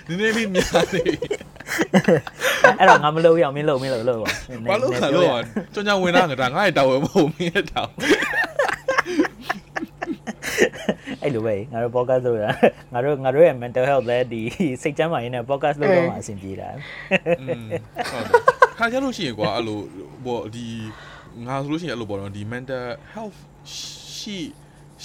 [0.08, 1.02] နည်းနည်းလေးများနေ
[2.78, 4.28] အဲ့တော့ငါမလုပ်ရအောင်မင်းလုပ်မင်းလုပ်လုပ်ပါ
[4.70, 5.26] ဘာလို့ခါလို့
[5.74, 7.96] ကြောင်ကြောင်ဝင်တာငါဒါငါ့ရဲ့တာဝန်မဟုတ်မင်းရဲ့တာဝန်
[11.22, 12.44] အဲ့လိုပဲငါတို့ podcast လုပ်ရ
[12.92, 14.40] ငါတို့ငါတို့ရဲ့ mental health လည်းဒီ
[14.82, 16.68] စိတ်ကျန်းမာရေးနဲ့ podcast လုပ်တော့မှအဆင်ပြေတာ
[17.40, 17.68] อืม
[18.12, 18.40] ဟုတ်တယ်
[18.78, 19.78] ခါကြလို့ရှိရင်ကွာအဲ့လို
[20.24, 20.66] ဟိုဒီ
[21.46, 22.84] ငါဆိုလို့ရှိရင်အဲ့လိုပေါ့နော်ဒီ mental
[23.14, 23.38] health
[24.16, 24.36] ရှိ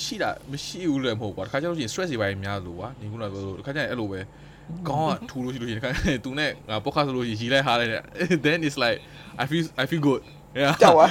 [0.02, 4.20] ရှိတာမရှိဘူးလည်းမဟုတ်ကွာခါကြလို့ရှိရင် stress တွေပိုင်းများလို့ကွာဒီခုနကပြောလို့ခါကြရင်အဲ့လိုပဲ
[4.90, 8.04] ကောင်းကထူလို့ရှိလို့ရှိရင်ခါကြရင်သူနဲ့ငါ podcast ဆိုလို့ရှိရင်ရီလိုက်ဟားလိုက်
[8.46, 9.00] then it's like
[9.42, 10.22] i feel i feel good
[10.60, 11.08] yeah ကြောက်ပါ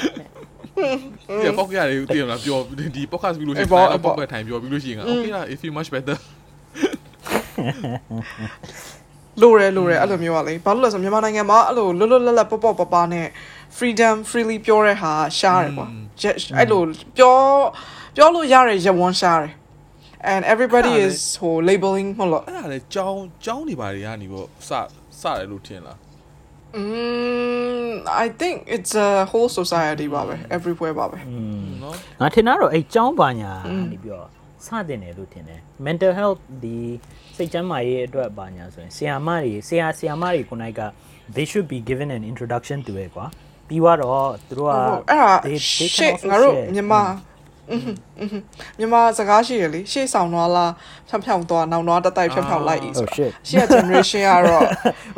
[1.44, 2.58] ဒီပေါက်ရတယ်တည်ရမလားပြော
[2.96, 6.16] ဒီ podcast ပြီးလို့ရှိရင်အေးပေါ့အဲ့အေးပေါ့ပေါက်ပဲထိုင်ပြောပြီးလို့ရှိရင်ငါ okay လား it feel much better
[9.42, 13.26] လိုရလိုရအဲ့လိုမျိုးကလေဘာလို့လဲဆိုမြန်မာနိုင်ငံမှာအဲ့လိုလွတ်လွတ်လပ်လပ်ပေါ့ပေါ့ပပနဲ့
[13.78, 15.86] freedom freely ပြောတဲ့ဟာရှားတယ်ကွာ
[16.58, 16.82] အဲ့လို
[17.18, 17.36] ပြော
[18.16, 19.52] ပြောလို့ရတဲ့ရဝန်းရှားတယ်
[20.32, 24.70] and everybody is ဟို labeling ဟုတ်လို့အဲ့ဒါလေကြောင်းကြောင်းနေပါတွေကနေပေါ့စ
[25.20, 25.96] စတယ်လို့ထင်လား
[26.78, 27.92] Mm
[28.24, 31.18] I think it's a whole society ပါပဲ everywhere ပါပဲ။
[32.20, 33.52] ငါထင်တာတော့အဲចောင်းပါညာ
[33.92, 34.26] နေပြီးတော့
[34.66, 36.76] စတင်တယ်လို့ထင်တယ် mental health ဒီ
[37.36, 40.80] စိတ်ကျန်းမာရေးအတွက်ပါညာဆိုရင်ဆီယာမတွေဆီယာဆီယာမတွေခုနိုင်က
[41.34, 43.26] they should be given an introduction to it ကွာ
[43.68, 45.32] ပြီးတော့သူတို့ကအဲ့ဒါ
[45.96, 47.02] shit ငါတို့မြန်မာ
[48.78, 50.72] မြန်မာစကားရှိရလေရှေ့ဆောင်သွားလား
[51.08, 54.62] ဖြောင်ဖြောင်သွားနောက်တော့တတိုက်ဖြောင်ဖြောင်လိုက်ဤ Oh ဆို shit ရှေ့ generation ကတော့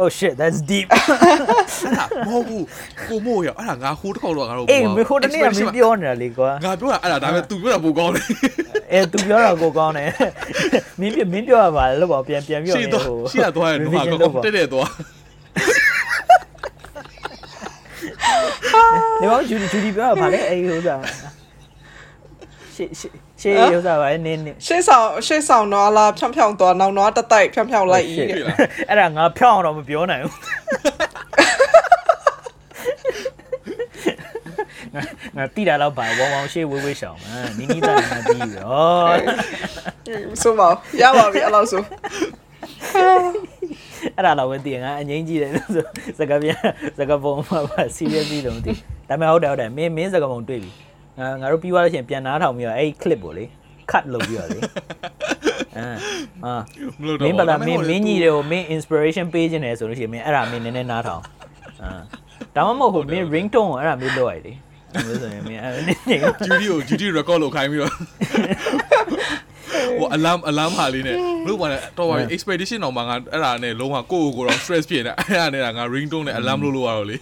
[0.03, 2.64] oh shit that's deep အဲ့ဒါမဟုတ်ဘူး
[3.09, 8.24] ကိုမို့ရအဲ့ဒါငါဟိုးတစ်ခေါက်တော့ငါတို့အေးမေခိုတနေ့ကမင်းပြောနေတာလေကွာငါပြောတာအဲ့ဒါဒါပေမဲ့ तू ပြောတာပိုကောင်းတယ်
[8.92, 10.11] အဲသူပြောတာကိုကောင်းတယ်
[11.01, 14.90] မင်းပြမင်းပြောရပါလေလို့ပေါ့ပြန်ပြန်ပြောရှေ့တော့ရှေ့ကသွားရင်တော့ကောင်းတက်တက်သွား
[19.22, 21.01] နေပါဂျူဒီဂျူဒီပြောတာဗာလေအေးဟိုစား
[22.79, 28.37] ရှေ့ရှေ့ရှေ့ဟိုစားဗာလေနင်းနင်းရှေ့ဆောင်ရှေ့ဆောင်တော့လားဖြောင်ဖြောင်သွားနောက်တော့တတိုက်ဖြောင်ဖြောင်လိုက်ဤရှေ့တဲ့
[28.89, 30.35] အဲ့ဒါငါဖြောင်းအောင်တော့မပြောနိုင်ဘူး
[35.37, 37.18] ငါတိတာတော့ဗာဝေါင်းဝေါင်းရှေ့ဝေးဝေးရှောင်း
[37.57, 40.68] မနီးနီးသားငါတီးပြီဩဆိုပါ
[41.01, 41.83] ရပါပြီအဲ့လောက်ဆို
[44.16, 45.85] အဲ့ဒါတော့ဝင်တည်ငါအငိမ့်ကြည့်တယ်ဆို
[46.18, 46.59] စကားပြန်
[46.99, 48.72] စကားပုံမှာပါ seriously တော့မသိ
[49.09, 50.70] ဒါပေမဲ့ဟုတ်တယ်ဟုတ်တယ်မင်းမင်းစကားပုံတွေ့ပြီ
[51.19, 53.45] ငါငါတို့ပြီးသွားလို့ရှိရင်ပြန်နားထောင်ပြီးတော့အဲ့ clip ကိုလေ
[53.91, 54.61] cut လုပ်ပြီးတော့လေ
[55.79, 55.89] အာ
[56.45, 56.55] အာ
[57.01, 61.23] မလို့မတော့င်းပါလားမင်းမင်းကြီးတွေကိုမင်း inspiration ပေးခြင်းတယ်ဆိုလို့ရှိရင်မင်းအဲ့ဒါမင်းနည်းနည်းနားထောင်
[61.83, 61.91] အာ
[62.55, 64.53] ဒါမှမဟုတ်ဟိုမင်း ringtone ကိုအဲ့ဒါမင်းလုပ်ရိုက်လေ
[64.95, 66.16] အဲ့လိုဆိုရင်မင်းအဲ့နေနေ
[66.47, 67.95] ဂျူဒီကိုဂျူဒီ record လုပ်ခိုင်းပြီးတော့
[69.99, 77.18] ဟို alarm alarm ဟာလေးနဲ့လို့ပါနဲ့တော့ပါ expedition တော့မှငါအဲ့ဒါနဲ့လုံးဝကိုယ့်ကိုယ်ကိုတော့ stress ဖြစ်နေအဲ့ဒါနဲ့ငါ ringtone နဲ့ alarm လုပ်လို့ရတော့လေ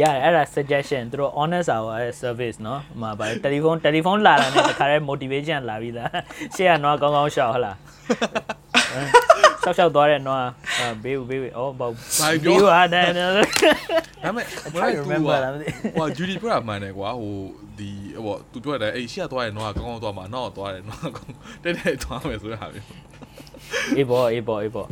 [0.00, 6.10] ရတယ်အဲ့ဒါ suggestion သူတို့ honest hour အဲ့ service เนาะဟိုမှာဗါတယ်လီဖုန်းတယ်လီဖုန်းလာတာနဲ့တခါတည်း motivation လာပြီးသား
[6.54, 7.76] ရှေ့ကတော့ကောင်းကောင်းရှောက်ဟလား
[9.62, 11.90] ရှောက်ရှောက်သွားတဲ့နော်အာဘေးဘေးအော်ဘော
[12.20, 13.26] ဘာပြော ဘေးဟာတဲ့ ဒါ
[14.24, 14.44] ပေမဲ့
[14.74, 15.66] try to remember လားမသိ
[15.98, 17.34] ဟိုဂျူဒီပြောတာမှန်တယ်ကွာဟို
[17.81, 17.89] ဒီ
[18.25, 22.87] ဟိုသူပြောတယ်အဲ့ရှေ့သွားတယ်နော်ကောင်းကောင်းသွားမှာနောက်သွားတယ်နော်ကောင်းတက်တက်သွားမယ်ဆိုတာမျိုး
[23.97, 24.85] အေးဘောအေးဘောအေးဘော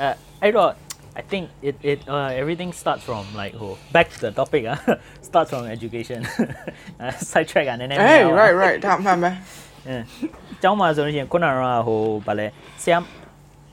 [0.00, 0.08] အဲ
[0.42, 0.70] အဲ့တော့
[1.20, 4.78] I think it it uh, everything starts from like oh back to the topic ah
[5.28, 6.20] starts from education
[7.02, 9.30] uh, side track อ่ะနည်းနည်း Hey များ right right ဒါမှန်ပဲ
[9.88, 9.96] အဲ
[10.62, 12.46] ကျောင်းမှာဆိုလို့ရှိရင်ခုနကတော့ဟိုဗာလဲ
[12.82, 12.98] ဆရာ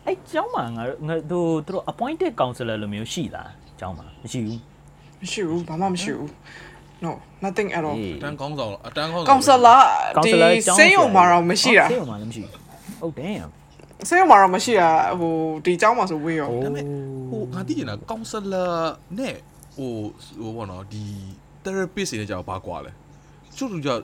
[0.05, 4.59] အဲ့ကျောင်းမှာငါတို့ငါတို့သူတို့ appointed counselor လိုမျိုးရှိလားကျောင်းမှာမရှိဘူး
[5.22, 6.30] မရှိဘူးဘာမှမရှိဘူး
[7.04, 7.12] no
[7.44, 9.76] nothing at all အတန်းကောင်းဆောင်အတန်းကောင်း ကောင်ဆယ်လာ
[10.24, 12.61] ဒီ counselor ကျောင်း စေးရုံမှာတော့မရှိတာ ဆေးရုံမှာလည်းမရှိဘူး
[13.04, 13.48] oh damn
[14.09, 14.88] စေးရုံမှာတော့မရှိတာ
[15.20, 15.34] ဟို
[15.64, 16.84] ဒီเจ้าမှာဆိုဝေးရော oh ဒါပေမဲ့
[17.30, 18.64] ဟိုငါသိချင်တာကောင်ဆယ်လာ
[19.18, 19.34] နဲ့
[19.76, 19.90] ဟို
[20.40, 21.04] ဟိုဘောနော်ဒီ
[21.64, 22.92] therapist တွေနဲ့ကြာဘာကွာလဲ
[23.57, 23.94] ကျုပ်တို့ကြာ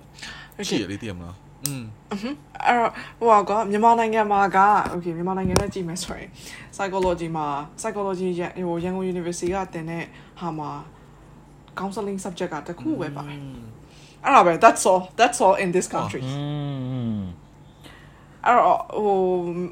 [0.69, 2.91] ရှိရလေသိရမလား อืม အဲ့တော့
[3.21, 4.59] ဟိုကမြန်မာနိုင်ငံမှာက
[4.93, 6.29] okay မြန်မာနိုင်ငံနဲ့ကြည့်မယ်ဆိုရင်
[6.75, 7.47] psychology မှာ
[7.81, 10.05] psychology ရဟိုရန်ကုန် University ကတင်တဲ့
[10.41, 10.71] ဟာမှာ
[11.80, 13.40] counseling subject ကတခုပဲပါတယ်
[14.24, 16.34] အဲ့ဒါပဲ that's all that's all in this country อื
[17.18, 17.22] ม
[18.46, 19.18] အဲ့တော့ဟို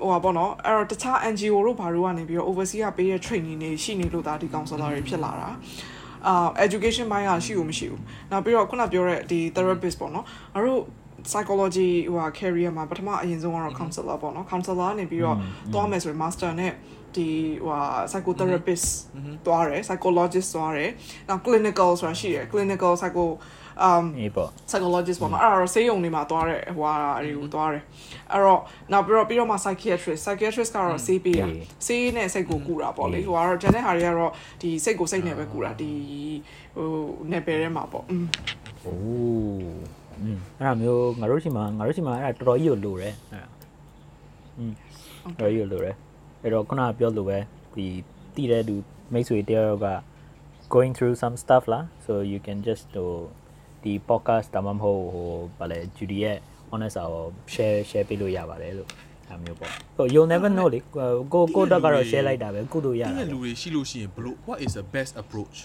[0.01, 5.49] ဟိုပါပေါ့နော်အဲ့တော့တခြား NGO တို့ဘာတို့ကနေပြီးတော့ overseas ကပေးတဲ့ training တွေရှိနေလို့ဒါဒီ counselor တွေဖြစ်လာတာ
[6.27, 8.01] အာ education ဘိုင်းကရှိဦးမရှိဘူး
[8.31, 10.81] နောက်ပြီးတော့ခုနပြောတဲ့ဒီ therapist ပေါ့နော်ငါတို့
[11.29, 15.37] psychology ဟိုဟာ career မှာပထမအရင်ဆုံးကတော့ counselor ပေါ့နော် counselor နေပြီးတော့
[15.73, 16.73] သွားမယ်ဆိုရင် master နဲ့
[17.16, 17.28] ဒီ
[17.64, 18.86] ဟိုဟာ psychotherapist
[19.46, 20.90] သွားတယ် psychologist သွားတယ်
[21.28, 23.26] နောက် clinical ဆိုတာရှိတယ် clinical psycho
[23.88, 27.82] um အေးပေါ့ psychologist ပေါ့နော်အဲ့ဒါတော့ဆေးရုံတွေမှာသွားတဲ့ဟိုဟာတွေကိုသွားတယ်
[28.32, 28.60] အဲ့တော့
[28.92, 31.46] နောက်ပြီးတော့ပြီးတော့မှ psychiatrist psychiatrist ကတော့ဆေးပေးတာ
[31.86, 35.92] ဆေးနဲ့စိတ်ကိုကူတာပေါ့လေဟိုကတော့ကျန်တဲ့ဟာတွေကတော့ဒီစိတ်ကိုစိတ်နဲ့ပဲကူတာဒီ
[36.76, 36.88] ဟို
[37.30, 38.26] နယ်ပယ်ထဲမှာပေါ့อืม
[38.82, 38.94] โอ้
[40.20, 43.48] อืมအဲ့ဒါမျိုးငါတို့ရှိမှာငါတို့ရှိမှာအဲ့ဒါတော်တော်ကြီးကိုလိုတယ်အဲ့ဒါ
[44.58, 44.72] อืม
[45.40, 45.96] တော်တော်ကြီးကိုလိုတယ်
[46.44, 47.38] အဲ့တော့ခုနကပြောလို့ပဲ
[47.74, 47.86] ဒီ
[48.34, 48.74] တည်တဲ့သူ
[49.12, 49.88] မိတ်ဆွေတယောက်က
[50.74, 53.10] going through some stuff လား so you can just ဟို
[53.82, 56.38] ဒီ podcast တမမဟုတ်ဟိုဗာလဲ Judy ရဲ့
[56.70, 57.24] honest ကို
[57.54, 58.88] share share ပေးလို့ရပါတယ်လို့
[59.28, 60.80] အဲ့မျိုးပေါ့ဟို you'll never know လေ
[61.34, 65.58] ကိုကိုတက်ကတော့ share လိုက်တာပဲကုလို့ရ ဒီ တာ လူတွေရှိလို့ရှိရင်ဘလို့ what is the best approach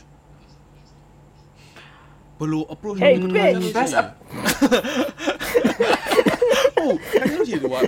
[2.40, 3.94] ဘလို့ approach Hey, လုပ် bitch, လို့ best
[7.11, 7.81] ရှိရင်ဟုတ်အဲ့လိုရှိတယ်ကွာ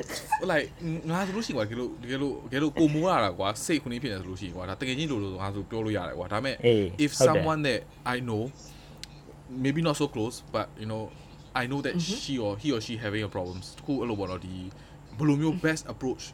[0.50, 0.66] like
[1.10, 7.80] ငါဆိုလို့ရှိရင်ကွာဒီလိုဒီလိုဒီလိုကိုမိုးရတာကွာစိတ်ခုနေဖြစ်နေဆိုလို့ရှိရင်ကွာဒါတကယ်ချင်းလိုလိုငါဆိုပြောလို့ရတယ်ကွာဒါပေမဲ့အေး if ဟုတ်တယ် someone that
[8.14, 8.42] I know
[9.64, 11.02] maybe not so close but you know
[11.62, 14.54] I know that she or he or she having a problems တခုအဲ့လိုပေါ့နော်ဒီ
[15.18, 16.24] ဘယ်လိုမျိုး best approach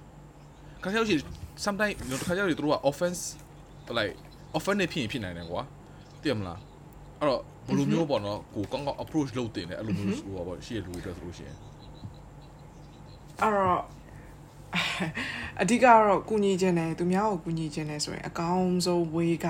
[0.82, 1.22] ခါကျလို့ရှိရင်
[1.64, 3.20] sometimes you know တခါကျတော့သူတို့က offense
[3.98, 4.14] like
[4.58, 5.62] offend နေဖြစ်ရင်ဖြစ်နိုင်တယ်ကွာ
[6.22, 6.58] သိရမလား
[7.20, 11.56] အဲ့တော့ဘယ်လိုမျိုးပေါ့နော်ကိုကောင်းကောင်း approach လုပ်တင်တယ်အဲ့လိုမျိုးဟိုပါပေါ့ရှိရလူတွေအတွက်ဆိုလို့ရှိရင်
[13.42, 13.82] အဲ့တော့
[15.60, 19.48] အဓိကကတော့ကုညီခြင်းတယ်သူများကိုကုညီခြင်းတယ်ဆိုရင်အကောင်းဆုံးဝေးက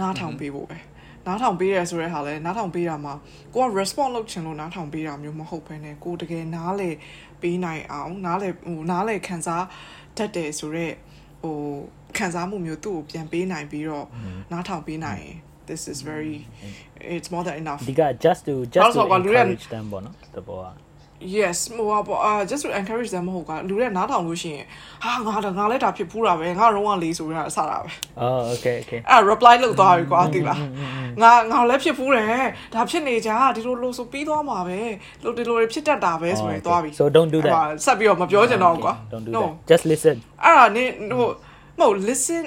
[0.00, 0.78] နားထောင်ပေးဖို့ပဲ
[1.26, 3.14] နားထောင်ပေးရဲဆိုတဲ့ဟာလဲနားထောင်ပေးတာမှာ
[3.54, 6.90] ကိုက response လုပ်ချင်လို့နားထောင်ပေးတာမျိုးမဟုတ်ဘဲနဲ့ကိုတကယ်နားလေ
[7.42, 9.64] ပေးနိုင်အောင်နားလေဟိုနားလေခံစား
[10.16, 10.94] တတ်တယ်ဆိုတော့
[11.42, 11.56] ဟို
[12.16, 14.06] ခံစားမှုမျိုးသူ့ကိုပြန်ပေးနိုင်ပြီးတော့
[14.52, 15.36] နားထောင်ပေးနိုင်ရင်
[15.70, 16.36] this is very
[17.14, 20.89] it's more than enough အဓိက just to just အဲ့ to ဆိုတော့လူတွေက encourage them ပေါ့နော်တဘောက
[21.36, 24.66] yes ဟိုပါပေါ့အာ just to encourage them မဟုတ်ကလူတွေနားထောင်လို့ရှိရင်
[25.04, 27.90] ဟာငါတော့ငါလည်းဒါဖြစ်ဖူးတာပဲငါတော့ကလေးဆိုပြီးတော့အဆတာပဲ
[28.20, 30.60] အော် okay okay အဲ့ reply လုပ်သွားပြီကွာသိလား
[31.22, 32.44] ငါငါလည်းဖြစ်ဖူးတယ်
[32.74, 34.80] ဒါဖြစ်နေကြဒီလိုလို့ဆိုပြီးသွားမှာပဲ
[35.24, 40.84] လို့ဒီလိုတွေဖြစ်တတ်တာပဲဆိုရင်သွားပြီ so don't do that အဲ့ဒါဆက်ပြီးတော့မပြောချင်တော့ဘူးကွာ don't do no that just listen အဲ့ဒါနေ
[41.18, 41.28] ဟို
[41.78, 42.42] မဟုတ် listen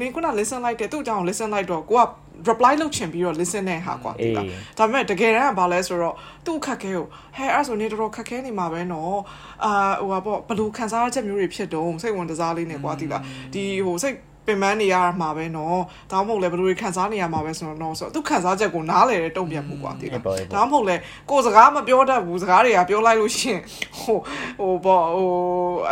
[0.00, 2.06] နေခုန listen လိုက်တယ်သူ့အကြောင်း listen လိုက်တော့ကိုက
[2.48, 6.14] reply လုပ်ချင်ပြီးတော့ listen နဲ့ဟာကွာဒီလားအေးဒါပေမဲ့တကယ်တမ်းကဘာလဲဆိုတော့
[6.46, 7.04] သူ့ခက်ခဲကို
[7.36, 9.16] ဟဲအဲ့ဒါဆိုနေတော်တော်ခက်ခဲနေမှာပဲနော်
[9.64, 13.22] အာဟိုပါပေါ့ဘယ်လိုခံစားရချက်မျိုးတွေဖြစ်တော့စိတ်ဝင်တစားလေးနဲ့ကွာဒီလား
[13.52, 14.16] ဒီဟိုစိတ်
[14.46, 15.78] ပင်ပန်းနေရမှာပဲနော်
[16.12, 20.96] ဒါမှမဟုတ်လဲဘယ်လိုတွေခံစားနေရမှာပဲဆိုတော့နော်ဆိုတော့သူခံစားချက်ကိုနားလေတဲ့တုံ့ပြန်မှုကွာဒီလားအေးပေါ့အေးပေါ့ဒါမှမဟုတ်လဲ
[21.30, 23.60] ကိုယ်စကားမပြောတတ်ဘူးစကားတွေကပြောလိုက်လို့ရှိရင်
[24.00, 24.18] ဟို
[24.58, 25.30] ဟိုပေါ့ဟို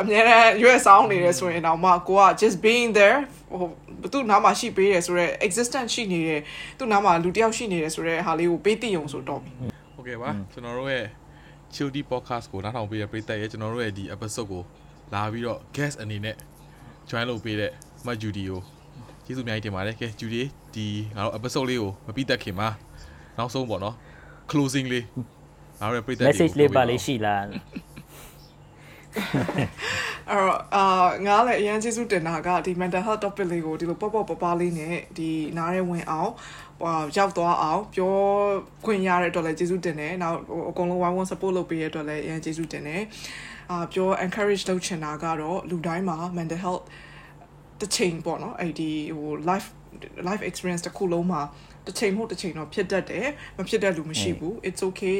[0.00, 3.18] အများနဲ့ရွက်ဆောင်နေတယ်ဆိုရင်တော့မှကိုက just being there
[3.50, 3.68] ဟို
[4.13, 6.41] သူ့နားမှာရှိပေးတယ်ဆိုတော့ existence ရှိနေတယ်
[6.77, 9.51] သူ့နားမှာလူတစ်ယောက်ရှိနေတယ်ဆိုတော့ဟာလေးကိုပေးသိအောင်ဆိုတော့ပြီ
[9.95, 11.05] โอเคပါကျွန်တော်တို့ရဲ့
[11.73, 14.61] Childi podcast ကိုနားထောင်ပေးရပရိသတ်ရဲ့ကျွန်တော်တို့ရဲ့ဒီ episode ကို
[15.13, 16.35] လာပြီးတော့ guest အနေနဲ့
[17.09, 17.71] join လုပ်ပေးတဲ့
[18.05, 18.61] မတ် Judy ကို
[19.25, 20.41] ကျေးဇူးအများကြီးတင်ပါတယ်ကဲ Judy
[20.75, 22.69] ဒီငါတို့ episode လေးကိုမပြီးသက်ခင်မှာ
[23.37, 23.95] နောက်ဆုံးပေါ့နော်
[24.51, 25.05] closing လေး
[25.79, 27.43] ငါတို့ရဲ့ပရိသတ်တွေကို message လေးပါလေးရှိလား
[30.30, 30.84] အဲ့တော့အာ
[31.26, 36.30] ငါလည်းအရင်ကျေးဇူးတင်တာကဒီ mental health topic လေးကိုဒီလိုပေါ့ပေါ့ပပလေးနဲ့ဒီနားရဲဝင်အောင်
[36.80, 38.14] ဟိုရောက်သွားအောင်ပြော
[38.84, 43.02] ခွင့်ရတဲ့အတွက်လည်းကျေးဇူးတင်တယ်နောက်ဟိုအကုန်လုံးဝိုင်းဝန်း support လုပ်ပေးရတဲ့အတွက်လည်းအရင်ကျေးဇူးတင်တယ်
[43.70, 46.84] အာပြော encourage လုပ်ချင်တာကတော့လူတိုင်းမှာ mental health
[47.80, 49.68] တစ်ချိန်ပေါ့နော်အဲ့ဒီဟို life
[50.28, 51.42] life experience တစ်ခုလုံးမှာ
[51.86, 55.18] တစ်ချိန်မဟုတ်တစ်ချိန်တော့ဖြစ်တတ်တယ်မဖြစ်တတ်လူမရှိဘူး it's okay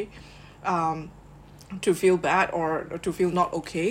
[0.73, 0.99] um
[1.85, 2.69] to feel bad or
[3.05, 3.91] to feel not okay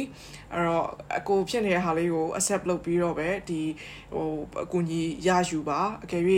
[0.53, 0.85] အဲ့တော့
[1.17, 3.61] အကိုဖြစ်နေတဲ့ဟာလေးကို accept လုပ်ပြီးတော့ပဲဒီ
[4.13, 4.29] ဟို
[4.63, 6.23] အကူကြီးရယူပါအကယ်၍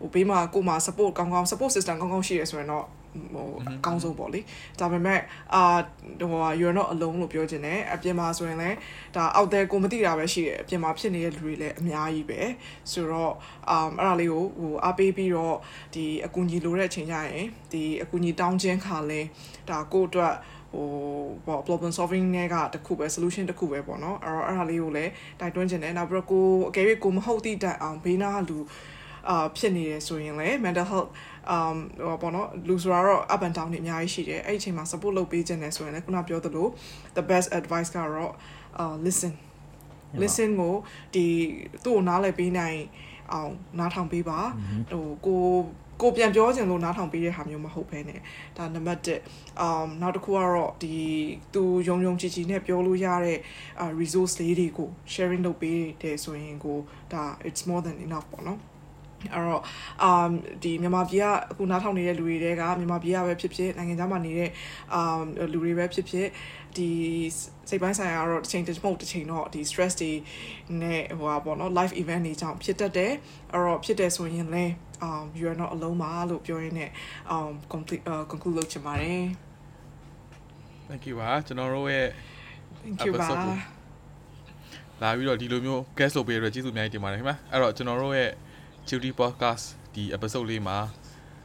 [0.00, 2.86] ဟိုဘေးမှာကိုမှာ support ကောင်းကောင်း support system ကောင်းကောင်းရှိရဆိုရင်တော့
[3.34, 4.40] ဟိုအကောင်းဆုံးပေါ့လေ
[4.80, 5.20] ဒါပေမဲ့
[5.54, 5.62] အာ
[6.20, 8.76] ဟို you're not alone လို့ပြောချင်တယ်အပြင်မှာဆိုရင်လည်း
[9.16, 12.40] ဒါ out there ကိုမသိတာပဲရှိတယ်အပြင်မှာဖြစ်နေတဲ့လူတွေလည်းအများကြီးပဲ
[12.92, 13.34] ဆိုတော့
[13.70, 15.56] အာအဲ့ဒါလေးကိုဟိုအားပေးပြီးတော့
[15.94, 19.20] ဒီအကူကြီးလိုတဲ့အချိန်ကျရင်ဒီအကူကြီးတောင်းခြင်းခါလဲ
[19.70, 20.34] ဒါကိုယ့်အတွက်
[20.72, 20.86] ဟို
[21.46, 28.58] ပေါ့ problem solving နဲ့ကတခုပဲ solution တခုပဲပေါ့နော်အဲ့တော့အဲ့ဒါလေးကိုလည်းတိုက်တွန်းခြင်းတယ်နောက်ပြီးတော့ကိုအကယ်၍ကိုမဟုတ်သည့်တိုင်အောင်ဘေးနားလူ
[29.28, 31.10] အာဖြစ်နေတယ်ဆိုရင်လည်း mental health
[31.54, 36.68] um ဟိုပေါ့နော်လူဆိုတာတော့ up and down တွေအများကြီးရှိတယ်အဲ့ဒီအချိန်မှာ support လုပ်ပေးခြင်းနဲ့ဆိုရင်လည်းခုနပြောသလို
[37.16, 38.32] the best advice ကတော့
[38.80, 39.32] uh listen
[40.22, 40.74] listen ကို
[41.14, 41.26] ဒီ
[41.84, 42.78] သူ့ကိုနားလည်ပေးနိုင်
[43.32, 44.38] အောင်နားထောင်ပေးပါ
[44.90, 45.44] ဟိုကို
[46.00, 48.20] ကိုပြန်ပြောချင်လို့နားထောင်ပေးတဲ့ဟာမျိုးမဟုတ်ဘဲနဲ့
[48.56, 50.94] ဒါနံပါတ်1 um နောက်တစ်ခုကတော့ဒီ
[51.54, 53.38] သူယုံယုံကြည်ကြည်နဲ့ပြောလို့ရတဲ့
[54.00, 56.78] resource လေးတွေကို sharing လုပ်ပေးတယ်ဆိုရင်ကို
[57.12, 58.60] ဒါ it's more than enough ပေါ့နော်
[59.32, 59.62] အဲ့တော့
[60.08, 60.30] um
[60.62, 64.50] ဒီမြန်မာပြည်ကအခုနားထောင်နေတဲ့လူတွေတဲကမြန်မာပြည်ကပဲဖြစ်ဖြစ်နိုင်ငံခြားမှာနေတဲ့
[64.98, 66.28] um လူတွေပဲဖြစ်ဖြစ်
[66.76, 66.90] ဒီ
[67.68, 70.12] စိတ်ပိုင်းဆိုင်ရာတော့တစ်ချိန်တစ်မဟုတ်တစ်ချိန်တော့ဒီ stress တွေ
[70.82, 73.12] နဲ့ဟိုပါပေါ့နော် life event တွေကြောင့်ဖြစ်တတ်တယ်
[73.52, 74.72] အဲ့တော့ဖြစ်တယ်ဆိုရင်လည်း
[75.06, 76.90] um you are not alone ပါလို့ပြောရင်းနဲ့
[77.34, 79.22] um complete uh, conclude လုပ်ချင်ပါတယ်
[80.88, 82.08] thank you ပါကျွန်တော်တို့ရဲ့
[82.82, 83.56] thank you ပါ episode ကို
[85.02, 88.30] လာပြီးတော့ဒီလိုမျိုး guest လုပ်ပေးရတဲ့ကျေးဇူးအများကြီးတင်ပါတယ်ခင်ဗျာအဲ့တော့ကျွန်တော်တို့ရဲ့
[88.88, 89.64] Duty Podcast
[89.94, 90.78] ဒီ episode လေးမှာ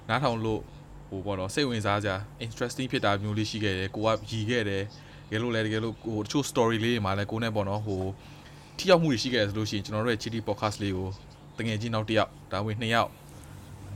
[0.09, 0.61] နားထောင်လို့
[1.09, 2.15] ဟိုပေါ့နော်စိတ်ဝင်စားစရာ
[2.45, 4.83] interesting ဖြစ်တာမျိုးလေးရှိခဲ့တယ်ကိုကရည်ခဲ့တယ်
[5.29, 8.01] တကယ်လို့လည်းတကယ်လို့ဟိုတချို့ story လေးတွေမှာလည်းကိုနဲ့ပေါ့နော်ဟို
[8.77, 11.07] ထိရောက်မှုတွေရှိခဲ့တယ်ဆိုလို့ရှိရင်ကျွန်တော်တို့ရဲ့ Duty Podcast လေးကို
[11.57, 13.09] တကယ်ချင်းနောက်တစ်ယောက်ဒါမှမဟုတ်နှစ်ယောက်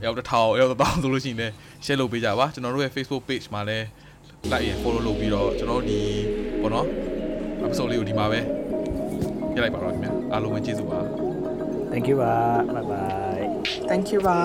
[0.04, 1.52] ရောက်တစ်ထောင်ရောက်တစ်သောင်းဆိုလို့ရှိရင်လည်း
[1.84, 3.86] share လုပ်ပေးကြပါကျွန်တော်တို့ရဲ့ Facebook page မှာလည်း
[4.52, 6.00] like ရင် follow လုပ်ပြီးတော့ကျွန်တော်တို့ဒီ
[6.60, 6.86] ပေါ့နော်
[7.64, 8.40] episode လေးကိုဒီမှာပဲ
[9.54, 11.00] ရလိုက်ပါတော့ခင်ဗျာအားလုံးပဲကျေးဇူးပါ
[11.90, 12.34] thank you ပါ
[12.74, 13.17] bye bye
[13.90, 14.40] thank you ပါ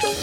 [0.00, 0.13] Thank